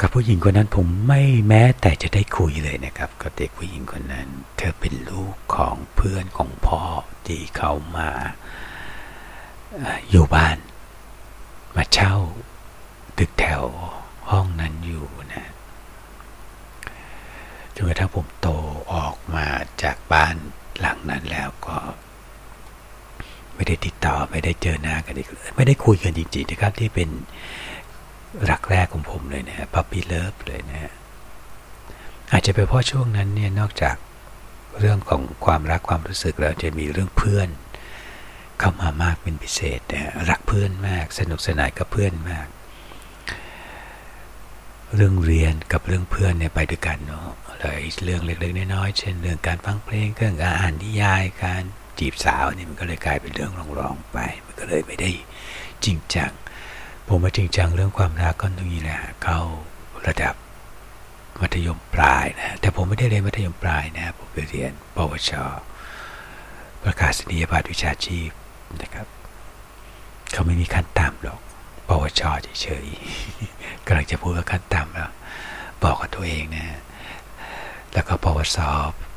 [0.00, 6.82] กับผู้หญิงคนนั้นผมไม่แม้แต่จะได้คุยเลยนะครับ กับเด็กผู้หญิงคนนั้น เธอเป็นลูกของเพื่อนของพ่อ
[7.26, 8.10] ที่เขามา
[10.10, 10.56] อยู่บ้าน
[11.76, 12.14] มาเช่า
[13.18, 13.64] ตึกแถว
[14.30, 15.44] ห้องนั้นอยู่นะ
[17.74, 18.48] จนกระทั่งผมโต
[18.94, 19.46] ออกมา
[19.82, 20.34] จากบ้าน
[20.80, 21.76] หลังนั้นแล้วก็
[23.54, 27.08] ไม่ได้ติดต่อไม่ได้เจอหน้ากันอีกไม่ได้คุยกันจริงๆนะครับ ที่เป็น
[28.50, 30.92] รักแรกของผมเลยนะพับปี้เลิฟเลยนะ
[32.32, 33.96] อาจจะเป็นเพราะช่วงนั้นเนี่ยนอกจาก
[34.78, 37.48] เรื่องของความรักความรู้สึกแล้วจะมีเรื่องเพื่อน
[38.58, 39.80] เข้ามามากเป็นพิเศษ
[40.30, 42.46] รักเพื่อนมาก สนุกสนานกับเพื่อนมาก
[44.96, 47.28] เรื่องเรียนกับเรื่องเพื่อนเนี่ยไปด้วยกันเนาะ
[47.60, 51.62] เลยเรื่องเล็กๆน้อยๆเช่นเรื่องการฟังเพลงเครื่องอ่านนิยายการ
[51.98, 55.10] จีบสาวนี่มันก็เลยกลายเป็นเรื่องรองๆไป มันก็เลยไม่ได้
[55.84, 56.32] จริงจัง
[57.08, 59.40] ผมว่าจริงจังเรื่องความรักก็ตรงนี้แหละเข้า
[60.06, 60.34] ระดับ
[61.40, 65.32] มัธยมปลายนะแต่ผมไม่ได้เรียนมัธยมปลายนะผมไปเรียนปวช
[66.82, 68.30] ประกาศนียบัตรวิชาชีพ
[68.82, 69.06] นะครับ
[70.32, 71.40] เขาไม่มีขั้นต่ำหรอก
[71.88, 72.22] ปวช
[72.62, 75.10] เฉยๆกำลังจะพูดว่าขั้นต่ำแล้ว
[75.82, 76.66] บอกกับตัวเองนะ
[77.92, 78.58] แล้วก็ปวส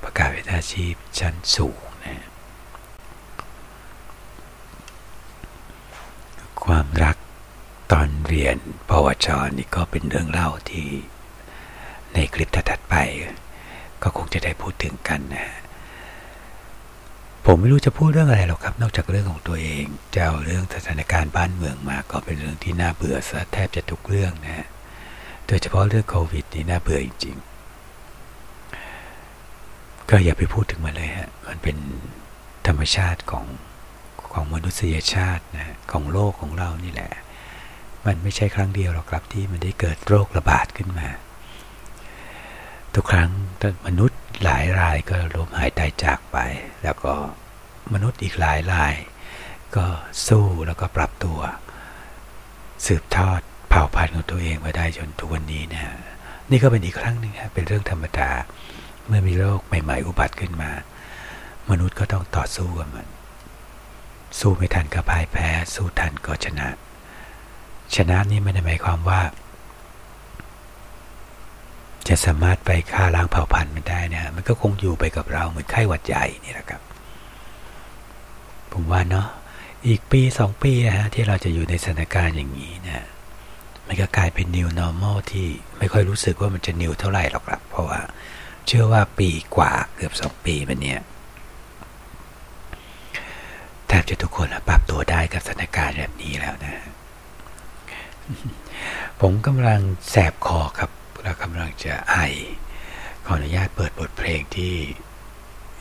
[0.03, 2.25] ประกาศวิชาชีพชั้นสูงนะ
[6.63, 7.17] ความรัก
[7.91, 8.57] ตอนเรียน
[8.89, 9.27] ปวช
[9.57, 10.89] นี่ก็เป็นเรื่องเล่าที่
[12.13, 12.95] ในคลิปถัดไป
[14.01, 15.47] ก็คงจะได้พูดถึงกันนะ
[17.45, 24.67] ผมไม่รู้จะพูดเรื่องอะไรหรอกครับ นอกจากเรื่องของตัวเองจะเอาเรื่องสถานการณ์บ้านเมืองมาก็เป็นเรื่องที่น่าเบื่อซะแทบจะทุกเรื่องนะ
[25.47, 27.37] โดยเฉพาะเรื่องโควิดนี่น่าเบื่อจริง
[28.71, 31.77] ๆ ก็อย่าไปพูดถึงมันเลยฮะมันเป็น
[32.67, 33.45] ธรรมชาติของ
[34.33, 37.11] ของมนุษยชาตินะของโลกของเรานี่แหละ
[38.05, 41.07] มันไม่ใช่ครั้งเดียวหรอกครับที่มันได้เกิดโรคระบาดขึ้นมา
[42.95, 43.31] ทุกครั้ง
[43.87, 46.37] มนุษย์หลายรายก็ล้มหายตายจากไป
[46.83, 47.13] แล้วก็
[47.93, 48.93] มนุษย์อีกหลายราย
[49.75, 49.85] ก็
[50.27, 51.39] สู้แล้วก็ปรับตัว
[52.85, 53.39] สืบทอด
[53.69, 55.83] เผ่าพันธุ์ของตัวเองมาได้จนทุกวันนี้เนะ
[56.49, 58.29] นี่ก็เป็นอีกครั้งหนึ่งครับเป็นเรื่องธรรมดา
[59.07, 60.71] เมื่อมีโรคใหม่ๆ อุบัติขึ้นมา
[61.69, 63.07] มนุษย์ก็ต้องต่อสู้กับมัน
[64.39, 66.67] สู้ไม่ทันก็พ่ายแพ้ สู้ทันก็ชนะ
[67.95, 69.21] ชนะนี่ไม่ได้หมายความว่า
[72.07, 76.81] จะสามารถไปฆ่าล้างเผ่าพันธุ์มันได้เนะมันก็คงอยู่ไปกับเราเหมือนไข้หวัดใหญ่นี่แหละครับ
[78.71, 79.27] ผมว่าเนาะ
[79.87, 83.05] อีกปีสองปีนะฮะที่เราจะอยู่ในสถานการณ์อย่างนี้นะ
[83.87, 87.99] มันก็กลายเป็น new normal ที่ไม่ค่อยรู้สึกว่ามันจะ new เท่าไหร่หรอกครับ เพราะว่า
[88.67, 90.99] เชื่อว่าปีกว่าเกือบสองปีมันเนี่ย
[93.87, 96.83] แทบจะทุกคนปรับตัวได้กับสถานการณ์แบบนี้แล้วนะ
[99.21, 99.79] ผมกำลัง
[100.09, 100.91] แสบคอครับ
[101.25, 102.15] แล้วกำลังจะไอ
[103.25, 104.73] ขออนุญาตเปิดบทเพลงที่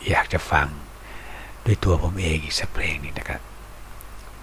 [0.09, 0.67] อยากจะฟัง
[1.65, 3.41] ด้วยตัวผมเองอีกสักเพลงนึงนะครับ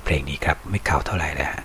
[0.05, 1.65] เพลงนี้ครับไม่เก่าเท่าไหร่แล้วฮะ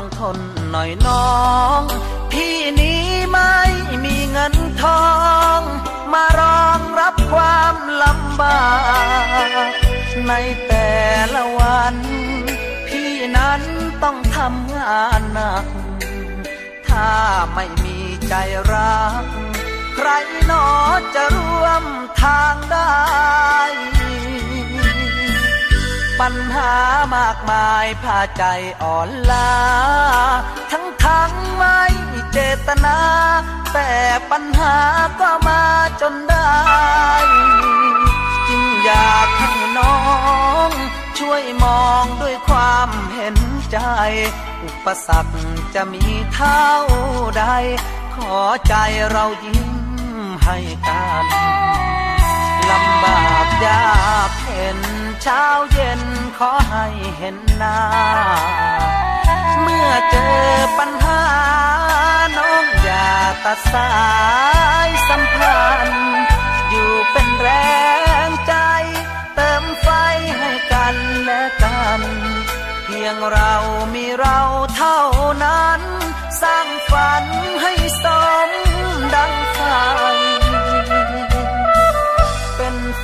[0.00, 0.38] องทน
[0.70, 1.30] หน่อยน้อ
[1.78, 1.80] ง
[2.32, 3.56] พี่นี้ไม่
[4.04, 5.04] มีเงินทอ
[5.58, 5.60] ง
[6.12, 8.64] มารองรับความลำบา
[9.66, 9.70] ก
[10.28, 10.32] ใน
[10.66, 10.90] แต่
[11.34, 11.96] ละวัน
[12.88, 13.62] พี่นั้น
[14.02, 15.64] ต้องทำงานหนัก
[16.88, 17.10] ถ้า
[17.54, 17.98] ไม่มี
[18.28, 18.34] ใจ
[18.72, 19.24] รัก
[19.96, 20.08] ใคร
[20.46, 20.66] หนอ
[21.14, 21.84] จะร่วม
[22.22, 22.90] ทางได้
[26.20, 26.72] ปัญหา
[27.16, 28.44] มากมายพาใจ
[28.82, 29.52] อ่อนล้า
[30.72, 31.80] ทั้งทั้งไม่
[32.32, 32.98] เจตนา
[33.72, 33.90] แต่
[34.30, 34.76] ปัญหา
[35.20, 35.64] ก็มา
[36.00, 36.54] จนได้
[38.48, 39.98] จึงอยากให้น้อ
[40.68, 40.70] ง
[41.18, 43.36] ช่วยมองด้วยความเห็น
[43.72, 43.78] ใจ
[44.64, 45.36] อุปสรรค
[45.74, 46.70] จะมีเท่า
[47.38, 47.44] ใด
[48.14, 48.38] ขอ
[48.68, 48.74] ใจ
[49.10, 49.70] เรายิ้ม
[50.44, 51.26] ให้กัน
[52.70, 54.80] ลำบากยากเห็น
[55.22, 56.02] เช้าเย็น
[56.38, 56.86] ขอให้
[57.18, 57.80] เห็นหน้า
[59.60, 60.40] เมื่อเจอ
[60.78, 61.22] ปัญหา
[62.36, 63.10] น้องอย่า
[63.44, 63.92] ตัดสา
[64.86, 66.14] ยสัมพันธ์
[66.70, 67.48] อยู่เป็นแร
[68.28, 68.54] งใจ
[69.36, 69.88] เติมไฟ
[70.38, 72.02] ให้กันและกัน
[72.84, 73.54] เพียงเรา
[73.94, 74.40] มีเรา
[74.76, 75.00] เท่า
[75.44, 75.80] นั้น
[76.42, 77.24] สร้างฝัน
[77.62, 77.72] ให้
[78.04, 78.06] ส
[78.48, 78.50] ม
[79.14, 79.84] ดังฝั
[80.14, 80.39] น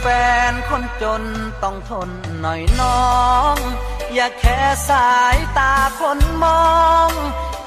[0.06, 0.08] ฟ
[0.52, 1.22] นคนจน
[1.62, 2.10] ต้องทน
[2.40, 3.06] หน่อยน้อ
[3.54, 3.56] ง
[4.14, 6.66] อย่าแค่สายตาคนมอ
[7.08, 7.10] ง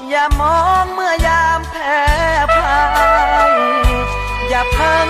[0.08, 2.00] อย่ามองเมื่อยามแพ้
[2.54, 2.76] พ่า
[3.50, 3.52] ย
[4.48, 5.08] อย่าเพิ่ง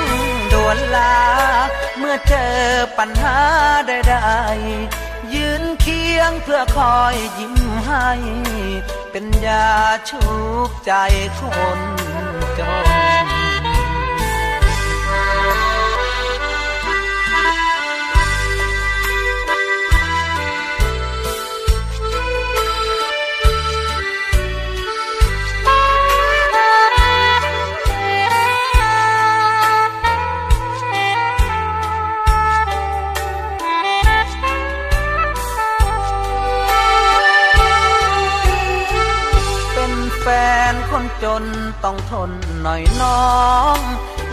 [0.53, 1.19] ด่วนลา
[1.99, 2.59] เมื่อเจอ
[2.99, 3.39] ปัญหา
[3.89, 7.55] ใดๆยืนเคียงเพื่อคอยยิ้ม
[7.87, 8.11] ให้
[9.11, 9.69] เป็นยา
[10.11, 10.27] ชุ
[10.69, 10.93] บใจ
[11.39, 11.41] ค
[11.79, 11.81] น
[12.59, 12.61] จ
[12.99, 13.00] น
[41.43, 41.45] น
[41.85, 42.31] ต้องทน
[42.63, 43.31] หน่อยน้อ
[43.77, 43.79] ง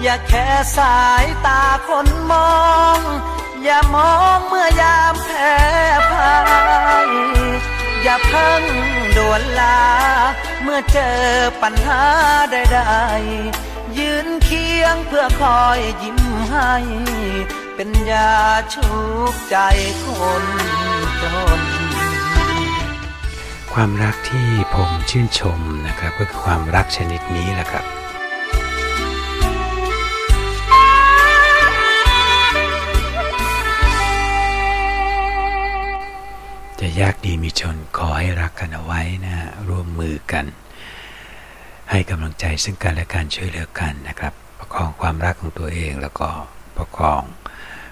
[0.01, 0.47] อย่าแค่
[0.77, 2.57] สายตาคนมอ
[2.97, 2.99] ง
[3.63, 5.53] อย่ามองเมื่อยามแพ้
[6.11, 6.37] พ่า
[7.05, 7.09] ย
[8.03, 8.63] อย่าเพิ่ง
[9.17, 9.81] ด่วนลา
[10.63, 11.19] เมื่อเจอ
[11.61, 12.03] ปัญหา
[12.51, 16.19] ใดๆยืนเคียงเพื่อคอยยิ้ม
[16.51, 16.73] ให้
[17.75, 18.33] เป็นยา
[18.73, 18.91] ชุ
[19.31, 19.57] บใจ
[20.03, 20.05] ค
[20.41, 20.45] น
[21.21, 21.23] จ
[21.59, 21.76] น
[23.81, 27.85] ความรักที่ผมชื่นชมนะครับ ก็คือความรักชนิดนี้แหละครับ
[36.79, 40.45] จะยากดีมีชนขอให้รักกันเอาไว้นะฮะร่วมมือกัน
[41.89, 46.27] ให้กำลังใจซึ่งกันและกันช่วยเหลือกันนะครับ ประคองความรักของตัวเองแล้วก็
[46.77, 47.23] ประคอง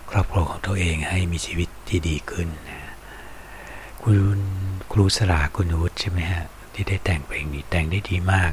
[0.10, 2.94] ครอบครัวของตัวเองให้มีชีวิตที่ดีขึ้นนะ
[4.02, 4.40] คุณ
[4.98, 6.44] ครูสลาคุณวุฒิใช่ไหมฮะ
[6.74, 8.52] ที่ได้แต่งเพลงนี้แต่งได้ดีมาก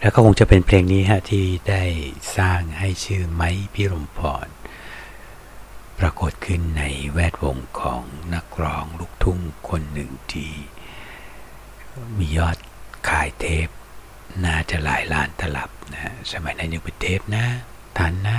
[0.00, 1.84] แล้วก็คงจะเป็นเพลงนี้ฮะที่ได้
[2.36, 4.48] สร้างให้ชื่อไม้พิรมพร
[5.98, 6.82] ปรากฏขึ้นใน
[7.12, 8.02] แวดวงของ
[8.34, 9.38] นักร้องลูกทุ่ง
[9.68, 10.52] คนหนึ่งที่
[12.18, 12.56] มียอด
[13.08, 13.68] ขายเทป
[14.44, 17.46] น่าจะหลายล้านตลับนะสมัยนั้นยังเป็นเทปนะ
[17.98, 18.38] ทันนะ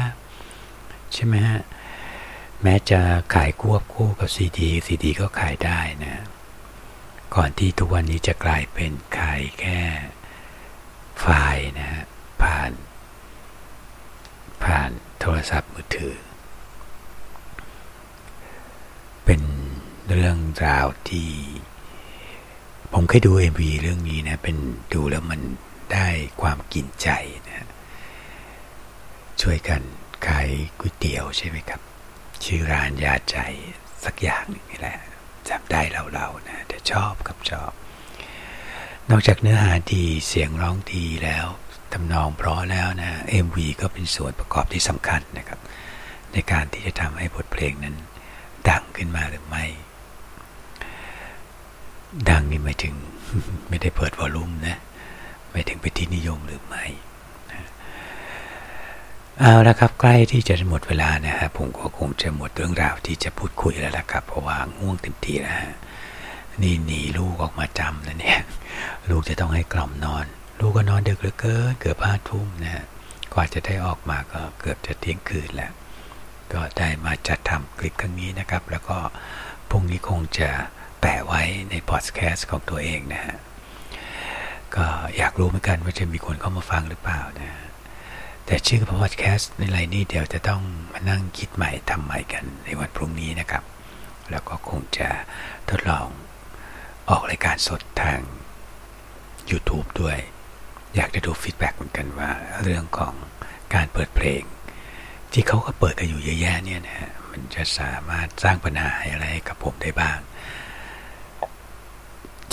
[1.13, 1.61] ใช่ไหมฮะ
[2.63, 2.99] แม้จะ
[3.35, 6.23] ขายควบคู่กับซีดีซีดีก็ขายได้นะ
[7.35, 9.79] ก่อนที่ทุกวันนี้จะกลายเป็นขายแค่
[11.19, 11.25] ไฟ
[11.55, 12.05] ล์นะฮะ
[12.41, 12.71] ผ่าน
[14.63, 14.89] ผ่าน
[15.19, 16.17] โทรศัพท์มือถือ
[19.25, 19.41] เป็น
[20.09, 21.31] เรื่องราวที่
[22.93, 24.57] ผมเคยดู MV เรื่องนี้นะ เป็น
[24.93, 25.41] ดูแล้วมัน
[25.93, 26.07] ได้
[26.41, 27.09] ความกินใจ
[27.47, 27.67] นะ
[29.41, 29.81] ช่วยกัน
[30.27, 30.49] ขาย
[30.79, 31.81] ก๋วยเตี๋ยวใช่ไหมครับ
[32.43, 33.37] ชื่อร้านยาใจ
[34.03, 34.97] สักอย่างนึงนี่แหละ
[35.49, 35.81] จำได้
[36.13, 37.71] เราๆนะแต่ชอบกับชอบ
[39.09, 41.45] นอกจากเนื้อหาดีเสียงร้องดีแล้ว
[41.93, 43.11] ทำนองเพราะแล้วนะ
[43.45, 45.59] MV ก็เป็นส่วนประกอบที่สำคัญนะครับ
[46.33, 47.95] ในการที่จะทำให้บทเพลงนั้น
[48.69, 49.65] ดังขึ้นมาหรือไม่
[52.29, 52.95] ดังนี่หมายถึง
[53.69, 54.77] ไม่ได้เปิดวอลลุ่มนะ
[55.51, 56.85] ไม่ถึงเป็นที่นิยมหรือไม่
[59.41, 65.73] เอาละครับใกล้ที่จะหมดเวลานะฮะผมก็คงจะหมดเรื่องราวที่จะพูดคุยแล้วละครับ เพราะว่าง่วงเต็มทีแล้วฮะ
[66.61, 68.39] นี่หนีลูกออกมาจำนะเนี่ย
[69.09, 70.25] ลูกจะต้องให้กล่อมนอน
[70.59, 72.85] ลูกก็นอนดึกเหลือเกินเกือบห้าทุ่มนะฮะ
[73.33, 75.71] กว่าจะได้ออกมาก็เกือบจะเที่ยงคืนแล้ว
[76.53, 78.97] ก็ได้มาจัดทำคลิปครั้งนี้นะครับ แล้วก็
[79.69, 80.49] พรุ่งนี้คงจะ
[81.01, 83.37] แปะไว้ในพอดแคสต์ของตัวเองนะฮะ
[84.75, 84.85] ก็
[85.17, 87.64] อยากรู้เหมือนกันว่าจะมีคนเข้ามาฟังหรือเปล่านะ
[88.45, 90.61] แต่ชื่อพอดแคสต์อะไรนี้เดี๋ยวจะต้อง
[90.91, 93.63] มานั่งคิดใหม่ทำใหม่กันในวันพรุ่งนี้นะครับ
[94.31, 95.09] แล้วก็คงจะ
[95.69, 96.07] ทดลอง
[97.09, 98.19] ออกรายการสดทาง
[99.49, 100.17] YouTube ด้วย
[100.95, 102.31] อยากจะดู feedback เหมือนกันว่า
[102.63, 103.13] เรื่องของ
[103.73, 104.43] การเปิดเพลง
[105.33, 110.19] ที่เขาก็เปิดกันอยู่เยอะแยะเนี่ยนะฮะมันจะสามารถสร้างปัญหาอะไรให้กับผมได้บ้าง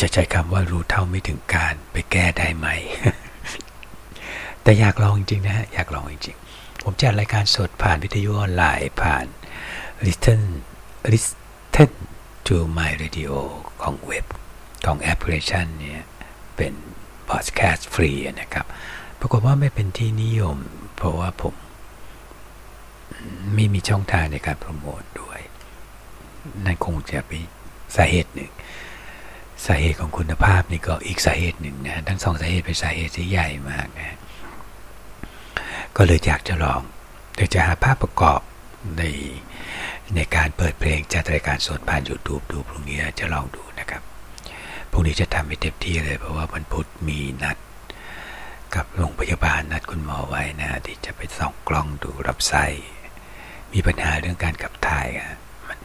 [0.00, 2.68] จะใช้คำว่ารู้เท่าไม่ถึงการไปแก้ได้ไหม
[4.62, 9.26] แต่อยากลองจริงๆนะฮะอยากลองจริงๆ ผมจัดรายการสดผ่านวิทยุออนไลน์ผ่าน
[10.06, 10.40] listen
[11.12, 11.90] listen
[12.46, 13.32] to my radio
[13.82, 14.26] ของเว็บ
[14.86, 16.02] ของแอปพลิเคชันเนี่ย
[16.56, 16.72] เป็น
[17.30, 18.10] พอดแคสต์ฟรี
[18.40, 18.66] นะครับ
[19.20, 20.56] ปรากฏว่าไม่เป็นที่นิยม
[20.96, 21.54] เพราะว่าผม
[23.54, 25.40] ไม่มีช่องทางในการโปรโมทด้วย
[26.64, 27.42] นั่นคงจะเป็น
[27.96, 28.52] สาเหตุหนึ่ง
[29.66, 34.16] สาเหตุของคุณภาพนี่ก็อีกสาเหตุหนึ่งนะ ทั้งสองสาเหตุเป็นสาเหตุที่ใหญ่มากนะ
[35.96, 36.82] ก็เลยอยากจะลอง
[37.34, 38.40] เดี๋ยวจะหาภาพประกอบ
[38.98, 39.02] ใน
[40.14, 44.02] ในการเปิดเพลงจัดรายการสดผ่าน YouTube ดูพรุ่งนี้จะลองดูนะครับ
[44.90, 47.56] พรุ่งนี้จะทำให้เต็มที่เลย เพราะว่าวันพุธมีนัด
[48.74, 52.64] กับโรงพยาบาลนัดคุณหมอไว้นะที่จะไปส่องกล้องดูรับไส้
[53.72, 55.30] มีปัญหาเรื่องการขับถ่ายอะ
[55.68, 55.78] มัน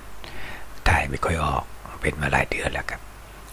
[0.89, 1.63] ถ่ายไม่ค่อยออก
[2.01, 3.01] เป็นมาหลายเดือนแล้วครับ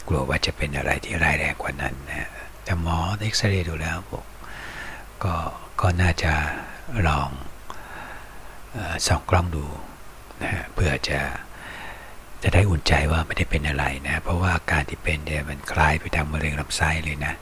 [0.08, 2.28] กลัวว่าจะเป็นอะไรที่ร้ายแรงกว่านั้นนะ
[2.64, 4.24] แต่หมอเอ็กซเรย์ดูแล้วบอก
[5.24, 5.34] ก็
[5.80, 6.32] ก็น่าจะ
[7.08, 7.28] ลอง
[8.76, 9.66] อส่องกล้องดู
[10.42, 11.20] นะเพื่อจะ
[12.42, 17.34] จะได้อุ่นใจว่าไม่ได้เป็นอะไรนะ เพราะว่าอาการที่เป็นเนี่ยมันคล้ายไปทางมะเร็งลำไส้เลยนะ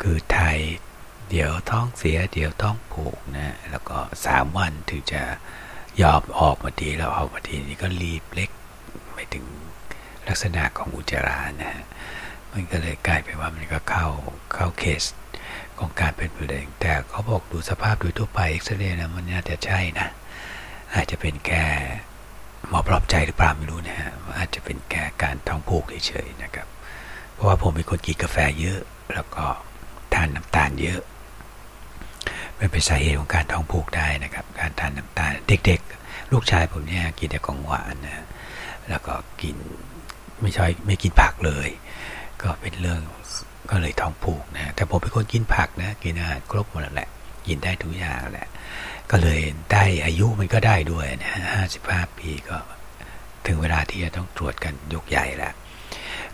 [0.00, 0.58] คือไทย
[1.30, 5.22] เดี๋ยวท้องเสีย เดี๋ยวท้องผูกนะ แล้วก็สามวันถึงจะ
[6.02, 8.50] ยอมออกมาทีแล้วออกมาทีนี้ก็รีบเล็ก
[9.14, 9.46] ไปถึง
[10.28, 11.84] ลักษณะของอุจจาระนะฮะ
[12.52, 14.06] มันก็เลยกลายเป็นว่ามันก็เข้า
[14.54, 15.02] เข้าเคส
[15.80, 20.08] ของการเป็นมะเร็ง แต่เขาบอกดูสภาพโดยทั่วไปเอ็กซเรย์นะมันน่าจะใช่นะ
[20.94, 21.64] อาจจะเป็นแค่
[22.68, 26.66] หมอปลอบใจหรือเปล่าไม่รู้นะฮะอาจจะเป็นแค่การท้องผูกเฉยๆนะครับ
[27.32, 28.80] เพราะว่าผมเป็นคนกินกาแฟเยอะ
[29.14, 29.44] แล้วก็
[30.14, 31.00] ทานน้ำตาลเยอะ
[32.58, 38.24] มันเป็นสาเหตุของการท้องผูกได้นะครับ การทานน้ำตาลเด็ก ๆ ลูกชายผมเนี่ยกินแต่ของหวานนะ
[38.88, 39.56] แล้วก็กิน
[40.40, 41.68] ไม่ใช่ไม่กินผักเลย
[42.42, 43.00] ก็เป็นเรื่อง
[43.70, 47.08] ก็เลยท้องผูกนะแต่ผมเป็นคนกินผักนะกินอาหารครบหมดแหละ
[47.46, 48.48] กินได้ทุกอย่างแหละ
[49.10, 49.40] ก็เลย
[49.72, 52.56] ได้อายุมันก็ได้ด้วยนะห้าสิบห้าปีก็
[53.46, 55.54] ถึงเวลาที่จะต้องตรวจกันยกใหญ่แล้ว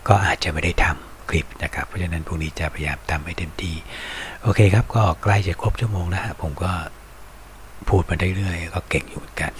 [0.07, 3.75] ก็อาจจะไม่ได้ทำคลิปนะครับ เพราะฉะนั้นพรุ่งนี้จะพยายามทำให้เต็มที่
[4.43, 6.71] โอเคครับ ก็ใกล้จะครบชั่วโมงแล้วฮะผมก็
[7.89, 9.51] พูดมาได้เรื่อยก็เก่งอยู่เหมือนกัน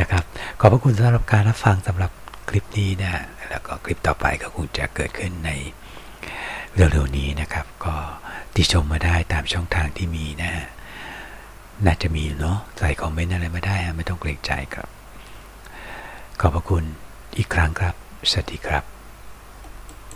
[0.00, 0.24] นะครับ
[0.60, 2.10] ขอบพระคุณสำหรับการรับฟังสำหรับ
[2.48, 3.12] คลิปนี้นะ
[3.50, 5.50] แล้วก็คลิปต่อไปก็คงจะเกิดขึ้นใน
[6.78, 7.94] เร็วๆนี้นะครับ ก็
[8.54, 10.52] ติชมมาได้ตามช่องทางที่มีนะ
[11.84, 14.88] น่าจะมีเนาะใส่คอมเมนต์อะไรมาได้ไม่ต้องเกรงใจครับ
[16.40, 16.84] ขอบพระคุณ
[17.36, 17.94] อีกครั้งครับ
[18.30, 18.97] สวัสดีครับ